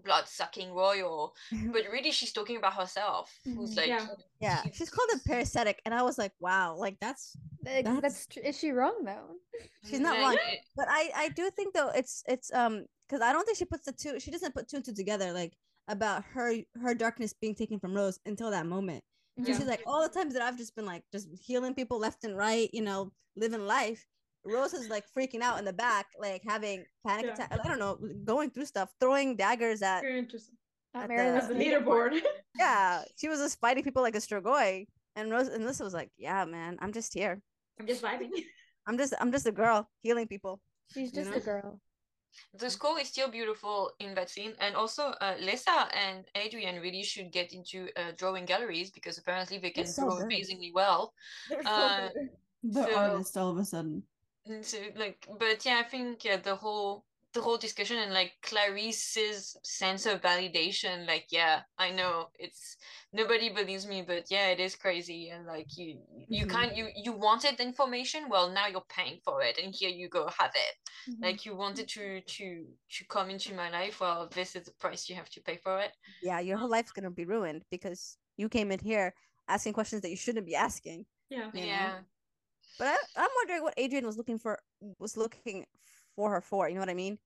[0.06, 1.34] blood sucking royal
[1.74, 3.78] but really she's talking about herself who's Mhm.
[3.78, 4.08] like Yeah.
[4.40, 4.62] yeah.
[4.64, 8.28] she's- She's called a parasitic, and I was like, wow, like that's Like, That's- that's
[8.28, 9.36] tr- is she wrong though?
[9.88, 10.38] she's not wrong.
[10.76, 13.86] But I I do think though it's it's um because I don't think she puts
[13.86, 14.20] the two.
[14.20, 15.53] She doesn't put two and two together like
[15.88, 19.03] about her her darkness being taken from Rose until that moment.
[19.40, 19.58] So Yeah.
[19.58, 22.36] she's like, all the times that I've just been like just healing people left and
[22.38, 24.06] right, you know, living life.
[24.44, 27.34] Rose is like freaking out in the back, like having panic Yeah.
[27.34, 27.60] attack.
[27.64, 30.02] I don't know, going through stuff, throwing daggers at.
[30.02, 30.58] Very interesting.
[30.94, 31.60] Not At the- As the Lou.
[31.62, 32.20] leaderboard.
[32.58, 34.86] Yeah, she was just fighting people like a Strigoi,
[35.16, 37.41] and Rose and Lisa was like, "Yeah, man, I'm just here.
[37.80, 38.30] I'm just vibing.
[38.88, 40.60] I'm just I'm just a girl healing people."
[40.94, 41.38] She's you just know?
[41.38, 41.80] a girl.
[42.53, 47.03] The school is still beautiful in that scene and also uh, Lisa and Adrian really
[47.03, 50.26] should get into uh, drawing galleries because apparently they can so draw good.
[50.26, 51.14] amazingly well
[51.49, 52.10] They're Uh,
[52.64, 54.03] the So- artist all of a sudden.
[54.62, 59.58] So like but yeah I think yeah, the whole the whole discussion and like Clarice's
[59.64, 62.78] sense of validation, like, yeah, I know it's
[63.14, 65.30] nobody believes me, but yeah, it is crazy.
[65.30, 66.52] And like you you Mhm.
[66.52, 70.28] can't you you wanted information, well now you're paying for it and here you go
[70.28, 70.76] have it.
[71.08, 71.22] Mhm.
[71.22, 75.10] Like you wanted to to to come into my life, well this is the price
[75.10, 75.95] you have to pay for it.
[76.22, 79.14] Yeah, your whole life's gonna be ruined because you came in here
[79.48, 81.06] asking questions that you shouldn't be asking.
[81.30, 81.52] Yeah.
[81.53, 81.68] You know?
[81.68, 82.02] yeah.
[82.78, 84.60] But I, I'm wondering what Adrian was looking for
[84.99, 85.66] was looking
[86.22, 86.69] for her for.
[86.69, 87.18] You know what I mean?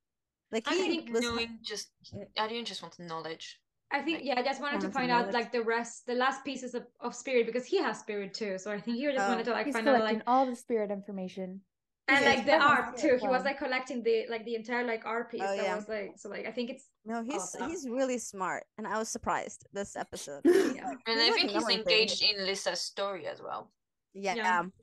[0.51, 1.89] Like I he think was knowing just
[2.37, 3.59] Adrian just wants knowledge.
[3.91, 5.33] I think Like, yeah, I just wanted to find know out it.
[5.33, 8.57] like the rest, the last pieces of, of spirit because he has spirit too.
[8.57, 9.29] So I think he just Oh.
[9.29, 11.61] wanted to like He's find out like all the spirit information.
[12.07, 13.25] and Yeah, like the got art spirit too.
[13.25, 15.41] He was like collecting the like the entire like art piece.
[15.43, 15.75] Oh, that yeah.
[15.75, 17.69] was like so like I think it's no, he's Awesome.
[17.69, 20.43] he's really smart, and I was surprised this episode.
[20.77, 20.91] Yeah.
[21.07, 22.39] And he's, I like, think he's engaged things.
[22.39, 23.71] in Lisa's story as well.
[24.13, 24.59] Yeah, Yeah.
[24.59, 24.73] um,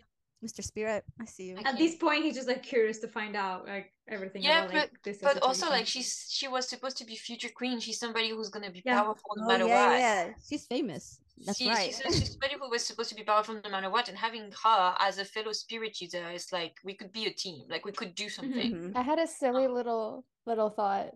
[0.45, 0.63] Mr.
[0.65, 1.57] Spirit, I see you.
[1.65, 5.03] At this point he's just like curious to find out like everything Yeah, about like
[5.05, 7.79] this But also, like she's she was supposed to be future queen.
[7.79, 9.01] She's somebody who's gonna be Yeah.
[9.03, 9.99] powerful no Oh, matter yeah, what.
[10.01, 11.21] yeah, she's famous.
[11.47, 11.95] That's She- right.
[11.95, 14.95] She's, she's somebody who was supposed to be powerful no matter what, and having her
[14.99, 17.65] as a fellow spirit user is like we could be a team.
[17.69, 18.73] Like we could do something.
[18.75, 18.97] Mhm.
[18.97, 21.13] I had a silly little little thought.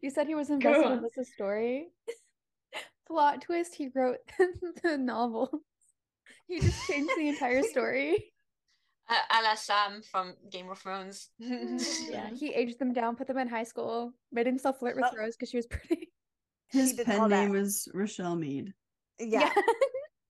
[0.00, 1.88] You said he was invested in this story.
[3.08, 4.18] Plot twist: He wrote
[4.82, 5.62] the novel.
[6.48, 8.32] He just changed the entire story.
[9.08, 11.28] A, a la Sam from Game of Thrones.
[11.38, 15.16] Yeah, he aged them down, put them in high school, made himself flirt with Oh.
[15.16, 16.10] Rose because she was pretty.
[16.70, 18.74] His pen name is Richelle Mead.
[19.20, 19.50] Yeah,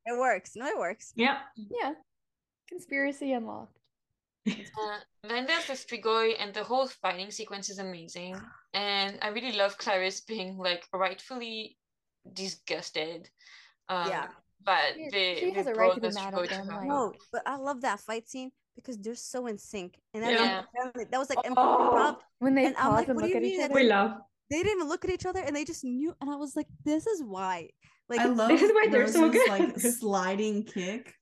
[0.05, 0.53] it works.
[0.57, 1.13] No, it works.
[1.17, 1.39] yeah.
[1.57, 1.93] yeah.
[2.69, 3.79] Conspiracy unlocked.
[4.47, 4.53] Uh,
[5.29, 8.37] then there's the Strigoi, and the whole fighting sequence is amazing.
[8.75, 11.79] And I really love Clarice being like rightfully
[12.33, 13.29] disgusted.
[13.89, 14.29] Um, Yeah.
[14.67, 16.89] But She- they, she they has a right to be the mad at them, like-
[16.89, 20.65] No, but I love that fight scene because they're so in sync, and that, Yeah.
[20.65, 22.19] apparently- that was like imp- Oh.
[22.41, 23.75] When they And I'm like, and what do you at each mean other.
[23.75, 24.11] We love.
[24.51, 26.15] They didn't even look at each other, and they just knew.
[26.21, 27.71] And I was like, "This is why."
[28.09, 29.49] Like, I love This is why they're so good.
[29.49, 31.15] like sliding kick.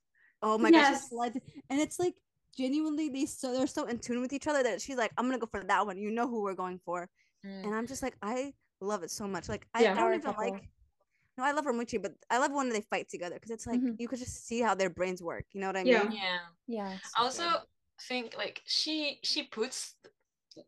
[0.42, 1.02] oh my gosh, Yes.
[1.04, 1.38] she slides-
[1.70, 2.14] and it's like
[2.56, 5.38] genuinely they so they're so in tune with each other that she's like, "I'm gonna
[5.38, 7.08] go for that one." You know who we're going for,
[7.46, 7.64] Mm.
[7.64, 9.48] and I'm just like, I love it so much.
[9.48, 9.92] Like, I, Yeah.
[9.92, 10.50] I Power don't even couple.
[10.50, 10.68] like.
[11.36, 13.98] No, I love Romitri, but I love when they fight together because it's like Mhm.
[13.98, 15.46] you could just see how their brains work.
[15.52, 16.02] You know what I Yeah.
[16.04, 16.12] mean?
[16.12, 16.46] Yeah.
[16.66, 16.98] Yeah.
[17.16, 17.66] I also
[18.08, 19.96] think like she she puts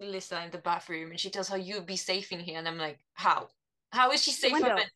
[0.01, 2.79] Lisa in the bathroom and she tells her you'll be safe in here and I'm
[2.79, 3.49] like how
[3.93, 4.77] how is she There's a safe window.
[4.77, 4.91] than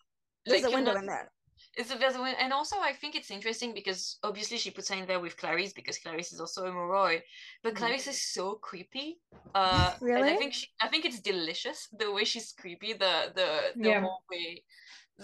[0.46, 1.32] There's like, a window not- in there.
[1.76, 4.88] it's a there's a win- and also I think it's interesting because obviously she puts
[4.88, 7.22] her in there with Clarice because Clarice is also a Moroi
[7.62, 7.76] but Mhm.
[7.78, 9.20] Clarice is so creepy
[9.54, 10.32] uh and Really?
[10.32, 14.00] I think she I think it's delicious the way she's creepy the the the Yeah.
[14.00, 14.64] whole way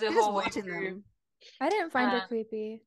[0.00, 1.04] the I whole way watching through them.
[1.60, 2.82] I didn't find Uh, her creepy.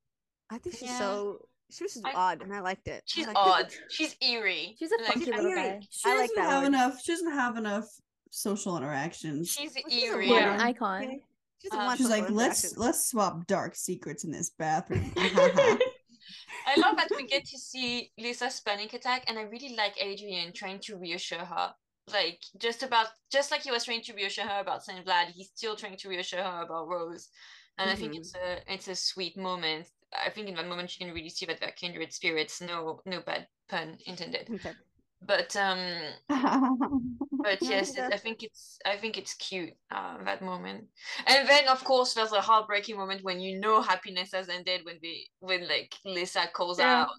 [0.50, 0.98] I think she's Yeah.
[1.00, 3.04] so she was just I- odd, and I liked it.
[3.06, 3.80] She's liked odd it.
[3.90, 5.82] she's eerie She's a like, funky I little hear guy.
[5.90, 6.68] She I like doesn't that have word.
[6.68, 7.02] enough.
[7.02, 7.86] She doesn't have enough
[8.32, 9.50] social interactions.
[9.52, 10.54] she's Well, eerie What Yeah.
[10.56, 11.04] an icon.
[11.04, 11.24] Okay?
[11.62, 15.12] She doesn't want She's like, let's let's swap dark secrets in this bathroom.
[15.18, 20.54] I love that we get to see Lisa's panic attack, and I really like Adrian
[20.54, 21.74] trying to reassure her.
[22.12, 25.50] Like just about just like he was trying to reassure her about Saint Vlad, he's
[25.56, 27.30] still trying to reassure her about Rose.
[27.78, 28.18] And I think Mhm.
[28.18, 29.88] it's a it's a sweet moment.
[30.14, 32.62] I think in that moment you can really see that they're kindred spirits.
[32.62, 34.50] No no bad pun intended.
[34.50, 34.74] Okay.
[35.22, 36.14] But um
[37.42, 38.06] but yes, it.
[38.12, 40.90] I think it's I think it's cute uh, that moment,
[41.26, 45.00] and then of course there's a heartbreaking moment when you know happiness has ended when
[45.02, 47.06] they when like Lisa calls Yeah.
[47.06, 47.10] out.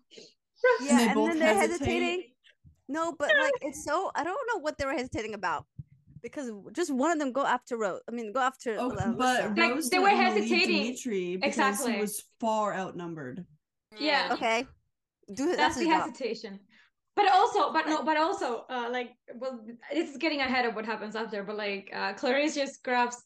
[0.78, 1.54] Yeah, they and both then they're hesitate.
[1.54, 2.34] hesitating.
[2.90, 5.64] No, but like it's so I don't know what they were hesitating about
[6.22, 8.00] because just one of them go after Rose.
[8.08, 8.76] I mean, go after.
[8.80, 9.54] Oh, uh, but Lisa.
[9.56, 10.82] Like, Rose they didn't were hesitating.
[10.82, 11.92] Dimitri because Exactly.
[11.92, 13.46] he was far outnumbered.
[13.96, 14.30] Yeah.
[14.32, 14.66] okay,
[15.32, 16.00] do that's, That's his the job.
[16.10, 16.60] hesitation.
[17.14, 19.60] But also, but no, but also, uh, like, well,
[19.92, 21.44] this is getting ahead of what happens after.
[21.44, 23.16] But like, uh, Clarice just grabs,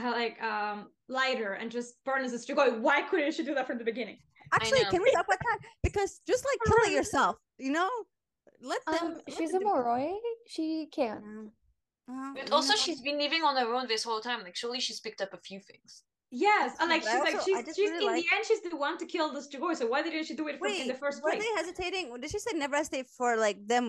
[0.00, 2.80] uh, like, um, lighter and just burns the Strigoi.
[2.80, 4.18] Why couldn't she do that from the beginning?
[4.52, 5.58] Actually, can we talk about that?
[5.82, 7.90] Because just like kill it yourself, you know,
[8.72, 9.04] let them.
[9.06, 9.84] Um, let she's a them do it.
[9.84, 10.12] Moroi.
[10.54, 10.66] She
[10.98, 11.18] can.
[11.22, 11.48] Mm.
[12.10, 14.40] Uh, But also know, she's been living on her own this whole time.
[14.46, 16.02] Like surely she's picked up a few things.
[16.30, 18.62] Yes, and like But I she's like she's she's really in like- the end she's
[18.62, 19.74] the one to kill the Strigoi.
[19.80, 21.36] So why didn't she do it from, in the first place?
[21.36, 21.44] were place?
[21.44, 22.04] they hesitating?
[22.20, 23.86] Did she say never hesitate for like them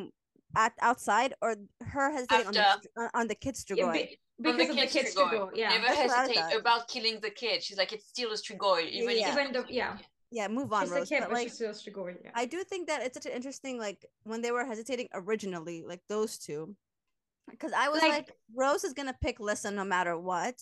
[0.55, 1.55] at outside or
[1.93, 2.65] her hesitating on the,
[3.01, 3.93] on, on the kids Yeah, Strigoi?
[3.93, 5.31] be- On because of the kid's kids Strigoi.
[5.31, 5.49] Strigoi.
[5.55, 5.69] Yeah.
[5.69, 7.63] Never That's hesitate about killing the kid.
[7.63, 9.27] She's like, it's still a Strigoi, even Yeah.
[9.29, 10.05] if Even though, yeah, yeah,
[10.49, 11.09] move on, she's Rose.
[11.09, 12.15] kid, but, but like, she's still Strigoi.
[12.23, 12.31] Yeah.
[12.35, 16.01] I do think that it's such an interesting like when they were hesitating originally, like
[16.09, 16.75] those two.
[17.49, 20.55] Because I was Like- like, Rose is gonna pick Lissa no matter what,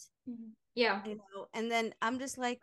[0.75, 1.01] yeah.
[1.05, 2.61] you know, and then I'm just like,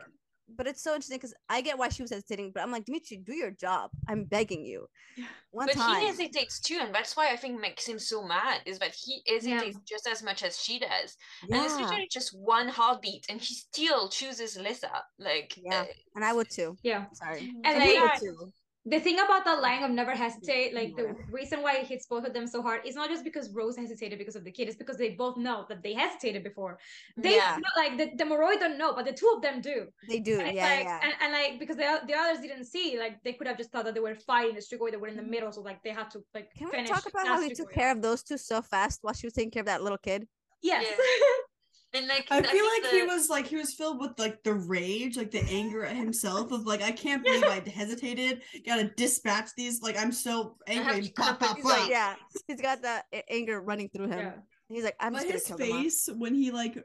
[0.56, 3.16] but it's so interesting because I get why she was hesitating, but I'm like, Dimitri,
[3.18, 3.90] do your job.
[4.08, 4.86] I'm begging you.
[5.16, 5.26] Yeah.
[5.50, 6.00] One but time.
[6.00, 8.60] he hesitates too, and that's why I think makes him so mad.
[8.66, 11.84] Is that he hesitates just as much as she does, and it's Yeah.
[11.84, 14.90] literally just one heartbeat, and he still chooses Lissa.
[15.18, 15.82] Like, Yeah.
[15.82, 16.76] uh, And I would too.
[16.82, 17.06] Yeah.
[17.14, 17.50] Sorry.
[17.64, 18.52] And And he like- would too.
[18.86, 22.24] The thing about that line of never hesitate, like the reason why it hits both
[22.24, 24.76] of them so hard is not just because Rose hesitated because of the kid, it's
[24.76, 26.78] because they both know that they hesitated before.
[27.18, 27.58] They Yeah.
[27.58, 29.86] know, like the, the Moroi don't know, but the two of them do.
[30.08, 30.40] They do.
[30.40, 31.00] And Yeah, like, yeah.
[31.02, 33.84] And, and like because the, the others didn't see, like they could have just thought
[33.84, 35.30] that they were fighting the Strigoi, they were in the mm-hmm.
[35.30, 37.92] middle, so like they had to like Can we talk about how he took care
[37.92, 40.26] of those two so fast while she was taking care of that little kid?
[40.62, 40.86] Yes.
[41.92, 44.54] and like I feel think like he was like he was filled with like the
[44.54, 48.42] rage, like the anger at himself of like I can't believe I hesitated.
[48.66, 49.82] Gotta dispatch these.
[49.82, 51.02] Like I'm so angry.
[51.02, 51.80] to Pop, pop, compensate.
[51.80, 51.90] pop.
[51.90, 52.14] Yeah,
[52.46, 54.18] he's got that anger running through him.
[54.18, 54.32] yeah.
[54.68, 55.76] He's like, I'm But just his gonna kill them.
[55.76, 56.78] all." face when he like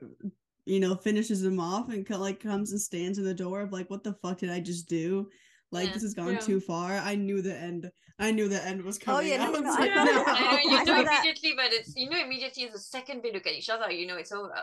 [0.66, 3.90] you know finishes him off and like comes and stands in the door of like
[3.92, 5.30] what the fuck did I just do?
[5.72, 5.94] Like Yeah.
[5.94, 6.40] this has gone Yeah.
[6.40, 6.94] too far.
[6.94, 7.92] I knew the end.
[8.18, 9.20] I knew the end was coming.
[9.28, 10.24] Oh yeah, no, I no, was no, I like, felt no.
[10.34, 11.20] I know, you I know saw that.
[11.26, 14.16] immediately, but it's you know immediately the second they look at each other, you know
[14.18, 14.54] it's over.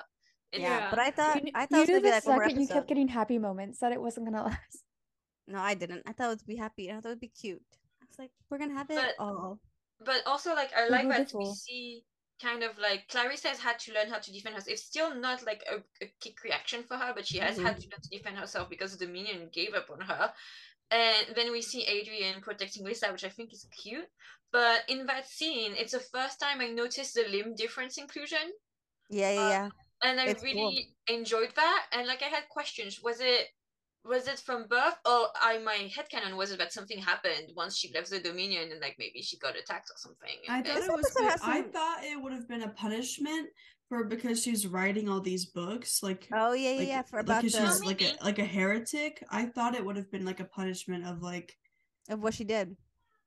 [0.52, 0.90] It's, Yeah, Yeah.
[0.90, 2.60] but I thought You, I thought you it was knew gonna be the like second
[2.60, 4.84] you kept getting happy moments that it wasn't gonna last.
[5.48, 6.02] No, I didn't.
[6.06, 6.90] I thought it would be happy.
[6.90, 7.62] I thought it would be cute.
[8.00, 8.96] I was like, we're gonna have it.
[8.96, 9.58] But- oh,
[10.04, 12.04] but also like I like that we see
[12.40, 14.72] kind of like Clarice has had to learn how to defend herself.
[14.72, 17.82] It's still not like a, a kick reaction for her, but she has had to
[17.88, 20.32] learn to defend herself because the minion gave up on her.
[20.90, 24.08] And then we see Adrian protecting Lisa, which I think is cute.
[24.50, 28.52] But in that scene, it's the first time I noticed the limb difference inclusion.
[29.08, 29.68] yeah, yeah, Uh, yeah.
[30.04, 30.52] And I It's cool.
[30.52, 31.86] really enjoyed that.
[31.92, 33.00] And like I had questions.
[33.02, 33.48] Was it
[34.04, 37.92] was it from birth or I my headcanon was it that something happened once she
[37.94, 40.36] left the Dominion and like maybe she got attacked or something?
[40.48, 41.00] I And- thought it was.
[41.06, 41.30] episode good.
[41.30, 43.48] has I thought it would have been a punishment
[43.88, 46.02] for because she's writing all these books.
[46.02, 47.02] Like Oh yeah, yeah, like, yeah.
[47.02, 49.22] For like about 'cause the she's Oh, like a like a heretic.
[49.30, 51.56] I thought it would have been like a punishment of like
[52.08, 52.76] of what she did.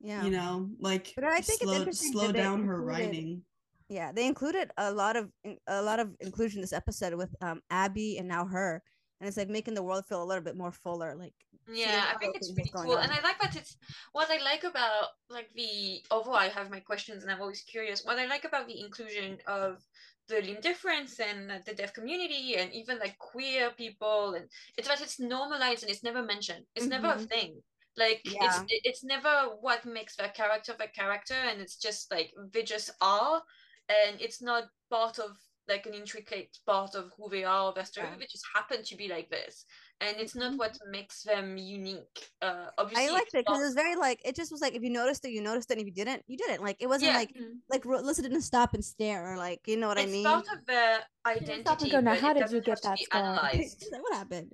[0.01, 0.25] Yeah.
[0.25, 3.45] you know like But I think it's slow interesting slow down her included- writing.
[3.89, 5.29] Yeah, they included a lot of
[5.67, 8.81] a lot of inclusion this episode with um Abby and now her,
[9.19, 11.15] and it's like making the world feel a little bit more fuller.
[11.15, 11.35] Like
[11.71, 13.03] Yeah, I think it's really cool, on.
[13.03, 13.77] and I like that it's
[14.11, 16.01] what I like about like the.
[16.09, 19.37] Although I have my questions and I'm always curious, what I like about the inclusion
[19.47, 19.83] of
[20.27, 24.99] the limb difference and the deaf community and even like queer people and it's that
[24.99, 26.65] it's normalized and it's never mentioned.
[26.73, 27.29] It's never a Mhm.
[27.29, 27.63] thing.
[27.95, 28.63] Like it's Yeah.
[28.67, 32.89] it- it's never what makes that character that character, and it's just like they just
[33.01, 33.43] are,
[33.89, 35.37] and it's not part of
[35.67, 38.07] like an intricate part of who they are or their story.
[38.11, 38.17] Yeah.
[38.19, 39.65] They just happen to be like this
[40.01, 42.29] and it's not what makes them unique.
[42.41, 44.83] Uh, obviously, I liked it because it was very like it just was like if
[44.83, 45.77] you noticed it, you noticed it.
[45.77, 46.61] And if you didn't, you didn't.
[46.61, 47.17] Like it wasn't Yeah.
[47.17, 47.59] like Mm.
[47.69, 50.23] like Alyssa didn't stop and stare or like you know what it's I mean.
[50.25, 50.99] part of their
[51.39, 51.91] didn't stop and identity.
[51.91, 52.99] go, "Now, how did you get that.
[54.01, 54.51] What happened?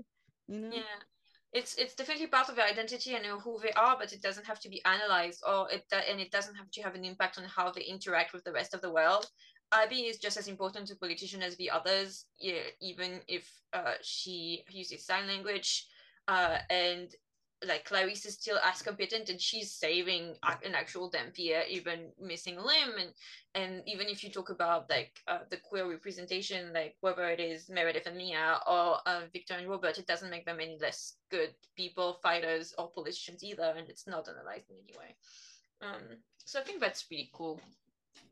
[0.47, 0.69] You know.
[0.73, 0.81] Yeah,
[1.53, 4.59] it's it's definitely part of their identity and who they are, but it doesn't have
[4.61, 7.71] to be analyzed, or it and it doesn't have to have an impact on how
[7.71, 9.29] they interact with the rest of the world.
[9.73, 14.63] Abby is just as important to politician as the others, yeah, even if uh, she
[14.69, 15.87] uses sign language,
[16.27, 17.15] uh, and
[17.67, 22.65] like Clarice is still as competent and she's saving an actual Dhampir, even missing a
[22.65, 23.11] limb, and
[23.53, 27.69] and even if you talk about like uh, the queer representation, like whether it is
[27.69, 31.53] Meredith and Mia or uh, Victor and Robert, it doesn't make them any less good
[31.75, 35.15] people, fighters, or politicians either, and it's not analyzed in any way.
[35.81, 37.61] Um, so I think that's really cool.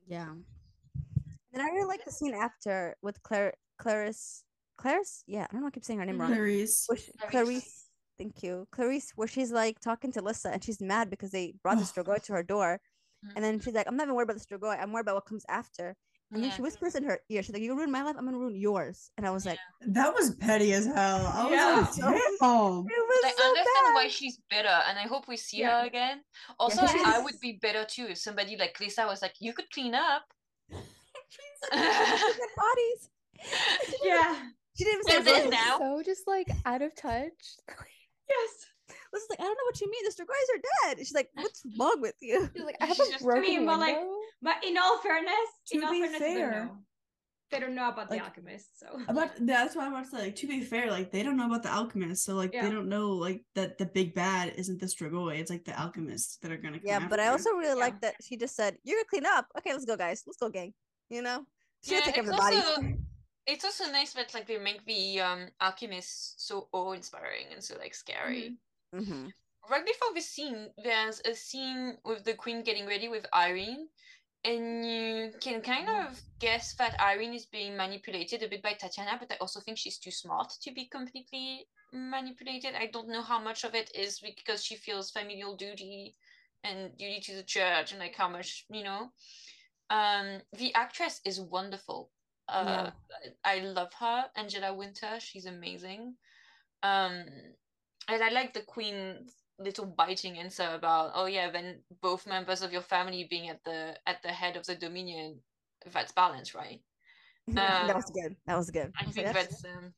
[0.07, 0.33] Yeah.
[1.53, 4.43] And I really like the scene after with Claire, Clarice,
[4.77, 5.23] Clarice.
[5.27, 5.67] Yeah, I don't know.
[5.67, 6.31] I keep saying her name wrong.
[6.31, 6.85] Clarice.
[6.87, 7.31] Where Clarice.
[7.31, 7.88] Clarice.
[8.19, 9.13] Thank you, Clarice.
[9.15, 12.33] Where she's like talking to Lissa, and she's mad because they brought the Strigoi to
[12.33, 12.79] her door,
[13.35, 13.77] and then she's mm-hmm.
[13.77, 14.77] like, "I'm not even worried about the Strigoi.
[14.79, 15.95] I'm worried about what comes after."
[16.31, 18.15] And then she whispers in her ear, "She's like, you ruined my life.
[18.15, 21.25] I'm gonna ruin yours." And I was like, That was petty as hell.
[21.25, 21.75] I was Yeah.
[21.79, 22.13] like, damn.
[22.13, 25.81] "It was I so understand why she's bitter, and I hope we see Yeah.
[25.81, 26.21] her again.
[26.59, 29.53] Also, Yeah, like, I would be better too if somebody like Lisa was like, "You
[29.53, 30.23] could clean up."
[30.69, 31.69] She's
[32.57, 33.09] bodies.
[34.03, 34.49] Yeah.
[34.77, 35.51] She didn't say then this.
[35.51, 37.31] now- So just like out of touch.
[38.29, 38.95] Yes.
[39.13, 40.03] Lissa's like, I don't know what you mean.
[40.05, 40.61] The Strigoi are
[40.95, 40.99] dead.
[40.99, 42.49] She's like, what's wrong with you?
[42.55, 43.97] She's like, I have She's a just- I broken mean, but, like.
[44.41, 45.33] But in all fairness,
[45.71, 46.77] in To all be fairness, they fair- don't know.
[47.51, 50.21] They don't know about Like- the alchemist, so About that's what I want to say.
[50.25, 52.63] Like to be fair, like they don't know about the alchemist, so like Yeah.
[52.63, 55.39] they don't know like that the big bad isn't the Strigoi.
[55.39, 56.77] It's like the alchemists that are gonna.
[56.77, 57.73] Come Yeah, but I also really Yeah.
[57.85, 59.47] like that she just said, You're gonna clean up.
[59.57, 60.21] Okay, let's go, guys.
[60.27, 60.73] Let's go, gang.
[61.09, 61.43] You know?
[61.83, 62.93] She Yeah, take care of the also-
[63.45, 67.95] It's also nice that like they make the um alchemists so awe-inspiring and so like
[67.95, 68.55] scary.
[68.93, 69.27] hmm
[69.69, 73.87] right before this scene, there's a scene with the queen getting ready with Irene,
[74.43, 79.17] and you can kind of guess that Irene is being manipulated a bit by Tatiana,
[79.19, 82.75] but I also think she's too smart to be completely manipulated.
[82.75, 86.15] I don't know how much of it is because she feels familial duty
[86.63, 89.11] and duty to the church and like how much, you know.
[89.89, 92.11] Um, the actress is wonderful.
[92.51, 92.91] Uh, Yeah.
[93.43, 95.19] I love her, Angela Winter.
[95.19, 96.15] She's amazing.
[96.83, 97.25] Um,
[98.07, 102.71] and I like the queen's little biting answer about, oh yeah, then both members of
[102.71, 105.41] your family being at the at the head of the dominion,
[105.93, 106.81] that's balance, right?
[107.47, 108.35] that Uh, was good.
[108.47, 108.91] That was good.
[108.99, 109.93] I think like, that's um,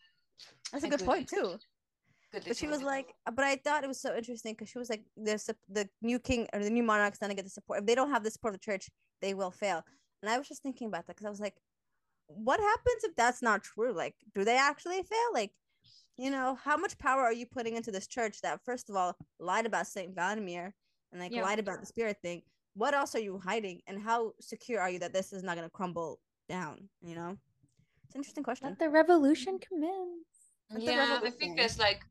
[0.71, 1.57] that's a a good good- point too.
[2.33, 2.43] good.
[2.47, 4.89] But she was like, uh, but I thought it was so interesting because she was
[4.89, 7.79] like, the sup- the new king or the new monarch's gonna get the support.
[7.81, 8.89] If they don't have the support of the church,
[9.21, 9.83] they will fail.
[10.23, 11.55] And I was just thinking about that because I was like,
[12.35, 13.91] what happens if that's not true?
[13.93, 15.29] Like, do they actually fail?
[15.33, 15.51] Like,
[16.17, 19.15] you know, how much power are you putting into this church that first of all
[19.39, 20.73] lied about Saint Vladimir
[21.11, 21.43] and like Yeah.
[21.43, 22.41] lied about the spirit thing?
[22.73, 23.81] What else are you hiding?
[23.87, 26.89] And how secure are you that this is not gonna crumble down?
[27.01, 27.37] You know,
[28.05, 28.69] it's an interesting question.
[28.69, 30.53] Let the revolution commence.
[30.69, 31.39] Let the yeah, I revolution.
[31.39, 32.01] think there's like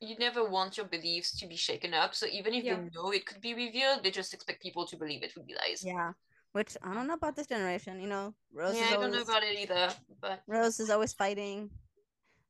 [0.00, 2.14] you never want your beliefs to be shaken up.
[2.14, 2.76] So even if Yeah.
[2.76, 5.54] they know it could be revealed, they just expect people to believe it would be
[5.54, 5.82] lies.
[5.84, 6.12] Yeah,
[6.52, 8.00] which I don't know about this generation.
[8.00, 9.88] You know, Rose Yeah, is I don't know about it either,
[10.20, 11.70] but Rose is always fighting.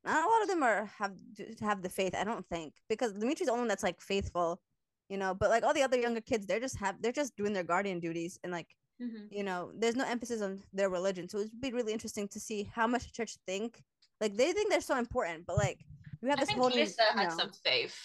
[0.05, 1.13] Not a lot of them are have
[1.61, 2.15] have the faith.
[2.15, 4.61] I don't think because Dimitri's the only one that's like faithful,
[5.09, 5.33] you know.
[5.33, 7.99] But like all the other younger kids, they're just have they're just doing their guardian
[7.99, 8.67] duties and like
[8.99, 9.27] Mhm.
[9.29, 11.29] you know, there's no emphasis on their religion.
[11.29, 13.83] So it'd be really interesting to see how much the church think.
[14.19, 15.85] Like they think they're so important, but like
[16.21, 17.37] you have I this think whole new- Lisa you had know.
[17.37, 17.95] some faith.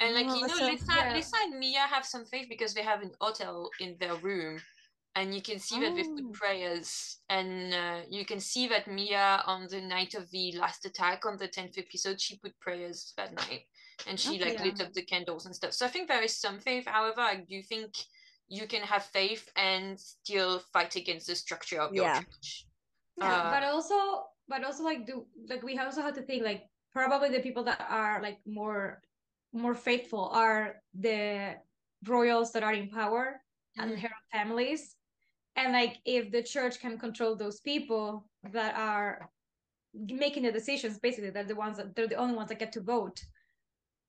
[0.00, 1.12] And like you know, Lisa- Lisa, yeah.
[1.14, 4.62] Lisa and Mia have some faith because they have an hotel in their room,
[5.18, 6.14] and you can see that Oh.
[6.14, 10.86] put prayers, and uh, you can see that Mia on the night of the last
[10.86, 13.62] attack on the tenth episode, she put prayers that night,
[14.06, 14.50] and she Okay.
[14.50, 15.72] like lit up the candles and stuff.
[15.72, 16.86] So I think there is some faith.
[16.86, 17.90] However, I do think
[18.48, 22.20] you can have faith and still fight against the structure of your Yeah.
[22.20, 22.66] church.
[23.16, 26.70] Yeah, but Uh, also, but also like do like we also have to think like
[26.92, 29.02] probably the people that are like more
[29.52, 31.56] more faithful are the
[32.06, 33.42] royals that are in power
[33.78, 34.02] and Mhm.
[34.02, 34.97] her families,
[35.58, 38.06] and like if the church can control those people
[38.52, 39.30] that are
[39.94, 42.80] making the decisions, basically they're the ones that they're the only ones that get to
[42.94, 43.18] vote.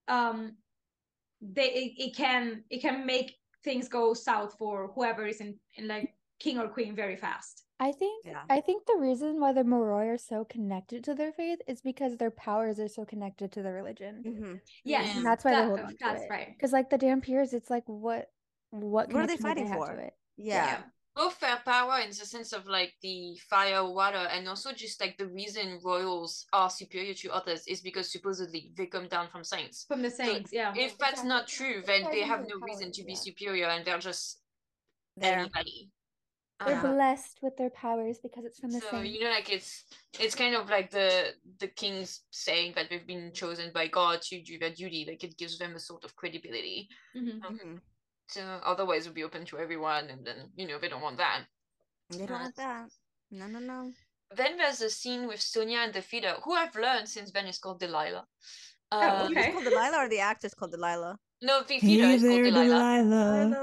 [0.07, 0.37] Um,
[1.41, 5.87] they it, it can it can make things go south for whoever is in, in
[5.87, 7.63] like king or queen very fast.
[7.81, 8.41] I think Yeah.
[8.49, 12.17] I think the reason why the Moroi are so connected to their faith is because
[12.17, 14.23] their powers are so connected to the religion.
[14.25, 14.53] mm-hmm.
[14.83, 15.17] Yes, Yeah.
[15.17, 16.29] And that's why they that- hold on that's it.
[16.29, 16.47] right.
[16.53, 18.31] Because like the Dhampirs, it's like what
[18.71, 19.95] what What are they connection fighting have for?
[19.95, 20.13] to it?
[20.37, 20.81] Yeah.
[21.19, 25.17] Both their power in the sense of like the fire, water, and also just like
[25.17, 29.83] the reason royals are superior to others is because supposedly they come down from saints.
[29.91, 30.73] From the saints, yeah.
[30.75, 33.19] If that's not true, then they have no reason to be yeah.
[33.27, 34.41] superior and they're just
[35.17, 35.39] There.
[35.39, 35.91] anybody.
[36.65, 39.05] They're Uh, blessed with their powers because it's from the so same.
[39.05, 39.71] you know like it's
[40.19, 41.33] it's kind of like the
[41.63, 45.37] the kings saying that they've been chosen by god to do their duty like it
[45.37, 47.39] gives them a sort of credibility Mhm.
[47.39, 47.79] Mhm.
[48.29, 51.17] So otherwise it would be open to everyone and then you know they don't want
[51.17, 51.45] that
[52.09, 52.89] They don't want that.
[53.31, 53.93] No, no, no.
[54.31, 57.57] Then there's a scene with Sonia and the feeder, who I've learned since then is
[57.59, 58.27] called Delilah.
[59.01, 59.51] Oh, Um, He okay.
[59.51, 61.17] called Delilah or the actress called Delilah?
[61.41, 62.85] No, the feeder Hey is called there, Delilah.
[63.05, 63.57] Delilah.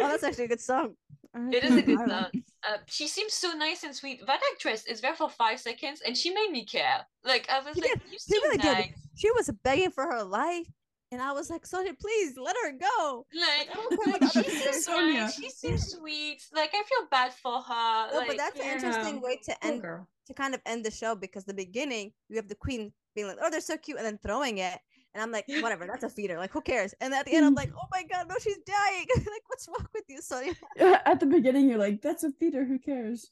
[0.00, 0.96] Oh, that's actually a good song.
[1.50, 2.08] It is a good Delilah.
[2.08, 2.30] song.
[2.62, 4.24] Uh, she seems so nice and sweet.
[4.26, 7.06] That actress is there for five seconds, and she made me care.
[7.24, 8.00] Like I was She like, did.
[8.10, 8.94] you She seem really did.
[9.14, 10.66] She was begging for her life,
[11.12, 13.26] and I was like, Sonia, please let her go.
[13.34, 15.34] Like, I don't care like, what the she seems nice.
[15.34, 16.42] She seems sweet.
[16.54, 18.10] Like I feel bad for her.
[18.12, 19.20] No, like, but that's an interesting Yeah.
[19.20, 20.08] way to Poor end girl.
[20.26, 23.38] to kind of end the show because the beginning you have the queen being like,
[23.42, 24.78] "Oh, they're so cute," and then throwing it,
[25.14, 26.36] and I'm like, "Whatever, that's a feeder.
[26.36, 29.06] Like, who cares?" And at the end, I'm like, "Oh my god, no, she's dying!
[29.16, 30.54] like, what's wrong with you, Sonia?"
[31.06, 32.64] At the beginning, you're like, "That's a feeder.
[32.64, 33.30] Who cares?"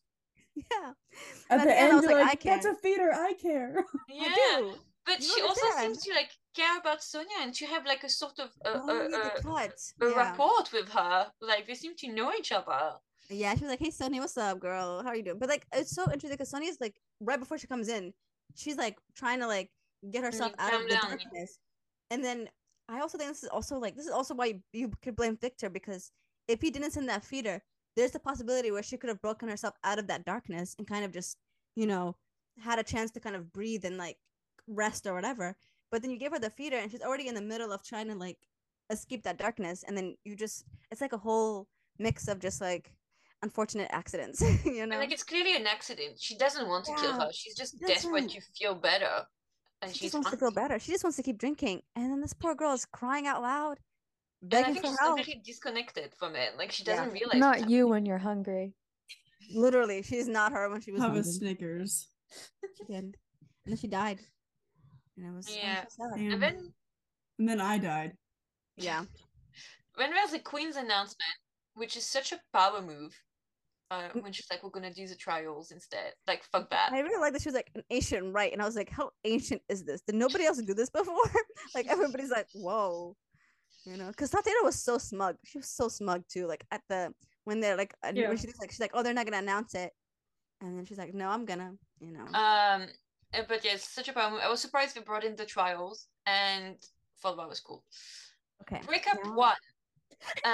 [0.54, 0.92] yeah.
[1.50, 3.12] At, And the, end, I was you're like, like, "I "That's care." a feeder.
[3.12, 4.22] I care." yeah.
[4.24, 4.74] I do.
[5.06, 8.38] But she also seems to like care about Sonia and to have like a sort
[8.40, 10.16] of a, Oh, a, a, a Yeah.
[10.16, 11.32] rapport with her.
[11.40, 12.94] Like they seem to know each other.
[13.28, 15.02] Yeah, she was like, "Hey, Sonia, what's up, girl?
[15.02, 17.66] How are you doing?" But like, it's so interesting because Sonia's like right before she
[17.66, 18.12] comes in,
[18.54, 19.70] she's like trying to like
[20.10, 21.08] get mm, herself out of the down.
[21.08, 21.58] darkness,
[22.10, 22.48] and then
[22.88, 25.36] I also think this is also like this is also why you, you could blame
[25.36, 26.12] Victor because
[26.48, 27.62] if he didn't send that feeder,
[27.96, 31.04] there's the possibility where she could have broken herself out of that darkness and kind
[31.04, 31.36] of just
[31.74, 32.16] you know
[32.60, 34.18] had a chance to kind of breathe and like
[34.66, 35.56] rest or whatever.
[35.90, 38.08] But then you give her the feeder and she's already in the middle of trying
[38.08, 38.38] to like
[38.90, 41.68] escape that darkness, and then you just it's like a whole
[41.98, 42.92] mix of just like
[43.42, 44.98] unfortunate accidents, you And know.
[44.98, 46.18] like it's clearly an accident.
[46.18, 47.30] She doesn't want to kill Yeah, her.
[47.32, 48.40] She's just she desperate doesn't.
[48.40, 49.24] to feel better.
[49.82, 50.78] And she she's just wants to feel better.
[50.78, 51.82] She just wants to keep drinking.
[51.94, 53.78] And then this poor girl is crying out loud.
[54.42, 55.16] And I begging think for she's help.
[55.18, 56.56] completely disconnected from it.
[56.56, 57.36] Like she doesn't realize.
[57.38, 57.76] Not happening.
[57.76, 58.74] you when you're hungry.
[59.54, 61.30] Literally, she's not her when she was Have a hungry.
[61.32, 62.08] Snickers.
[62.76, 63.04] She did.
[63.04, 63.14] And
[63.66, 64.18] then she died.
[65.16, 65.84] And I was, Yeah.
[65.88, 66.72] so And then
[67.38, 68.16] And then I died.
[68.76, 69.04] Yeah.
[69.96, 71.34] when there's the queen's announcement,
[71.74, 73.14] which is such a power move,
[73.90, 74.22] uh, Mm.
[74.22, 76.92] when she's like, "We're gonna do the trials instead." Like, fuck that.
[76.92, 79.10] I really like that she was like an ancient right, and I was like, how
[79.24, 80.00] ancient is this?
[80.02, 81.14] Did nobody else do this before?
[81.74, 83.16] like everybody's like, whoa,
[83.84, 84.08] you know?
[84.08, 85.36] Because Tatiana was so smug.
[85.44, 86.46] She was so smug too.
[86.46, 87.14] Like at the
[87.44, 88.28] when they're like, Yeah.
[88.28, 89.92] when she's like, she's like, oh, they're not gonna announce it,
[90.60, 92.26] and then she's like, no, I'm gonna, you know.
[92.34, 92.88] Um,
[93.48, 94.40] but yeah, it's such a move.
[94.42, 96.76] I was surprised they brought in the trials, and
[97.20, 97.84] thought that was cool.
[98.62, 98.80] okay.
[98.86, 99.30] Breakup Yeah.
[99.34, 99.56] one.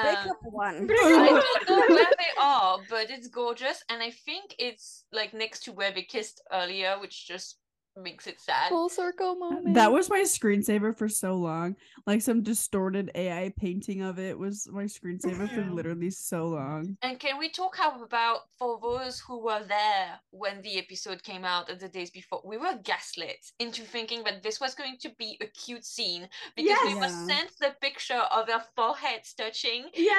[0.02, 0.88] Break Um, up one.
[0.90, 5.64] I don't know where they are, but it's gorgeous, and I think it's like next
[5.64, 7.58] to where they kissed earlier, which just
[7.96, 8.68] makes it sad.
[8.70, 9.74] Full circle uh, moment.
[9.74, 11.76] That was my screensaver for so long.
[12.06, 16.96] Like some distorted AI painting of it was my screensaver for literally so long.
[17.02, 21.68] And can we talk about for those who were there when the episode came out
[21.70, 22.40] and the days before?
[22.44, 26.78] We were gaslit into thinking that this was going to be a cute scene because
[26.86, 29.84] we were sent the picture of their foreheads touching.
[29.94, 30.12] Yeah.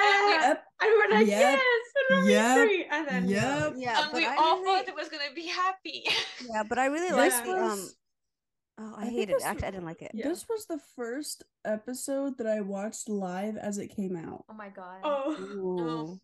[0.49, 0.63] Yep.
[0.81, 1.39] And we were like, Yep.
[1.39, 1.59] yes,
[2.09, 2.87] and Yep.
[2.91, 3.29] And then.
[3.29, 3.73] Yep.
[3.77, 6.05] Yeah, and but we I all really, thought it was gonna be happy.
[6.49, 7.15] yeah, but I really Yeah.
[7.15, 7.89] liked the um.
[8.79, 9.33] Oh, I, I hated it.
[9.35, 10.11] this Actually, I didn't like it.
[10.15, 10.27] Yeah.
[10.27, 14.45] This was the first episode that I watched live as it came out.
[14.49, 15.01] Oh my god.
[15.03, 15.35] Oh.
[15.39, 16.19] Ooh.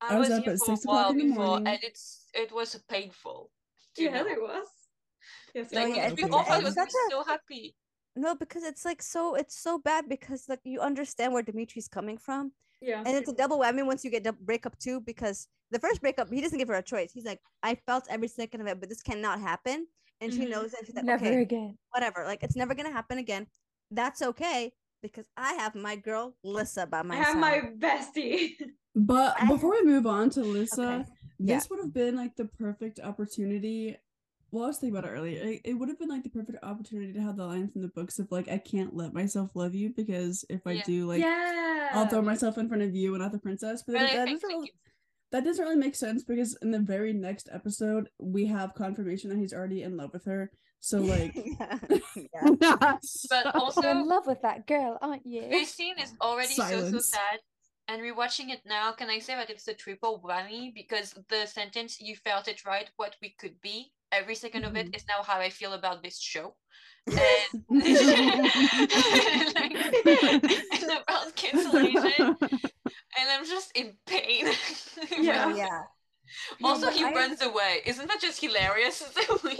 [0.00, 1.44] I, I was, was up here at for six a while o'clock in the before,
[1.46, 1.66] morning.
[1.68, 3.50] and it's it was painful.
[3.96, 4.30] to Yes, know.
[4.30, 4.66] it was.
[5.54, 6.12] Yes, it Like Oh, yeah, was.
[6.16, 7.76] we it's- all thought it it's was gonna be such a- so happy.
[8.18, 9.34] No, because it's like so.
[9.34, 13.02] It's so bad because like you understand where Dimitri's coming from, Yeah.
[13.04, 15.00] and it's a double whammy once you get the breakup too.
[15.00, 17.12] Because the first breakup, he doesn't give her a choice.
[17.12, 19.86] He's like, I felt every second of it, but this cannot happen.
[20.20, 20.50] And she Mhm.
[20.50, 21.76] knows that she's like, Never okay, again.
[21.90, 22.24] whatever.
[22.24, 23.46] Like it's never gonna happen again.
[23.90, 24.72] That's okay
[25.02, 27.80] because I have my girl Lissa by my I my have side.
[27.80, 28.50] my bestie.
[28.98, 31.08] But I- before we move on to Lissa, Okay.
[31.38, 31.56] Yeah.
[31.56, 33.96] this would have been like the perfect opportunity.
[34.50, 35.42] Well, I was thinking about it earlier.
[35.42, 37.88] It, it would have been like the perfect opportunity to have the line from the
[37.88, 40.82] books of like, I can't let myself love you because if I Yeah.
[40.86, 41.90] do, like, yeah.
[41.92, 43.82] I'll throw myself in front of you and not the princess.
[43.86, 44.72] But But that, I that doesn't they really,
[45.32, 49.38] that doesn't really make sense because in the very next episode, we have confirmation that
[49.38, 50.50] he's already in love with her.
[50.80, 51.78] So, like, yeah.
[52.60, 52.96] yeah.
[53.30, 55.48] But also- You're in love with that girl, aren't you?
[55.48, 57.10] This scene is already so so Silence.
[57.10, 57.40] sad.
[57.88, 62.00] And rewatching it now, can I say that it's a triple whammy because the sentence
[62.00, 64.94] "you felt it right, what we could be" every 2nd of it mm-hmm.
[64.94, 66.54] is now how I feel about this show,
[67.06, 67.16] and,
[69.54, 69.74] like,
[70.06, 74.46] and about cancellation, and I'm just in pain.
[75.18, 75.54] Yeah.
[75.54, 75.82] yeah.
[76.64, 77.82] also, but he I- runs away.
[77.86, 78.96] Isn't that just hilarious?
[78.96, 79.58] So funny.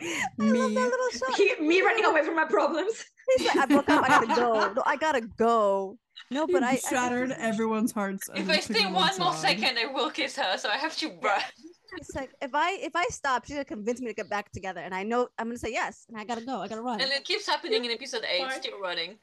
[0.00, 0.74] I love Me.
[0.74, 1.36] that little shot.
[1.36, 3.04] He, me running away from my problems.
[3.36, 4.04] He's like, I broke up.
[4.04, 4.72] I gotta go.
[4.74, 5.96] No, I gotta go.
[6.30, 8.28] No, but I I shattered think everyone's hearts.
[8.34, 9.60] if I stay one more outside.
[9.60, 10.58] second, I will kiss her.
[10.58, 11.40] So I have to run.
[11.96, 14.80] It's like if I if I stop, she's gonna convince me to get back together,
[14.80, 16.60] and I know I'm gonna say yes, and I gotta go.
[16.60, 17.00] I gotta run.
[17.00, 18.62] And it keeps happening in episode eight, Fine.
[18.62, 19.16] still running.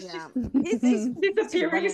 [0.00, 0.28] yeah,
[0.62, 1.90] he's, he's, Disappearing.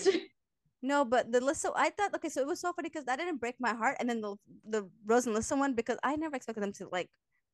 [0.83, 3.39] no, but the Lissa, I thought okay, so it was so funny because that didn't
[3.39, 4.37] break my heart, and then the
[4.69, 7.09] the Rose and Lissa one because I never expected them to like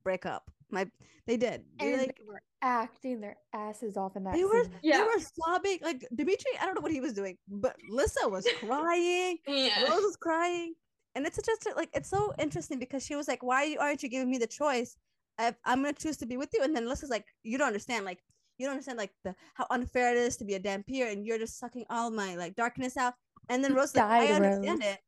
[0.05, 0.51] break up.
[0.71, 0.87] My
[1.27, 1.65] they did.
[1.81, 4.73] They, and like they were acting their asses off in that they were scene.
[4.83, 5.79] they were sobbing.
[5.83, 9.39] Like Dimitri, I don't know what he was doing, but Lissa was crying.
[9.49, 9.83] Yeah.
[9.83, 10.75] Rose was crying,
[11.17, 14.03] and it's just like it's so interesting because she was like, "Why are you- aren't
[14.05, 14.97] you giving me the choice?
[15.39, 18.05] I, I'm gonna choose to be with you." And then Lissa's like, "You don't understand.
[18.05, 18.23] Like,
[18.59, 21.39] you don't understand like the how unfair it is to be a Dhampir, and you're
[21.39, 23.15] just sucking all my like darkness out."
[23.49, 24.93] And then You Rose, was like, I understand Rose.
[24.93, 25.01] it.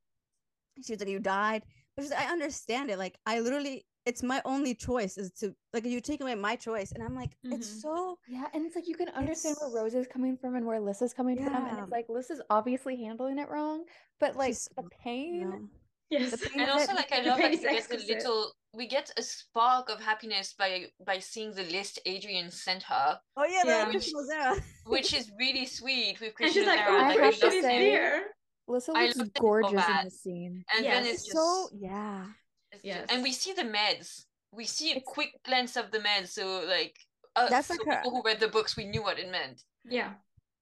[0.87, 1.63] She was like, "You died,"
[1.95, 2.99] but she's like, "I understand it.
[2.99, 6.93] Like, I literally, it's my only choice is to like you take away my choice."
[6.93, 7.81] And I'm like, "It's Mhm.
[7.83, 10.79] so." Yeah, and it's like you can understand where Rose is coming from and where
[10.81, 13.85] Lissa's coming from, and it's like Lissa's obviously handling it wrong,
[14.21, 15.69] but like She's- the pain.
[16.11, 16.25] You know?
[16.27, 16.43] Yes.
[16.57, 19.89] And also it- like I love that we get a little we get a spark
[19.91, 23.85] of happiness by by seeing the list Adrian sent her, Oh yeah, Yeah.
[23.87, 24.63] the Christian Ozera.
[24.87, 27.39] which is really sweet with And Christian she's like, O'Hara, oh, I like, I have
[27.41, 28.23] to love is say- here.
[28.71, 30.05] Lissa looks loved gorgeous in that.
[30.05, 30.65] this scene.
[30.75, 30.95] And Yes.
[30.95, 32.27] then it's just, So yeah.
[32.73, 33.07] it's just- Yes.
[33.11, 34.25] and we see the meds.
[34.53, 36.97] We see a It's- quick glance of the meds, so like
[37.37, 39.63] uh, That's for like her- people who read the books, we knew what it meant.
[39.85, 40.15] Yeah.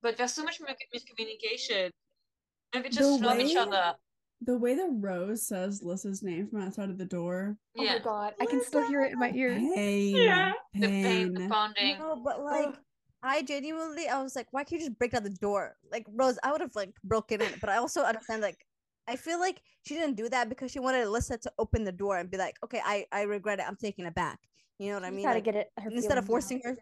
[0.02, 0.60] But there's so much
[0.94, 1.90] miscommunication,
[2.72, 3.94] and we The just love each other.
[4.42, 7.56] The way that Rose says Lissa's name from outside of the door.
[7.78, 9.62] Oh Yeah, my god, I can still hear it in my ears.
[9.74, 10.16] Pain.
[10.16, 10.52] Yeah.
[10.74, 11.98] the pain, the bonding.
[11.98, 12.74] No, but like
[13.22, 15.76] I genuinely I was like, why can't you just break down the door?
[15.90, 18.58] Like Rose, I would have like broken it, but I also understand like
[19.08, 22.18] I feel like she didn't do that because she wanted Alyssa to open the door
[22.18, 24.38] and be like, okay, I I regret it, I'm taking it back.
[24.78, 25.24] You know what I She's mean?
[25.24, 26.60] gotta Like, get it her instead of feelings out.
[26.60, 26.76] forcing her.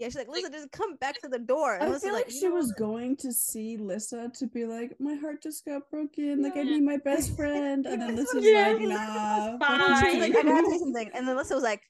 [0.00, 1.74] Yeah, she's like, Like- Lisa, just come back to the door.
[1.74, 4.64] And I Lisa's feel like, "You she know was going to see Lisa to be
[4.64, 6.42] like, my heart just got broken.
[6.42, 9.58] Like I need my best friend, and then That's Lissa's what Yeah, like, Lissa's nah.
[9.58, 9.78] fine.
[10.00, 11.10] fuck She like, I gotta say something.
[11.14, 11.82] And then Lisa was like,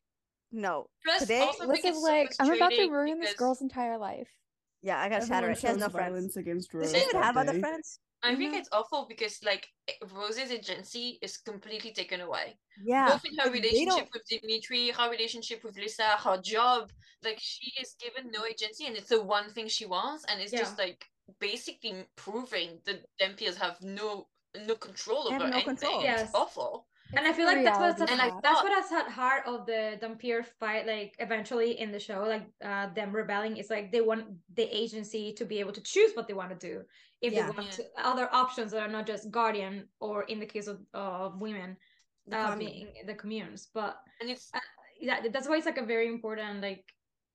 [0.51, 0.89] No.
[1.05, 3.63] Plus, Today- also think Lissa's it's so like, I'm about to frustrating ruin this girl's
[3.63, 4.29] entire life.
[4.83, 5.59] Yeah, I gotta shatter it.
[5.59, 6.37] She has no friends.
[6.37, 6.91] against Rose.
[6.91, 8.01] Does she even that have other friends?
[8.23, 8.59] I think Mhm.
[8.59, 12.59] it's awful because like eh, Rose's agency is completely taken away.
[12.83, 13.09] Yeah.
[13.11, 16.93] Both in her relationship with Dimitri, her relationship with Lisa, her job.
[17.23, 20.53] Like she is given no agency, and it's the one thing she wants, and it's
[20.53, 21.05] just like
[21.39, 24.29] basically proving that Dhampirs have no
[24.67, 25.77] no control over no anything.
[25.77, 26.03] control.
[26.03, 26.23] Yes.
[26.25, 26.89] It's awful.
[27.17, 28.43] And I feel the like that's what's at, And I check.
[28.43, 30.87] that's thought- what has at heart of the Dhampir fight.
[30.87, 35.33] Like eventually in the show, like uh, them rebelling is like they want the agency
[35.35, 36.83] to be able to choose what they want to do.
[37.21, 37.47] If Yeah.
[37.47, 37.85] they want Yeah.
[37.85, 41.77] to, other options that are not just guardian or in the case of of women,
[42.27, 42.71] The uh, commune.
[42.93, 43.67] being the communes.
[43.75, 44.51] But And it's
[45.01, 46.85] yeah, that's why it's like a very important like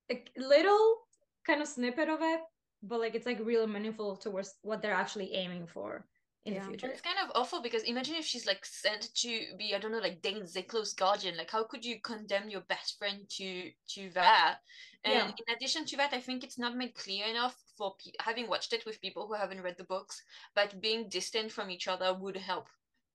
[0.10, 1.08] a little
[1.46, 2.40] kind of snippet of it,
[2.84, 6.08] but like it's like really meaningful towards what they're actually aiming for
[6.46, 6.56] in Yeah.
[6.56, 6.92] the And future.
[6.92, 9.98] it's kind of awful because imagine if she's like sent to be, I don't know,
[10.00, 11.38] like Dane Zickler's guardian.
[11.38, 14.60] Like, how could you condemn your best friend to to that?
[15.04, 15.34] And Yeah.
[15.38, 18.74] in addition to that, I think it's not made clear enough for pe- having watched
[18.74, 20.22] it with people who haven't read the books,
[20.54, 22.68] but being distant from each other would help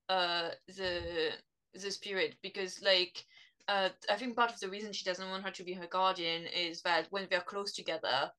[0.09, 1.31] uh the
[1.73, 3.25] the spirit because like
[3.67, 6.45] uh I think part of the reason she doesn't want her to be her guardian
[6.47, 8.31] is that when they're close together,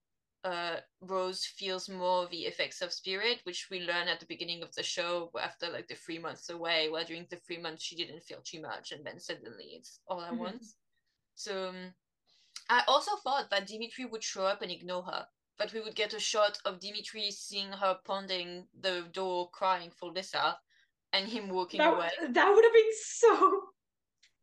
[0.44, 4.74] uh, Rose feels more the effects of spirit, which we learn at the beginning of
[4.74, 8.23] the show after like the three months away, where during the three months she didn't
[8.24, 10.39] feel too much, and then suddenly it's all at Mhm.
[10.39, 10.77] once.
[11.35, 11.94] So um,
[12.69, 15.27] I also thought that Dimitri would show up and ignore her,
[15.59, 20.10] that we would get a shot of Dimitri seeing her pounding the door, crying for
[20.10, 20.59] Lisa,
[21.12, 22.10] and him walking That, away.
[22.31, 23.62] that would have been so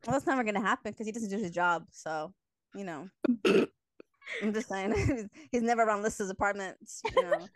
[0.06, 1.88] Well, that's never gonna happen because he doesn't do his job.
[1.92, 2.34] So,
[2.74, 3.10] you know.
[4.42, 4.94] I'm just saying.
[4.96, 6.78] he's- he's never around Lissa's apartment.
[7.16, 7.48] You know.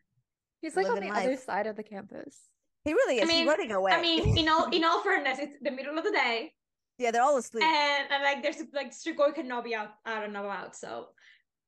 [0.61, 2.37] He's like on Living the other side of the campus.
[2.85, 3.27] He really is.
[3.27, 3.91] mean- he's running away.
[3.91, 6.53] I mean, in all in all fairness, it's the middle of the day,
[6.97, 7.63] yeah, they're all asleep.
[7.63, 10.75] and, and like there's like Strigoi cannot be out out and about.
[10.75, 11.07] So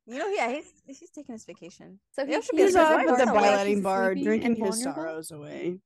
[0.05, 1.99] You know, yeah, he's he's taking his vacation.
[2.11, 3.81] So Yeah, he should be He's his up at the somewhere.
[3.81, 5.79] bar drinking his sorrows away.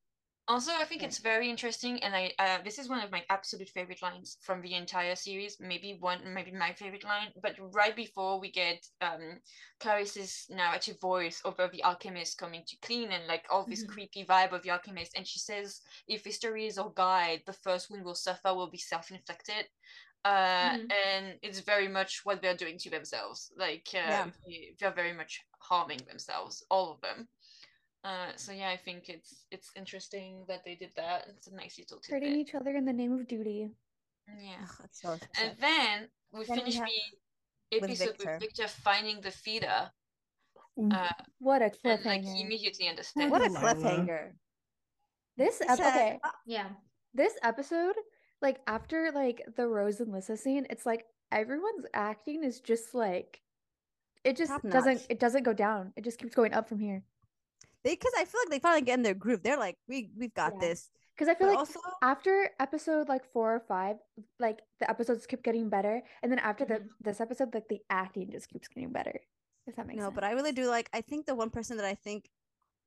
[0.49, 3.69] Also, I think it's very interesting, and I uh, this is one of my absolute
[3.69, 5.59] favorite lines from the entire series.
[5.61, 7.31] Maybe one, maybe my favorite line.
[7.41, 9.41] But right before we get um,
[9.79, 13.85] Clarice's narrative voice over the alchemist coming to clean and like all this Mhm.
[13.85, 17.91] creepy vibe of the alchemist, and she says, "If history is our guide, the first
[17.91, 19.69] one will suffer will be self-inflicted."
[20.25, 20.91] Uh, Mhm.
[20.91, 23.53] and it's very much what they're doing to themselves.
[23.55, 24.31] Like, uh, Yeah.
[24.79, 27.29] they're very much harming themselves, all of them.
[28.03, 31.25] Uh, so yeah, I think it's it's interesting that they did that.
[31.29, 33.71] It's a nice little Hurting each other in the name of duty.
[34.39, 34.55] Yeah.
[34.63, 38.31] Ugh, that's so And then we Then we finish have- the with episode Victor.
[38.33, 39.91] with Victor finding the feeder,
[40.91, 41.09] uh,
[41.39, 42.41] What a and like he cliffhanger.
[42.45, 43.31] immediately understands.
[43.31, 43.75] What a Delilah.
[43.75, 44.31] cliffhanger.
[45.35, 46.69] This He ep- said- okay, yeah,
[47.13, 47.95] this episode,
[48.41, 53.41] like after like the Rose and Lissa scene, it's like everyone's acting is just like
[54.23, 55.05] it just Top doesn't notch.
[55.09, 55.91] it doesn't go down.
[55.97, 57.03] It just keeps going up from here.
[57.83, 59.43] They because I feel like they finally get in their groove.
[59.43, 60.67] They're like, we we've got Yeah.
[60.69, 60.89] this.
[61.15, 63.97] Because I feel But like also, after episode like four or five,
[64.39, 66.89] like the episodes keep getting better, and then after the Mhm.
[67.01, 69.19] this episode, like the acting just keeps getting better.
[69.67, 70.15] If that makes no, sense.
[70.15, 70.89] but I really do like.
[70.93, 72.29] I think the one person that I think,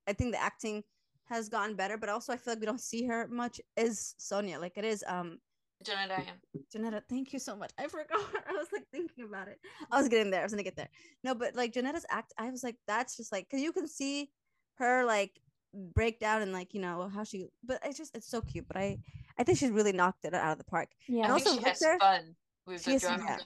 [0.07, 0.83] I think the acting
[1.27, 4.59] has gotten better, but also I feel like we don't see her much is Sonia.
[4.59, 5.39] Like it is um
[5.85, 6.39] Janadiah.
[6.73, 7.03] Janetta.
[7.09, 7.73] Thank you so much.
[7.79, 8.09] I forgot.
[8.49, 9.59] I was like thinking about it.
[9.91, 10.41] I was getting there.
[10.41, 10.91] I was gonna get there.
[11.23, 14.31] No, but like Janetta's act, I was like, that's just like because you can see
[14.79, 15.33] her like
[15.95, 17.49] break down and like you know how she.
[17.65, 18.67] But it's just it's so cute.
[18.69, 18.99] But I
[19.39, 20.89] I think she's really knocked it out of the park.
[21.09, 22.37] yeah, I And think also she has Victor- fun
[22.67, 23.39] with She the is- drama.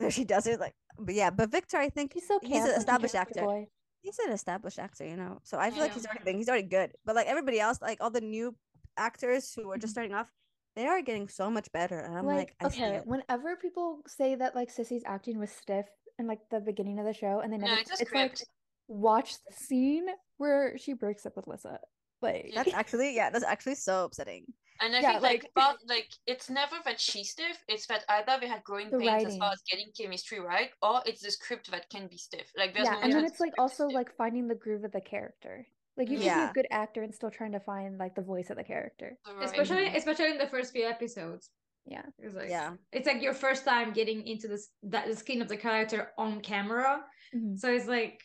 [0.00, 0.08] yeah.
[0.08, 1.30] She does it like, but yeah.
[1.30, 3.42] But Victor, I think he's so he's an established actor.
[3.42, 3.68] Boy.
[4.00, 5.38] he's an established actor, you know.
[5.44, 5.94] So I feel like Yeah.
[5.94, 6.90] he's already been, he's already good.
[7.04, 8.56] But like everybody else, like all the new
[8.96, 9.90] actors who are just mm-hmm.
[9.92, 10.28] starting off,
[10.74, 12.00] they are getting so much better.
[12.00, 13.06] And I'm like, like, I see okay, it.
[13.06, 15.86] whenever people say that like Sissy's acting was stiff
[16.18, 18.44] in like the beginning of the show, and they No, never, it's it's like script.
[18.88, 20.06] Watch the scene
[20.38, 21.78] where she breaks up with Lissa.
[22.20, 24.44] Like, That's actually yeah, that's actually so upsetting.
[24.80, 28.04] And I Yeah, think like like- part like it's never that she's stiff, it's that
[28.08, 31.30] either they had growing The pains as far as getting chemistry right, or it's the
[31.30, 32.50] script that can be stiff.
[32.56, 33.94] Like there's yeah, no and then it's like also stiff.
[33.94, 35.66] like finding the groove of the character.
[35.96, 38.50] Like you can be a good actor and still trying to find like the voice
[38.50, 39.18] of the character.
[39.26, 41.50] Right- especially especially in the first few episodes.
[41.86, 42.02] Yeah.
[42.18, 42.74] It's like Yeah.
[42.92, 46.40] it's like your first time getting into this that the skin of the character on
[46.40, 47.04] camera.
[47.34, 47.58] Mhm.
[47.58, 48.20] So it's like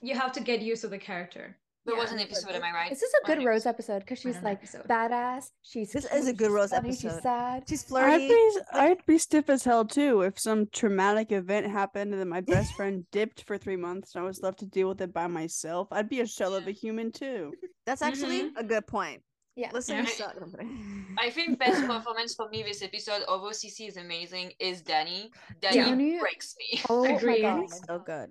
[0.00, 1.56] you have to get used to the character.
[1.86, 2.92] There was an episode, am I right?
[2.92, 3.94] Is this is a Or an good Rose episode.
[3.94, 4.86] episode because she's like episode.
[4.86, 5.46] badass.
[5.62, 7.64] She's This is a good Rose funny, She's sad.
[7.66, 8.24] She's flirty.
[8.24, 12.28] I'd be I'd be stiff as hell too if some traumatic event happened and then
[12.28, 15.12] my best friend dipped for three months and I was left to deal with it
[15.14, 15.88] by myself.
[15.90, 17.54] I'd be a shell of a human too.
[17.86, 18.58] That's actually Mm-hmm.
[18.58, 19.22] a good point.
[19.56, 19.70] Yeah.
[19.72, 20.26] Listeners Yeah.
[20.26, 20.36] suck.
[21.18, 25.30] I think best performance for me this episode, although CC is amazing, is Danny.
[25.62, 26.80] Danny Danny- breaks me.
[26.90, 27.42] Oh Agreed.
[27.42, 27.70] my god.
[27.86, 28.30] so good.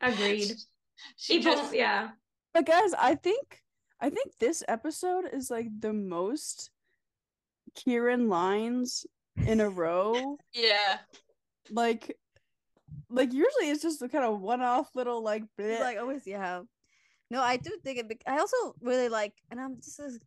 [0.00, 0.52] Agreed.
[1.16, 2.10] She Even just yeah.
[2.54, 3.62] But guys, I think
[4.00, 6.70] I think this episode is like the most
[7.76, 9.06] Kieron lines
[9.36, 10.38] in a row.
[10.54, 10.98] yeah.
[11.70, 12.16] Like
[13.10, 15.80] like usually it's just a kind of one off little like bleh.
[15.80, 16.62] Like oh, always, yeah.
[17.30, 18.08] No, I do think it.
[18.08, 20.20] bec- I also really like, and I'm just as-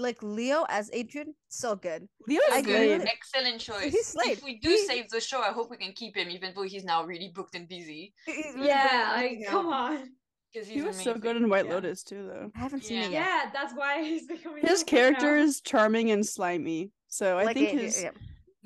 [0.00, 1.34] like Leo as Adrian.
[1.48, 2.08] So good.
[2.26, 3.92] Leo's I Good, really- excellent choice.
[3.92, 4.38] he's Slade.
[4.38, 6.62] If we do He- save the show, I hope we can keep him, even though
[6.62, 8.14] he's now really booked and busy.
[8.26, 10.12] Yeah, like come on.
[10.50, 11.74] He's He was so good in White Yeah.
[11.74, 12.50] Lotus too though.
[12.54, 13.06] I haven't seen Yeah.
[13.06, 13.26] it yet.
[13.26, 15.42] Yeah, that's why he's becoming His character now.
[15.42, 16.92] is charming and slimy.
[17.08, 18.10] So I Like think Adrian, his yeah.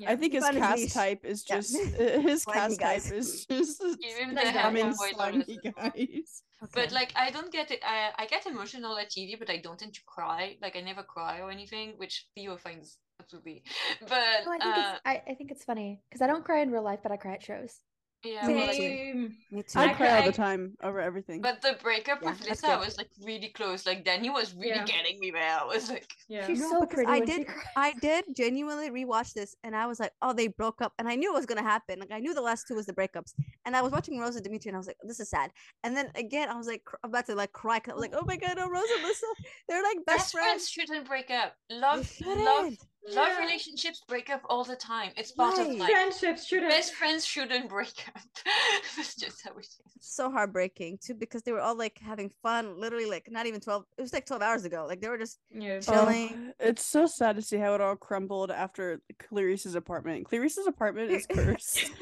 [0.07, 0.93] I think his cast niche.
[0.93, 3.03] type is just uh, his Slimy cast guys.
[3.05, 5.73] type is just Give him the Like hand charming, of White slimy Lotus.
[5.75, 6.43] guys.
[6.73, 7.79] But like I don't get it.
[7.83, 10.57] I I get emotional at TV, but I don't tend to cry.
[10.61, 13.63] Like I never cry or anything, which Theo finds absolutely.
[14.01, 16.71] But No, I think uh, I, I think it's funny because I don't cry in
[16.71, 17.79] real life, but I cry at shows.
[18.23, 18.73] Yeah, Me too.
[18.73, 19.37] Same.
[19.51, 19.79] Me too.
[19.79, 21.41] I I cry all the time over everything.
[21.41, 23.85] but the breakup Yeah, with Lisa was like really close.
[23.85, 24.85] Like Danny was really Yeah.
[24.85, 25.59] getting me there.
[25.59, 26.45] I was like, Yeah.
[26.47, 27.07] She's so pretty.
[27.09, 30.47] I when she did- I did genuinely rewatch this, and I was like, "Oh, they
[30.47, 31.99] broke up," and I knew it was gonna happen.
[31.99, 33.33] Like I knew the last two was the breakups,
[33.65, 35.51] and I was watching Rosa Dimitri, and I was like, "This is sad."
[35.83, 37.81] And then again, I was like, cr- about to like cry.
[37.89, 39.25] I was like, "Oh my god, no, Rosa, Lisa,
[39.67, 41.55] they're like best, best friends friends." shouldn't break up.
[41.69, 42.79] Love, love, shouldn't.
[43.09, 43.39] Love Yeah.
[43.39, 45.11] relationships break up all the time.
[45.17, 45.77] It's part of Right.
[45.79, 45.89] life.
[45.89, 46.69] Friendships shouldn't.
[46.71, 48.21] Best friends shouldn't break up.
[48.95, 49.79] That's just how it is.
[50.03, 53.85] so heartbreaking too because they were all like having fun literally like not even 12
[53.97, 55.79] it was like 12 hours ago like they were just Yeah.
[55.79, 56.53] chill- chilling.
[56.59, 60.25] Oh, it's so sad to see how it all crumbled after Clarice's apartment.
[60.27, 61.91] Clarice's apartment is cursed.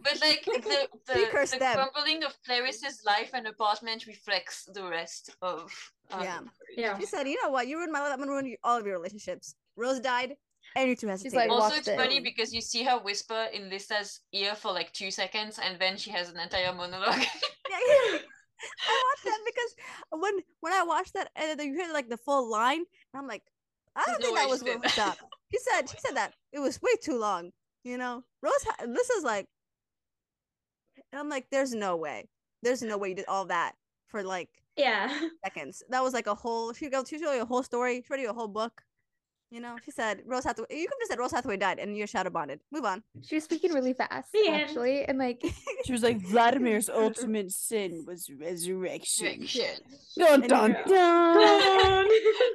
[0.00, 1.76] But like the the, cursed the them.
[1.76, 5.70] crumbling of Clarice's life and apartment reflects the rest of
[6.10, 6.40] um, Yeah.
[6.76, 6.98] Yeah.
[6.98, 8.94] she said you know what you ruined my life i'm gonna ruin all of your
[8.96, 10.34] relationships rose died
[10.76, 12.22] and you two hesitated like, Also, walked it's funny in.
[12.22, 16.10] because you see her whisper in Lisa's ear for like two seconds, and then she
[16.10, 17.24] has an entire monologue.
[17.70, 17.76] Yeah,
[18.12, 18.18] yeah.
[18.88, 19.72] I watched that because
[20.22, 23.26] when when I watched that and then you hear like the full line, and I'm
[23.28, 23.42] like,
[23.94, 24.90] I don't There's no think that was she where we that.
[24.90, 25.22] stopped.
[25.52, 27.52] She said she said that it was way too long.
[27.84, 28.64] You know, Rose.
[28.66, 29.46] Ha- this is like,
[31.12, 32.28] and I'm like, there's no way,
[32.62, 33.72] there's no way you did all that
[34.08, 35.08] for like Yeah.
[35.44, 35.82] seconds.
[35.90, 36.72] That was like a whole.
[36.72, 37.04] She go.
[37.04, 38.02] She showed you a whole story.
[38.02, 38.82] She read you a whole book.
[39.50, 40.66] You know, she said Rose Hathaway.
[40.70, 42.60] You could have just said Rose Hathaway died, and you're shadow bonded.
[42.70, 43.02] Move on.
[43.22, 44.62] She was speaking really fast, The end.
[44.62, 45.42] actually, and like
[45.86, 49.24] she was like, Vladimir's ultimate sin was resurrection.
[49.26, 49.64] Reaction.
[50.18, 52.08] Dun, And dun, dun.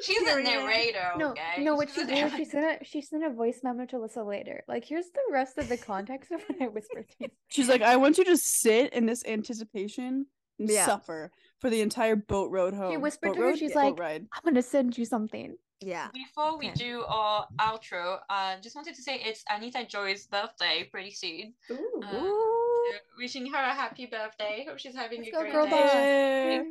[0.04, 1.12] She's a narrator.
[1.18, 1.64] no, okay?
[1.64, 1.74] no.
[1.76, 4.64] What She's she did, she sent a she sent a voice memo to Alyssa later.
[4.68, 7.28] Like, here's the rest of the context of what I whispered to you.
[7.48, 10.28] She's like, I want you to sit in this anticipation
[10.60, 10.86] and Yeah.
[10.86, 12.92] suffer for the entire boat road home.
[12.92, 13.58] She whispered Boat to her, road?
[13.58, 14.26] she's Yeah, boat like, ride.
[14.32, 15.56] I'm gonna send you something.
[15.84, 16.08] Yeah.
[16.14, 16.76] Before we Okay.
[16.76, 21.54] do our outro, I uh, just wanted to say it's Anita Joy's birthday pretty soon.
[21.72, 22.02] Ooh.
[22.04, 24.66] Uh, so wishing her a happy birthday.
[24.68, 25.72] Hope she's having Let's a great girl day.
[25.72, 26.64] Yeah.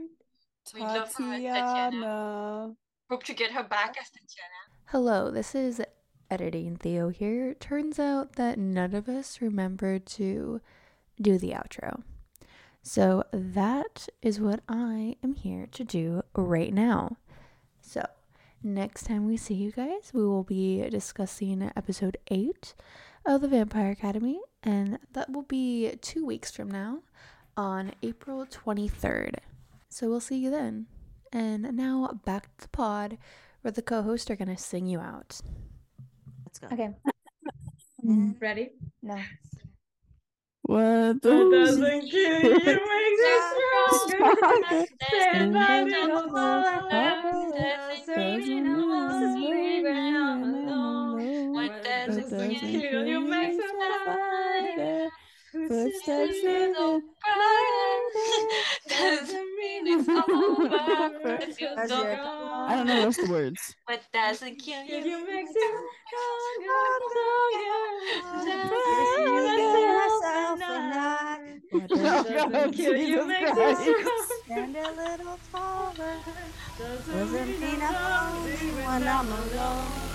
[0.75, 1.61] We love her, Tatiana.
[1.61, 2.77] Tatiana.
[3.11, 4.63] Hope to get her back as Tatiana.
[4.87, 5.81] Hello, this is
[6.31, 7.55] editing Theo here.
[7.55, 10.61] Turns out that none of us remembered to
[11.21, 12.03] do the outro.
[12.83, 17.17] So that is what I am here to do right now.
[18.63, 22.75] So, next time we see you guys, we will be discussing episode 8
[23.25, 27.01] of the Vampire Academy, and that will be two weeks from now
[27.57, 29.37] on April 23rd.
[29.89, 30.87] So, we'll see you then.
[31.33, 33.19] And now back to the pod
[33.63, 35.41] where the co-hosts are gonna sing you out.
[36.45, 36.69] Let's go.
[36.73, 36.91] Okay.
[38.41, 38.73] Ready?
[39.03, 39.19] No.
[40.73, 44.87] What It the doesn't kill you, makes you stronger.
[45.03, 47.27] Stand by me, don't fall in love.
[47.87, 51.55] Doesn't mean I'm asleep when I'm alone.
[51.55, 51.73] What
[52.07, 55.11] doesn't kill you makes you stronger.
[55.53, 57.03] Footsteps in in the
[58.89, 61.39] Doesn't mean it's over.
[61.43, 62.07] It's your That's song.
[62.07, 62.19] it.
[62.19, 63.75] I don't know the rest of the words.
[63.85, 65.71] What doesn't kill Kill you you makes you
[71.93, 73.51] God, kill you Jesus makes
[73.87, 74.21] you stronger.
[74.47, 76.17] Stand a little taller.
[76.79, 80.12] Doesn't Doesn't mean mean I'm I'm lonely lonely when when I'm I'm alone.